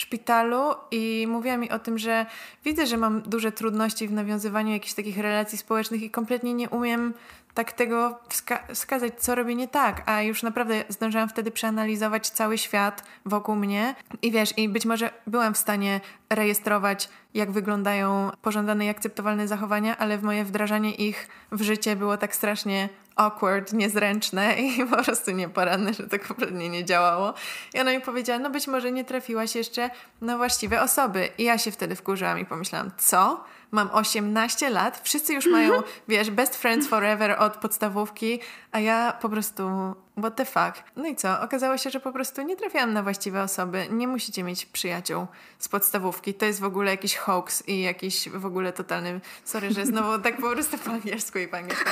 szpitalu 0.00 0.74
i 0.90 1.26
mówiła 1.28 1.56
mi 1.56 1.70
o 1.70 1.78
tym, 1.78 1.98
że 1.98 2.26
widzę, 2.64 2.86
że 2.86 2.96
mam 2.96 3.22
duże 3.22 3.52
trudności 3.52 4.08
w 4.08 4.12
nawiązywaniu 4.12 4.72
jakichś 4.72 4.94
takich 4.94 5.18
relacji 5.18 5.58
społecznych 5.58 6.02
i 6.02 6.10
kompletnie 6.10 6.54
nie 6.54 6.68
umiem 6.68 7.14
tak 7.58 7.72
tego 7.72 8.18
wska 8.28 8.66
wskazać, 8.74 9.12
co 9.18 9.34
robię 9.34 9.54
nie 9.54 9.68
tak, 9.68 10.02
a 10.06 10.22
już 10.22 10.42
naprawdę 10.42 10.84
zdążyłam 10.88 11.28
wtedy 11.28 11.50
przeanalizować 11.50 12.30
cały 12.30 12.58
świat 12.58 13.04
wokół 13.26 13.54
mnie 13.54 13.94
i 14.22 14.30
wiesz, 14.30 14.58
i 14.58 14.68
być 14.68 14.86
może 14.86 15.10
byłam 15.26 15.54
w 15.54 15.58
stanie 15.58 16.00
rejestrować, 16.30 17.08
jak 17.34 17.50
wyglądają 17.50 18.30
pożądane 18.42 18.86
i 18.86 18.88
akceptowalne 18.88 19.48
zachowania, 19.48 19.98
ale 19.98 20.18
w 20.18 20.22
moje 20.22 20.44
wdrażanie 20.44 20.94
ich 20.94 21.28
w 21.52 21.62
życie 21.62 21.96
było 21.96 22.16
tak 22.16 22.34
strasznie 22.34 22.88
awkward, 23.16 23.72
niezręczne 23.72 24.54
i 24.62 24.86
po 24.86 25.04
prostu 25.04 25.30
nieporadne, 25.30 25.94
że 25.94 26.08
to 26.08 26.18
kompletnie 26.18 26.68
nie 26.68 26.84
działało. 26.84 27.34
I 27.74 27.80
ona 27.80 27.92
mi 27.92 28.00
powiedziała, 28.00 28.38
no 28.38 28.50
być 28.50 28.66
może 28.66 28.92
nie 28.92 29.04
trafiłaś 29.04 29.54
jeszcze 29.54 29.90
na 30.20 30.36
właściwe 30.36 30.82
osoby. 30.82 31.28
I 31.38 31.44
ja 31.44 31.58
się 31.58 31.70
wtedy 31.70 31.96
wkurzyłam 31.96 32.38
i 32.38 32.44
pomyślałam, 32.44 32.90
co? 32.98 33.44
Mam 33.70 33.90
18 33.92 34.70
lat, 34.70 35.00
wszyscy 35.04 35.34
już 35.34 35.46
mają, 35.46 35.82
wiesz, 36.08 36.30
best 36.30 36.56
friends 36.56 36.88
forever 36.88 37.36
od 37.38 37.56
podstawówki, 37.56 38.40
a 38.72 38.80
ja 38.80 39.12
po 39.20 39.28
prostu 39.28 39.94
what 40.18 40.36
the 40.36 40.44
fuck. 40.44 40.84
No 40.96 41.06
i 41.06 41.16
co? 41.16 41.40
Okazało 41.40 41.78
się, 41.78 41.90
że 41.90 42.00
po 42.00 42.12
prostu 42.12 42.42
nie 42.42 42.56
trafiałam 42.56 42.92
na 42.92 43.02
właściwe 43.02 43.42
osoby. 43.42 43.86
Nie 43.90 44.08
musicie 44.08 44.42
mieć 44.42 44.66
przyjaciół 44.66 45.26
z 45.58 45.68
podstawówki. 45.68 46.34
To 46.34 46.46
jest 46.46 46.60
w 46.60 46.64
ogóle 46.64 46.90
jakiś 46.90 47.16
hoax 47.16 47.68
i 47.68 47.80
jakiś 47.80 48.28
w 48.28 48.46
ogóle 48.46 48.72
totalny... 48.72 49.20
Sorry, 49.44 49.70
że 49.70 49.86
znowu 49.86 50.22
tak 50.22 50.36
po 50.36 50.50
prostu 50.50 50.78
po 50.78 50.90
angielsku 50.90 51.38
i 51.38 51.48
po 51.48 51.56
angielsku. 51.56 51.90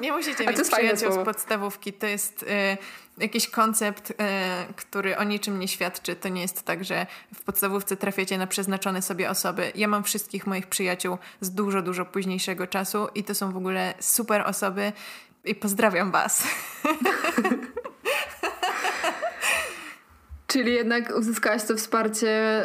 Nie 0.00 0.12
musicie 0.12 0.46
mieć 0.46 0.60
przyjaciół 0.70 1.12
z 1.12 1.24
podstawówki. 1.24 1.92
To 1.92 2.06
jest... 2.06 2.42
Y 2.42 2.76
jakiś 3.18 3.48
koncept, 3.48 4.10
y, 4.10 4.14
który 4.76 5.16
o 5.16 5.24
niczym 5.24 5.58
nie 5.58 5.68
świadczy. 5.68 6.16
To 6.16 6.28
nie 6.28 6.42
jest 6.42 6.62
tak, 6.62 6.84
że 6.84 7.06
w 7.34 7.42
podstawówce 7.42 7.96
trafiacie 7.96 8.38
na 8.38 8.46
przeznaczone 8.46 9.02
sobie 9.02 9.30
osoby. 9.30 9.72
Ja 9.74 9.88
mam 9.88 10.04
wszystkich 10.04 10.46
moich 10.46 10.66
przyjaciół 10.66 11.18
z 11.40 11.50
dużo, 11.50 11.82
dużo 11.82 12.04
późniejszego 12.04 12.66
czasu 12.66 13.08
i 13.14 13.24
to 13.24 13.34
są 13.34 13.52
w 13.52 13.56
ogóle 13.56 13.94
super 14.00 14.42
osoby 14.46 14.92
i 15.44 15.54
pozdrawiam 15.54 16.10
Was. 16.10 16.42
Czyli 20.46 20.74
jednak 20.74 21.16
uzyskałaś 21.16 21.64
to 21.64 21.76
wsparcie 21.76 22.64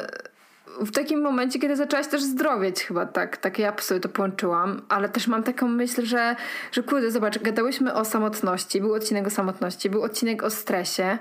w 0.80 0.92
takim 0.92 1.22
momencie, 1.22 1.60
kiedy 1.60 1.76
zaczęłaś 1.76 2.08
też 2.08 2.24
zdrowieć 2.24 2.84
chyba 2.84 3.06
tak, 3.06 3.38
tak 3.38 3.60
ja 3.60 3.74
sobie 3.78 4.00
to 4.00 4.10
połączyłam, 4.10 4.82
ale 4.90 5.10
też 5.10 5.28
mam 5.28 5.44
taką 5.44 5.68
myśl, 5.68 6.06
że, 6.06 6.36
że 6.72 6.84
kurde, 6.84 7.12
zobacz, 7.12 7.40
gadałyśmy 7.40 7.94
o 7.94 8.06
samotności, 8.06 8.82
był 8.82 8.94
odcinek 8.94 9.28
o 9.28 9.30
samotności, 9.30 9.90
był 9.90 10.04
odcinek 10.04 10.44
o 10.44 10.50
stresie 10.50 11.18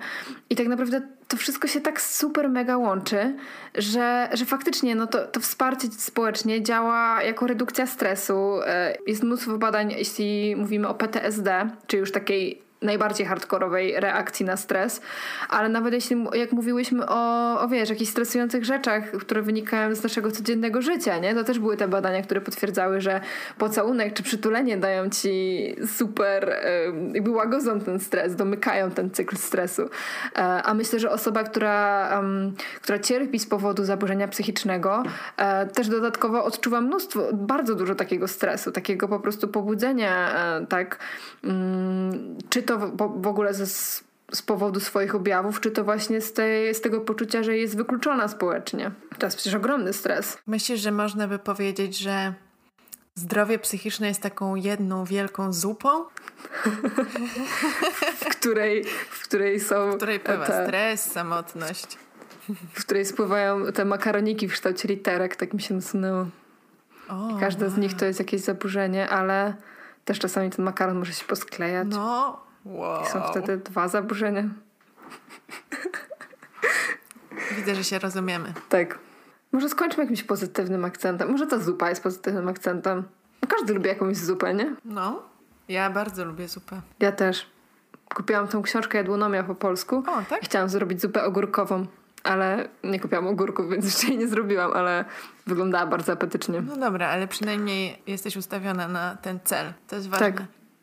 i 0.51 0.57
tak 0.57 0.67
naprawdę 0.67 1.01
to 1.29 1.37
wszystko 1.37 1.69
się 1.69 1.81
tak 1.81 2.01
super 2.01 2.49
mega 2.49 2.77
łączy, 2.77 3.35
że, 3.75 4.29
że 4.33 4.45
faktycznie 4.45 4.95
no 4.95 5.07
to, 5.07 5.27
to 5.27 5.41
wsparcie 5.41 5.89
społecznie 5.91 6.63
działa 6.63 7.23
jako 7.23 7.47
redukcja 7.47 7.87
stresu. 7.87 8.61
E, 8.67 8.97
jest 9.07 9.23
mnóstwo 9.23 9.59
badań, 9.59 9.93
jeśli 9.99 10.57
mówimy 10.57 10.89
o 10.89 10.95
PTSD, 10.95 11.71
czy 11.87 11.97
już 11.97 12.13
takiej 12.13 12.66
najbardziej 12.87 13.27
hardkorowej 13.27 14.01
reakcji 14.01 14.47
na 14.47 14.57
stres, 14.57 15.01
ale 15.49 15.69
nawet 15.69 15.95
jeśli, 15.95 16.17
jak 16.33 16.53
mówiłyśmy 16.53 17.07
o, 17.09 17.61
o 17.61 17.69
wiesz, 17.69 17.91
jakichś 17.91 18.11
stresujących 18.11 18.65
rzeczach, 18.65 19.11
które 19.11 19.43
wynikają 19.43 19.95
z 19.95 20.03
naszego 20.03 20.31
codziennego 20.31 20.83
życia, 20.83 21.19
nie? 21.19 21.35
To 21.35 21.45
też 21.45 21.59
były 21.59 21.77
te 21.77 21.89
badania, 21.89 22.23
które 22.23 22.41
potwierdzały, 22.41 23.01
że 23.01 23.21
pocałunek 23.59 24.15
czy 24.15 24.23
przytulenie 24.23 24.77
dają 24.77 25.11
ci 25.11 25.77
super, 25.87 26.57
jakby 27.15 27.31
łagodzą 27.31 27.81
ten 27.81 28.01
stres, 28.01 28.37
domykają 28.37 28.91
ten 28.91 29.11
cykl 29.11 29.37
stresu. 29.37 29.83
E, 29.83 30.39
a 30.63 30.75
myślę, 30.75 30.99
że 30.99 31.11
osoba, 31.11 31.45
która, 31.45 32.11
która 32.83 32.99
cierpi 32.99 33.39
z 33.39 33.47
powodu 33.47 33.85
zaburzenia 33.85 34.29
psychicznego, 34.29 35.03
e, 35.37 35.67
też 35.67 35.89
dodatkowo 35.89 36.45
odczuwa 36.45 36.81
mnóstwo, 36.81 37.21
bardzo 37.33 37.75
dużo 37.75 37.95
takiego 37.95 38.29
stresu, 38.29 38.73
takiego 38.73 39.09
po 39.09 39.21
prostu 39.21 39.49
pobudzenia, 39.49 40.35
e, 40.61 40.67
tak, 40.67 40.99
mm, 41.45 42.37
czy 42.49 42.63
to 42.63 42.76
w, 42.77 43.23
w 43.23 43.27
ogóle 43.27 43.55
ze, 43.55 43.67
z 44.33 44.43
powodu 44.47 44.81
swoich 44.81 45.15
objawów, 45.15 45.61
czy 45.61 45.71
to 45.71 45.85
właśnie 45.85 46.21
z, 46.21 46.33
tej, 46.33 46.75
z 46.75 46.81
tego 46.81 47.01
poczucia, 47.01 47.43
że 47.43 47.57
jest 47.57 47.77
wykluczona 47.77 48.29
społecznie. 48.29 48.91
To 49.19 49.27
jest 49.27 49.37
przecież 49.37 49.55
ogromny 49.55 49.93
stres. 49.93 50.39
Myślisz, 50.47 50.81
że 50.81 50.93
można 50.93 51.29
by 51.29 51.39
powiedzieć, 51.39 51.99
że 51.99 52.35
zdrowie 53.15 53.59
psychiczne 53.59 54.09
jest 54.09 54.21
taką 54.21 54.55
jedną 54.55 55.05
wielką 55.05 55.53
zupą? 55.53 55.89
w, 58.17 58.25
której, 58.25 58.85
w 59.11 59.23
której 59.23 59.61
są. 59.61 59.93
W 59.93 59.97
której 59.97 60.21
pływa 60.21 60.47
te, 60.47 60.65
stres, 60.67 61.13
samotność. 61.13 61.99
W 62.75 62.85
której 62.85 63.05
spływają 63.05 63.73
te 63.73 63.85
makaroniki 63.85 64.49
w 64.49 64.53
kształcie 64.53 64.89
literek, 64.89 65.37
tak 65.37 65.55
mi 65.55 65.63
się 65.63 65.75
nasunęło. 65.75 66.27
O, 67.09 67.37
Każda 67.41 67.69
z 67.69 67.77
nich 67.77 67.95
to 67.95 68.05
jest 68.05 68.19
jakieś 68.19 68.41
zaburzenie, 68.41 69.09
ale 69.09 69.55
też 70.05 70.19
czasami 70.19 70.51
ten 70.51 70.65
makaron 70.65 70.99
może 70.99 71.13
się 71.13 71.25
posklejać. 71.25 71.89
No, 71.91 72.46
wow. 72.67 73.03
I 73.03 73.07
są 73.07 73.23
wtedy 73.23 73.57
dwa 73.57 73.89
zaburzenia. 73.89 74.45
Widzę, 77.57 77.75
że 77.75 77.85
się 77.85 77.99
rozumiemy. 77.99 78.53
Tak. 78.69 78.99
Może 79.53 79.69
skończmy 79.69 80.03
jakimś 80.03 80.23
pozytywnym 80.23 80.85
akcentem. 80.85 81.31
Może 81.31 81.47
ta 81.47 81.59
zupa 81.59 81.89
jest 81.89 82.03
pozytywnym 82.03 82.49
akcentem. 82.49 83.05
Każdy 83.49 83.75
lubi 83.75 83.89
jakąś 83.89 84.17
zupę, 84.17 84.55
nie? 84.55 84.77
No. 84.85 85.23
Ja 85.69 85.91
bardzo 85.91 86.25
lubię 86.25 86.49
zupę. 86.49 86.81
Ja 87.01 87.13
też. 87.13 87.47
Kupiłam 88.15 88.49
tą 88.49 88.63
książkę 88.63 88.99
Jadłonomia 88.99 89.45
po 89.45 89.55
polsku. 89.55 89.97
O, 89.97 90.23
tak? 90.31 90.41
Chciałam 90.43 90.69
zrobić 90.69 91.01
zupę 91.03 91.25
ogórkową, 91.25 91.87
ale 92.23 92.69
nie 92.85 93.01
kupiłam 93.01 93.27
ogórków, 93.27 93.71
więc 93.71 93.85
jeszcze 93.85 94.07
jej 94.07 94.19
nie 94.19 94.29
zrobiłam, 94.29 94.73
ale 94.73 95.05
wyglądała 95.47 95.87
bardzo 95.87 96.13
apetycznie. 96.13 96.61
No 96.61 96.77
dobra, 96.77 97.09
ale 97.09 97.29
przynajmniej 97.29 98.03
jesteś 98.07 98.37
ustawiona 98.37 98.89
na 98.89 99.17
ten 99.17 99.39
cel. 99.45 99.73
To 99.89 99.97
jest 99.97 100.09
ważne. 100.09 100.33
Tak. 100.33 100.43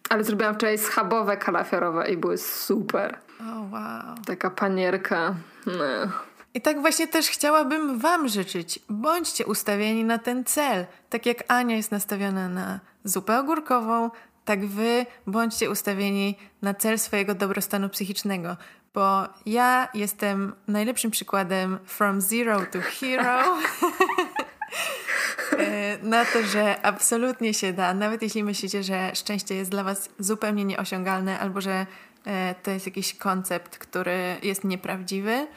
Ale 0.09 0.23
zrobiłam 0.23 0.55
wczoraj 0.55 0.77
schabowe 0.77 1.37
kalafiorowe 1.37 2.09
i 2.09 2.17
były 2.17 2.37
super. 2.37 3.17
O, 3.41 3.61
wow. 3.71 4.15
Taka 4.25 4.49
panierka. 4.49 5.35
No. 5.65 6.11
I 6.53 6.61
tak 6.61 6.81
właśnie 6.81 7.07
też 7.07 7.27
chciałabym 7.29 7.99
Wam 7.99 8.27
życzyć. 8.27 8.79
Bądźcie 8.89 9.45
ustawieni 9.45 10.03
na 10.03 10.17
ten 10.17 10.45
cel. 10.45 10.85
Tak 11.09 11.25
jak 11.25 11.43
Ania 11.47 11.75
jest 11.75 11.91
nastawiona 11.91 12.49
na 12.49 12.79
zupę 13.03 13.39
ogórkową, 13.39 14.09
tak 14.45 14.65
Wy 14.65 15.05
bądźcie 15.27 15.69
ustawieni 15.69 16.37
na 16.61 16.73
cel 16.73 16.99
swojego 16.99 17.35
dobrostanu 17.35 17.89
psychicznego. 17.89 18.57
Bo 18.93 19.27
ja 19.45 19.87
jestem 19.93 20.53
najlepszym 20.67 21.11
przykładem 21.11 21.79
from 21.85 22.21
zero 22.21 22.65
to 22.71 22.79
hero. 22.81 23.43
E, 25.59 25.97
na 26.03 26.25
to, 26.25 26.43
że 26.43 26.81
absolutnie 26.81 27.53
się 27.53 27.73
da, 27.73 27.93
nawet 27.93 28.21
jeśli 28.21 28.43
myślicie, 28.43 28.83
że 28.83 29.11
szczęście 29.13 29.55
jest 29.55 29.71
dla 29.71 29.83
Was 29.83 30.09
zupełnie 30.19 30.65
nieosiągalne, 30.65 31.39
albo 31.39 31.61
że 31.61 31.85
e, 32.25 32.55
to 32.63 32.71
jest 32.71 32.85
jakiś 32.85 33.13
koncept, 33.13 33.77
który 33.77 34.35
jest 34.43 34.63
nieprawdziwy, 34.63 35.47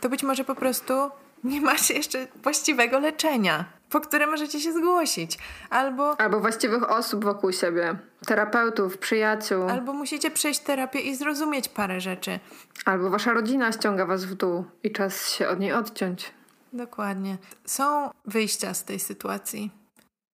to 0.00 0.08
być 0.08 0.22
może 0.22 0.44
po 0.44 0.54
prostu 0.54 1.10
nie 1.44 1.60
macie 1.60 1.94
jeszcze 1.94 2.26
właściwego 2.42 2.98
leczenia, 2.98 3.64
po 3.90 4.00
które 4.00 4.26
możecie 4.26 4.60
się 4.60 4.72
zgłosić. 4.72 5.38
Albo, 5.70 6.20
Albo 6.20 6.40
właściwych 6.40 6.90
osób 6.90 7.24
wokół 7.24 7.52
siebie. 7.52 7.96
Terapeutów, 8.26 8.98
przyjaciół. 8.98 9.68
albo 9.68 9.92
musicie 9.92 10.30
przejść 10.30 10.60
terapię 10.60 11.00
i 11.00 11.14
zrozumieć 11.14 11.68
parę 11.68 12.00
rzeczy. 12.00 12.38
Albo 12.84 13.10
wasza 13.10 13.32
rodzina 13.32 13.72
ściąga 13.72 14.06
was 14.06 14.24
w 14.24 14.34
dół 14.34 14.64
i 14.82 14.92
czas 14.92 15.32
się 15.32 15.48
od 15.48 15.60
niej 15.60 15.72
odciąć. 15.72 16.37
Dokładnie. 16.72 17.38
Są 17.64 18.10
wyjścia 18.24 18.74
z 18.74 18.84
tej 18.84 19.00
sytuacji. 19.00 19.70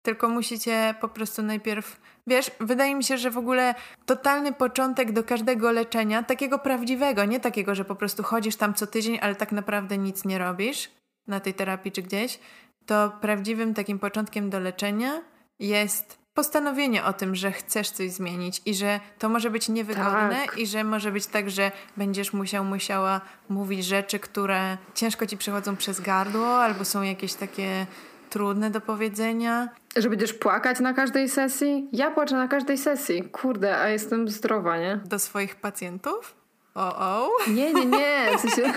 Tylko 0.01 0.29
musicie 0.29 0.95
po 1.01 1.07
prostu 1.07 1.43
najpierw. 1.43 2.01
Wiesz, 2.27 2.51
wydaje 2.59 2.95
mi 2.95 3.03
się, 3.03 3.17
że 3.17 3.31
w 3.31 3.37
ogóle 3.37 3.75
totalny 4.05 4.53
początek 4.53 5.11
do 5.11 5.23
każdego 5.23 5.71
leczenia, 5.71 6.23
takiego 6.23 6.59
prawdziwego, 6.59 7.25
nie 7.25 7.39
takiego, 7.39 7.75
że 7.75 7.85
po 7.85 7.95
prostu 7.95 8.23
chodzisz 8.23 8.55
tam 8.55 8.73
co 8.73 8.87
tydzień, 8.87 9.19
ale 9.21 9.35
tak 9.35 9.51
naprawdę 9.51 9.97
nic 9.97 10.25
nie 10.25 10.37
robisz 10.37 10.91
na 11.27 11.39
tej 11.39 11.53
terapii 11.53 11.91
czy 11.91 12.01
gdzieś, 12.01 12.39
to 12.85 13.11
prawdziwym 13.21 13.73
takim 13.73 13.99
początkiem 13.99 14.49
do 14.49 14.59
leczenia 14.59 15.21
jest 15.59 16.20
postanowienie 16.33 17.03
o 17.05 17.13
tym, 17.13 17.35
że 17.35 17.51
chcesz 17.51 17.89
coś 17.89 18.11
zmienić 18.11 18.61
i 18.65 18.75
że 18.75 18.99
to 19.19 19.29
może 19.29 19.49
być 19.49 19.69
niewygodne 19.69 20.41
Tak. 20.45 20.57
i 20.57 20.67
że 20.67 20.83
może 20.83 21.11
być 21.11 21.25
tak, 21.25 21.49
że 21.49 21.71
będziesz 21.97 22.33
musiał, 22.33 22.63
musiała 22.63 23.21
mówić 23.49 23.85
rzeczy, 23.85 24.19
które 24.19 24.77
ciężko 24.93 25.27
ci 25.27 25.37
przechodzą 25.37 25.75
przez 25.75 26.01
gardło 26.01 26.63
albo 26.63 26.85
są 26.85 27.01
jakieś 27.01 27.33
takie 27.33 27.85
trudne 28.29 28.69
do 28.69 28.81
powiedzenia. 28.81 29.69
Że 29.95 30.09
będziesz 30.09 30.33
płakać 30.33 30.79
na 30.79 30.93
każdej 30.93 31.29
sesji? 31.29 31.89
Ja 31.91 32.11
płaczę 32.11 32.35
na 32.35 32.47
każdej 32.47 32.77
sesji. 32.77 33.23
Kurde, 33.23 33.77
a 33.77 33.89
jestem 33.89 34.29
zdrowa, 34.29 34.77
nie? 34.77 34.99
Do 35.05 35.19
swoich 35.19 35.55
pacjentów? 35.55 36.35
O, 36.75 36.95
o. 36.97 37.29
Nie, 37.47 37.73
nie, 37.73 37.85
nie. 37.85 38.27
W 38.37 38.41
sensie... 38.41 38.73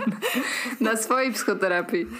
na 0.80 0.96
swojej 0.96 1.32
psychoterapii. 1.32 2.06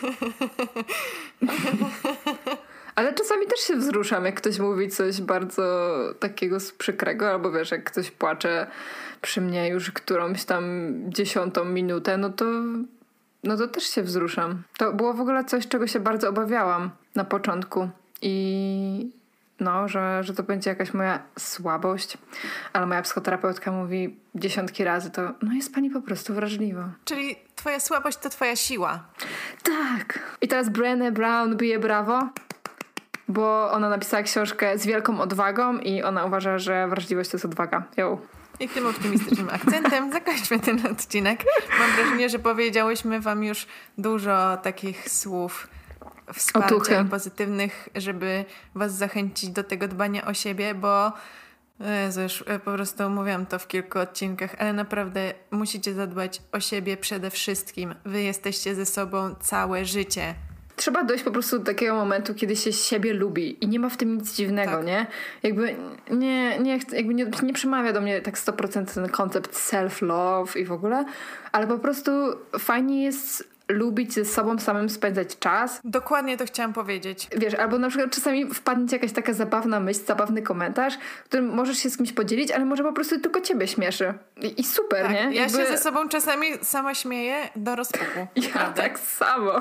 Ale 2.97 3.15
czasami 3.15 3.47
też 3.47 3.61
się 3.61 3.77
wzruszam, 3.77 4.25
jak 4.25 4.35
ktoś 4.35 4.59
mówi 4.59 4.89
coś 4.89 5.21
bardzo 5.21 5.95
takiego 6.21 6.59
przykrego, 6.79 7.31
albo 7.31 7.53
wiesz, 7.53 7.71
jak 7.71 7.85
ktoś 7.85 8.11
płacze 8.11 8.67
przy 9.23 9.41
mnie 9.41 9.69
już 9.69 9.91
którąś 9.91 10.45
tam 10.45 10.93
dziesiątą 11.09 11.65
minutę, 11.65 12.17
no 12.17 12.31
to, 12.31 12.45
no 13.45 13.57
to 13.57 13.69
też 13.69 13.85
się 13.85 14.03
wzruszam. 14.03 14.63
To 14.79 14.93
było 14.93 15.15
w 15.15 15.21
ogóle 15.21 15.45
coś, 15.45 15.69
czego 15.69 15.87
się 15.87 16.01
bardzo 16.01 16.29
obawiałam 16.29 16.91
na 17.15 17.25
początku 17.25 17.89
i 18.23 19.11
no, 19.61 19.89
że, 19.89 20.25
że 20.25 20.35
to 20.35 20.43
będzie 20.43 20.71
jakaś 20.71 20.95
moja 20.95 21.23
słabość, 21.39 22.19
ale 22.73 22.87
moja 22.87 23.03
psychoterapeutka 23.03 23.73
mówi 23.73 24.17
dziesiątki 24.35 24.85
razy 24.85 25.11
to, 25.11 25.23
no 25.43 25.53
jest 25.53 25.75
pani 25.75 25.91
po 25.91 26.01
prostu 26.01 26.35
wrażliwa. 26.35 26.89
Czyli 27.05 27.37
twoja 27.57 27.81
słabość 27.81 28.19
to 28.19 28.31
twoja 28.31 28.57
siła. 28.57 29.05
Tak. 29.63 30.37
I 30.41 30.49
teraz 30.49 30.69
Brené 30.69 31.13
Brown 31.13 31.57
bije 31.57 31.79
brawo, 31.79 32.29
bo 33.29 33.71
ona 33.71 33.89
napisała 33.89 34.23
książkę 34.23 34.79
z 34.79 34.87
wielką 34.87 35.21
odwagą 35.21 35.79
i 35.79 36.03
ona 36.03 36.25
uważa, 36.25 36.59
że 36.59 36.89
wrażliwość 36.89 37.31
to 37.31 37.37
jest 37.37 37.45
odwaga. 37.45 37.83
Yo. 37.97 38.19
I 38.61 38.69
tym 38.69 38.87
optymistycznym 38.87 39.49
akcentem 39.53 40.13
zakończmy 40.13 40.61
ten 40.61 40.87
odcinek. 40.87 41.45
Mam 41.79 41.91
wrażenie, 41.91 42.29
że 42.29 42.39
powiedziałyśmy 42.39 43.21
wam 43.21 43.45
już 43.45 43.67
dużo 43.99 44.57
takich 44.63 45.11
słów 45.11 45.69
wsparcia 46.35 46.77
Otuchy. 46.77 47.03
i 47.07 47.11
pozytywnych, 47.11 47.89
żeby 47.95 48.45
was 48.75 48.95
zachęcić 48.95 49.51
do 49.51 49.65
tego 49.65 49.89
dbania 49.89 50.25
o 50.27 50.35
siebie, 50.35 50.75
bo 50.75 51.13
Jezu, 52.05 52.21
już 52.21 52.45
e, 52.47 52.59
po 52.59 52.73
prostu 52.73 53.11
mówiłam 53.11 53.47
to 53.47 53.59
w 53.59 53.69
kilku 53.69 53.99
odcinkach, 53.99 54.55
ale 54.59 54.73
naprawdę 54.73 55.35
musicie 55.51 55.95
zadbać 55.95 56.43
o 56.53 56.61
siebie 56.61 56.97
przede 56.97 57.31
wszystkim. 57.31 57.95
Wy 58.05 58.23
jesteście 58.23 58.75
ze 58.75 58.87
sobą 58.87 59.35
całe 59.41 59.85
życie. 59.85 60.35
Trzeba 60.77 61.05
dojść 61.05 61.25
po 61.25 61.31
prostu 61.31 61.59
do 61.59 61.65
takiego 61.65 61.95
momentu, 61.95 62.35
kiedy 62.35 62.57
się 62.57 62.73
siebie 62.73 63.13
lubi 63.13 63.65
i 63.65 63.69
nie 63.69 63.81
ma 63.81 63.89
w 63.89 63.97
tym 63.97 64.17
nic 64.17 64.35
dziwnego, 64.35 64.73
Tak. 64.73 64.87
nie? 64.87 65.07
Jakby 65.43 65.75
nie, 66.11 66.59
nie, 66.59 66.79
jakby 66.93 67.15
nie, 67.15 67.27
nie 67.43 67.53
przemawia 67.53 67.93
do 67.93 68.01
mnie 68.01 68.21
tak 68.21 68.39
100% 68.39 68.95
ten 68.95 69.09
koncept 69.09 69.55
self-love 69.55 70.57
i 70.57 70.65
w 70.65 70.73
ogóle, 70.73 71.05
ale 71.53 71.67
po 71.67 71.79
prostu 71.79 72.11
fajnie 72.59 73.05
jest 73.05 73.56
lubić 73.69 74.13
ze 74.15 74.25
sobą 74.25 74.59
samym 74.59 74.89
spędzać 74.91 75.39
czas, 75.39 75.81
Dokładnie 75.85 76.37
to 76.37 76.45
chciałam 76.47 76.73
powiedzieć. 76.73 77.29
Wiesz, 77.37 77.55
albo 77.55 77.79
na 77.79 77.89
przykład 77.89 78.11
czasami 78.11 78.55
wpadnie 78.55 78.89
ci 78.89 78.95
jakaś 78.95 79.13
taka 79.13 79.33
zabawna 79.33 79.81
myśl, 79.81 80.01
zabawny 80.07 80.43
komentarz, 80.43 80.95
którym 81.25 81.49
możesz 81.55 81.79
się 81.79 81.91
z 81.91 81.97
kimś 81.97 82.13
podzielić, 82.13 82.51
ale 82.51 82.65
może 82.65 82.83
po 82.83 82.93
prostu 82.93 83.21
tylko 83.21 83.41
ciebie 83.41 83.67
śmieszy. 83.69 84.15
I, 84.43 84.61
i 84.61 84.65
super, 84.65 85.03
Tak, 85.03 85.13
nie? 85.13 85.19
ja 85.21 85.31
Jakby- 85.31 85.59
się 85.59 85.67
ze 85.67 85.79
sobą 85.79 86.09
czasami 86.09 86.47
sama 86.63 86.95
śmieję 86.95 87.37
do 87.57 87.77
rozpuku. 87.77 88.27
Ja 88.55 88.71
tak 88.73 88.99
samo. 88.99 89.53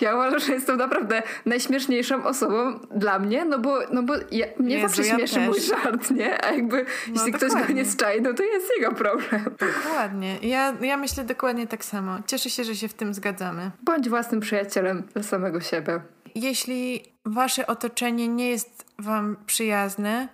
Ja 0.00 0.14
uważam, 0.14 0.40
że 0.40 0.52
jestem 0.52 0.76
naprawdę 0.76 1.22
najśmieszniejszą 1.46 2.24
osobą 2.24 2.78
dla 2.90 3.18
mnie, 3.18 3.44
no 3.44 3.58
bo, 3.58 3.78
no 3.92 4.02
bo 4.02 4.14
ja, 4.30 4.46
mnie 4.58 4.74
Jezu, 4.74 4.88
zawsze 4.88 5.02
ja 5.10 5.16
śmieszy 5.16 5.34
też. 5.34 5.48
mój 5.48 5.60
żart, 5.60 6.10
nie? 6.10 6.44
A 6.44 6.50
jakby 6.52 6.84
jeśli 7.14 7.32
ktoś 7.32 7.48
go 7.48 7.54
dokładnie. 7.54 7.74
nie 7.74 7.84
zczai, 7.84 8.22
no 8.22 8.34
to 8.34 8.42
jest 8.42 8.66
jego 8.80 8.92
problem. 8.94 9.44
Dokładnie. 9.58 10.38
Ja, 10.42 10.74
ja 10.80 10.96
myślę 10.96 11.24
dokładnie 11.24 11.66
tak 11.66 11.84
samo. 11.84 12.16
Cieszę 12.26 12.50
się, 12.50 12.64
że 12.64 12.76
się 12.76 12.88
w 12.88 12.94
tym 12.94 13.14
zgadzamy. 13.16 13.70
Bądź 13.82 14.08
własnym 14.08 14.40
przyjacielem 14.40 15.02
dla 15.14 15.22
samego 15.22 15.60
siebie. 15.60 16.00
Jeśli 16.34 17.04
wasze 17.24 17.66
otoczenie 17.66 18.28
nie 18.28 18.48
jest 18.48 18.86
wam 18.98 19.36
przyjazne, 19.46 20.28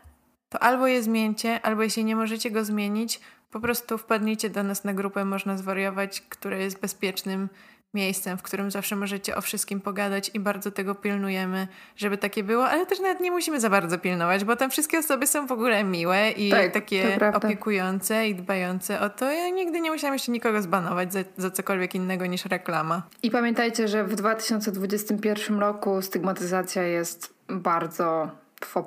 to 0.49 0.63
albo 0.63 0.87
je 0.87 1.03
zmieńcie, 1.03 1.63
albo 1.63 1.83
jeśli 1.83 2.05
nie 2.05 2.17
możecie 2.17 2.51
go 2.51 2.65
zmienić, 2.65 3.21
po 3.51 3.61
prostu 3.61 3.99
wpadnijcie 3.99 4.51
do 4.51 4.63
nas 4.63 4.85
na 4.85 4.95
grupę 4.95 5.25
Można 5.25 5.57
Zwariować, 5.57 6.21
która 6.21 6.57
jest 6.57 6.81
bezpiecznym 6.81 7.49
miejscem, 7.95 8.39
w 8.39 8.43
którym 8.43 8.71
zawsze 8.71 8.97
możecie 8.97 9.37
o 9.37 9.41
wszystkim 9.41 9.81
pogadać 9.81 10.31
i 10.35 10.41
bardzo 10.41 10.71
tego 10.71 10.95
pilnujemy, 10.95 11.69
żeby 11.97 12.19
takie 12.19 12.45
było, 12.45 12.69
ale 12.69 12.87
też 12.87 13.01
nawet 13.01 13.21
nie 13.21 13.31
musimy 13.31 13.61
za 13.61 13.71
bardzo 13.71 13.99
pilnować, 13.99 14.45
bo 14.45 14.57
tam 14.57 14.71
wszystkie 14.71 14.99
osoby 14.99 15.27
są 15.27 15.47
w 15.47 15.53
ogóle 15.53 15.85
miłe 15.85 16.31
i 16.31 16.51
Tak, 16.51 16.73
takie 16.73 17.19
opiekujące 17.35 18.29
i 18.29 18.35
dbające 18.35 19.01
o 19.01 19.11
to. 19.11 19.33
Ja 19.33 19.49
nigdy 19.49 19.81
nie 19.81 19.91
musiałam 19.91 20.15
jeszcze 20.15 20.33
nikogo 20.33 20.63
zbanować 20.63 21.13
za, 21.13 21.21
za 21.37 21.51
cokolwiek 21.51 21.95
innego 21.95 22.27
niż 22.27 22.45
reklama. 22.45 23.03
I 23.23 23.31
pamiętajcie, 23.31 23.89
że 23.89 24.05
w 24.05 24.15
2021 24.15 25.59
roku 25.59 26.03
stygmatyzacja 26.03 26.83
jest 26.83 27.35
bardzo 27.49 28.31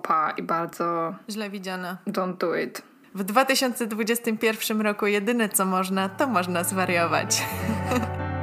pas 0.04 0.38
i 0.38 0.44
bardzo 0.44 1.16
Źle 1.30 1.50
widziana. 1.50 1.98
don't 2.08 2.38
do 2.38 2.56
it. 2.56 2.82
W 3.16 3.24
2021 3.24 4.82
roku 4.82 5.08
jedyne 5.08 5.50
co 5.50 5.66
można, 5.66 6.10
to 6.10 6.28
można 6.28 6.64
zwariować. 6.64 7.42